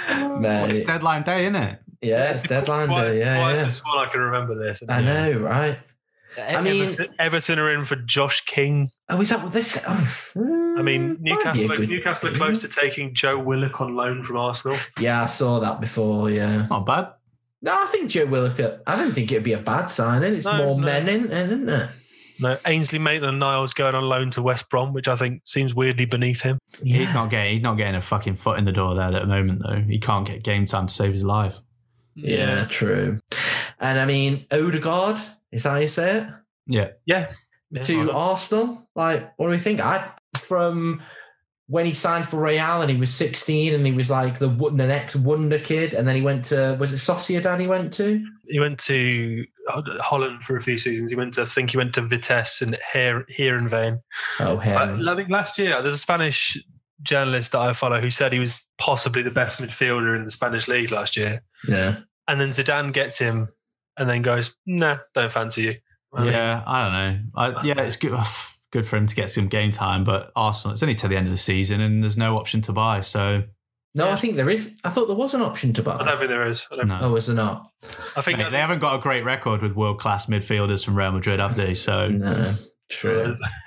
Well, 0.09 0.69
it's 0.71 0.81
Mate. 0.81 0.87
deadline 0.87 1.23
day, 1.23 1.43
isn't 1.47 1.57
it? 1.57 1.79
Yeah, 2.03 2.31
it's 2.31 2.43
deadline 2.43 2.89
Quite- 2.89 3.15
day. 3.15 3.21
Yeah, 3.21 3.39
yeah. 3.55 3.67
as 3.67 3.83
well 3.85 3.99
I 4.01 4.09
can 4.11 4.21
remember 4.21 4.55
this. 4.55 4.83
I 4.89 5.01
know, 5.01 5.33
right? 5.39 5.79
I 6.39 6.61
mean- 6.61 6.83
Everton, 6.83 7.15
Everton 7.19 7.59
are 7.59 7.71
in 7.73 7.85
for 7.87 7.97
Josh 7.97 8.45
King. 8.45 8.91
Oh, 9.09 9.21
is 9.23 9.31
that 9.31 9.43
what 9.43 9.53
this? 9.55 9.83
Oh, 9.89 10.75
I 10.79 10.83
mean, 10.83 11.09
might 11.09 11.23
be 11.23 11.31
a 11.31 11.35
Newcastle, 11.35 11.69
good- 11.69 11.89
Newcastle 11.89 12.29
are 12.31 12.35
close 12.35 12.61
to 12.63 12.69
taking 12.69 13.15
Joe 13.15 13.39
Willock 13.39 13.81
on 13.81 13.95
loan 13.97 14.23
from 14.23 14.37
Arsenal. 14.37 14.77
Yeah, 15.01 15.23
I 15.23 15.27
saw 15.27 15.59
that 15.61 15.81
before. 15.81 16.31
Yeah. 16.31 16.67
Not 16.69 16.85
bad. 16.85 17.09
No, 17.63 17.73
I 17.83 17.87
think 17.87 18.11
Joe 18.11 18.27
Willock. 18.27 18.61
I 18.87 18.97
don't 18.97 19.13
think 19.13 19.33
it'd 19.33 19.43
be 19.45 19.53
a 19.55 19.59
bad 19.59 19.87
signing. 19.87 20.35
It's 20.35 20.45
No, 20.45 20.59
more 20.59 20.79
no. 20.79 20.85
men 20.87 21.09
in, 21.09 21.31
isn't 21.31 21.69
it? 21.69 21.91
No, 22.39 22.59
Ainsley 22.67 22.99
Maitland 22.99 23.39
Niles 23.39 23.73
going 23.73 23.95
on 23.95 24.05
loan 24.05 24.31
to 24.33 24.43
West 24.43 24.69
Brom, 24.69 24.93
which 24.93 25.09
I 25.09 25.17
think 25.17 25.41
seems 25.47 25.75
weirdly 25.75 26.05
beneath 26.05 26.43
him. 26.43 26.59
He's 26.83 27.15
not 27.15 27.31
getting 27.31 27.55
he's 27.55 27.63
not 27.63 27.77
getting 27.79 27.95
a 27.95 28.03
fucking 28.03 28.37
foot 28.37 28.59
in 28.59 28.67
the 28.67 28.73
door 28.73 28.95
there 28.95 29.07
at 29.07 29.13
the 29.13 29.27
moment 29.27 29.63
though. 29.67 29.81
He 29.89 29.99
can't 29.99 30.27
get 30.27 30.43
game 30.43 30.67
time 30.67 30.87
to 30.87 30.93
save 30.93 31.15
his 31.15 31.25
life. 31.25 31.59
Yeah, 32.15 32.67
true. 32.69 33.19
And 33.81 33.99
I 33.99 34.05
mean, 34.05 34.45
Odegaard, 34.51 35.17
is 35.51 35.63
that 35.63 35.71
how 35.71 35.77
you 35.77 35.89
say 35.89 36.19
it? 36.19 36.29
Yeah. 36.67 36.89
Yeah. 37.07 37.33
Yeah. 37.71 37.83
to 37.85 38.11
Arsenal. 38.13 38.87
Like, 38.95 39.33
what 39.39 39.47
do 39.47 39.51
we 39.51 39.59
think? 39.59 39.81
I 39.81 40.11
from 40.37 41.03
when 41.69 41.85
he 41.85 41.93
signed 41.93 42.29
for 42.29 42.41
Real 42.41 42.81
and 42.81 42.91
he 42.91 42.97
was 42.97 43.13
16 43.15 43.75
and 43.75 43.85
he 43.85 43.93
was 43.93 44.09
like 44.11 44.39
the 44.39 44.49
the 44.49 44.87
next 44.87 45.17
wonder 45.17 45.59
kid, 45.59 45.95
and 45.95 46.07
then 46.07 46.17
he 46.17 46.23
went 46.23 46.45
to 46.47 46.77
was 46.79 46.93
it 46.93 46.97
Sociedad? 46.97 47.61
He 47.61 47.67
went 47.67 47.93
to. 47.95 48.25
He 48.49 48.61
went 48.61 48.79
to 48.81 49.45
Holland 49.69 50.43
for 50.43 50.57
a 50.57 50.61
few 50.61 50.79
seasons. 50.79 51.11
He 51.11 51.17
went 51.17 51.35
to, 51.35 51.43
I 51.43 51.45
think 51.45 51.71
he 51.73 51.77
went 51.77 51.95
to 51.95 52.03
Vitesse 52.03 52.63
and 52.63 52.79
here, 52.93 53.27
Heerenveen. 53.37 54.01
Oh, 54.39 54.57
But 54.57 54.91
him. 54.91 55.09
I 55.09 55.17
think 55.17 55.29
last 55.29 55.59
year, 55.59 55.83
there's 55.83 55.95
a 55.95 55.99
Spanish 55.99 56.57
journalist 57.03 57.53
that 57.53 57.61
I 57.61 57.73
follow 57.73 58.01
who 58.01 58.11
said 58.11 58.33
he 58.33 58.39
was 58.39 58.65
possibly 58.79 59.23
the 59.23 59.31
best 59.31 59.61
midfielder 59.61 60.17
in 60.17 60.25
the 60.25 60.31
Spanish 60.31 60.69
league 60.69 60.93
last 60.93 61.17
year. 61.17 61.43
yeah. 61.67 61.99
And 62.29 62.41
then 62.41 62.49
Zidane 62.49 62.93
gets 62.93 63.19
him 63.19 63.49
and 63.97 64.11
then 64.11 64.23
goes, 64.23 64.53
nah, 64.67 64.99
don't 65.15 65.31
fancy 65.31 65.63
you. 65.63 65.75
I 66.13 66.25
mean, 66.25 66.33
yeah, 66.33 66.63
I 66.67 66.83
don't 66.83 66.93
know. 66.93 67.21
I, 67.37 67.63
yeah, 67.65 67.81
it's 67.83 67.97
good. 67.97 68.19
Good 68.73 68.87
for 68.87 68.97
him 68.97 69.07
to 69.07 69.15
get 69.15 69.31
some 69.31 69.47
game 69.49 69.73
time, 69.73 70.05
but 70.05 70.33
Arsenal, 70.37 70.73
it's 70.73 70.83
only 70.83 70.95
till 70.95 71.09
the 71.09 71.17
end 71.17 71.27
of 71.27 71.33
the 71.33 71.39
season, 71.39 71.81
and 71.81 72.03
there's 72.03 72.17
no 72.19 72.37
option 72.37 72.61
to 72.63 72.73
buy. 72.73 73.01
So 73.01 73.45
No, 73.95 74.07
Yeah. 74.09 74.13
I 74.13 74.17
think 74.17 74.37
there 74.37 74.51
is. 74.51 74.77
I 74.85 74.91
thought 74.91 75.07
there 75.07 75.17
was 75.17 75.35
an 75.35 75.41
option 75.43 75.73
to 75.75 75.83
buy. 75.83 75.97
I 75.97 76.03
don't 76.03 76.19
think 76.19 76.29
there 76.29 76.47
is. 76.47 76.67
I, 76.73 76.77
don't, 76.77 76.89
no, 76.89 76.99
Oh, 77.03 77.13
was 77.13 77.27
there 77.29 77.37
not? 77.37 77.71
I 78.17 78.21
think 78.23 78.39
Mate, 78.39 78.51
they 78.51 78.59
haven't 78.59 78.81
got 78.81 78.95
a 78.97 78.99
great 78.99 79.25
record 79.25 79.63
with 79.63 79.75
world 79.75 80.01
class 80.01 80.27
midfielders 80.27 80.85
from 80.85 80.97
Real 80.97 81.13
Madrid, 81.13 81.39
have 81.41 81.55
they? 81.57 81.75
So 81.75 82.09
No. 82.11 82.55
True. 82.91 83.37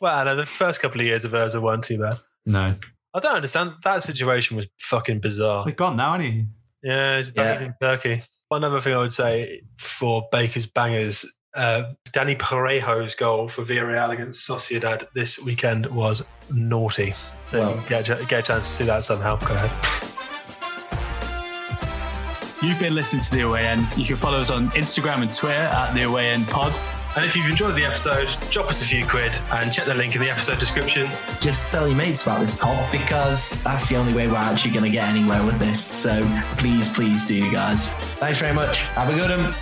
well, 0.00 0.24
no, 0.24 0.36
the 0.36 0.46
first 0.46 0.80
couple 0.80 1.00
of 1.00 1.06
years 1.06 1.24
of 1.24 1.32
Özil 1.32 1.62
weren't 1.62 1.84
too 1.84 1.98
bad. 1.98 2.18
no, 2.46 2.74
I 3.14 3.20
don't 3.20 3.36
understand. 3.36 3.72
That 3.84 4.02
situation 4.02 4.56
was 4.56 4.66
fucking 4.78 5.20
bizarre. 5.20 5.64
he's 5.64 5.74
gone 5.74 5.96
now, 5.96 6.16
isn't 6.18 6.30
he? 6.32 6.44
Yeah, 6.82 7.16
he's, 7.16 7.32
Yeah. 7.34 7.52
he's 7.54 7.62
in 7.62 7.74
Turkey. 7.80 8.22
One 8.48 8.64
other 8.64 8.80
thing 8.80 8.94
I 8.94 8.98
would 8.98 9.12
say 9.12 9.62
for 9.78 10.26
Baker's 10.32 10.66
bangers, 10.66 11.24
uh, 11.58 11.92
Dani 12.12 12.38
Parejo's 12.38 13.14
goal 13.14 13.48
for 13.48 13.62
Villarreal 13.62 14.12
against 14.12 14.48
Sociedad 14.48 15.06
this 15.14 15.38
weekend 15.42 15.86
was 15.86 16.22
naughty. 16.50 17.14
So 17.50 17.58
Well- 17.60 17.76
you 17.76 17.82
get, 17.88 18.08
a- 18.08 18.24
get 18.26 18.40
a 18.40 18.42
chance 18.42 18.66
to 18.68 18.72
see 18.72 18.84
that 18.84 19.04
somehow. 19.04 19.36
Go 19.36 19.54
ahead. 19.54 19.70
You've 22.60 22.80
been 22.80 22.94
listening 22.94 23.22
to 23.22 23.30
The 23.30 23.40
Away 23.42 23.66
End. 23.66 23.86
You 23.96 24.04
can 24.04 24.16
follow 24.16 24.40
us 24.40 24.50
on 24.50 24.68
Instagram 24.70 25.22
and 25.22 25.32
Twitter 25.32 25.54
at 25.54 25.94
The 25.94 26.02
Away 26.02 26.30
End 26.30 26.46
Pod. 26.48 26.78
And 27.16 27.24
if 27.24 27.34
you've 27.36 27.48
enjoyed 27.48 27.74
the 27.76 27.84
episode, 27.84 28.28
drop 28.50 28.68
us 28.68 28.82
a 28.82 28.84
few 28.84 29.06
quid 29.06 29.36
and 29.52 29.72
check 29.72 29.86
the 29.86 29.94
link 29.94 30.14
in 30.16 30.20
the 30.20 30.28
episode 30.30 30.58
description. 30.58 31.08
Just 31.40 31.70
tell 31.70 31.86
your 31.88 31.96
mates 31.96 32.22
about 32.22 32.40
this 32.40 32.58
pod 32.58 32.90
because 32.92 33.62
that's 33.62 33.88
the 33.88 33.96
only 33.96 34.12
way 34.12 34.26
we're 34.28 34.36
actually 34.36 34.72
going 34.72 34.84
to 34.84 34.90
get 34.90 35.08
anywhere 35.08 35.44
with 35.44 35.58
this. 35.58 35.82
So 35.82 36.24
please, 36.58 36.92
please 36.92 37.26
do, 37.26 37.50
guys. 37.50 37.92
Thanks 38.20 38.38
very 38.40 38.52
much. 38.54 38.82
Have 38.88 39.08
a 39.08 39.14
good 39.16 39.30
one. 39.36 39.54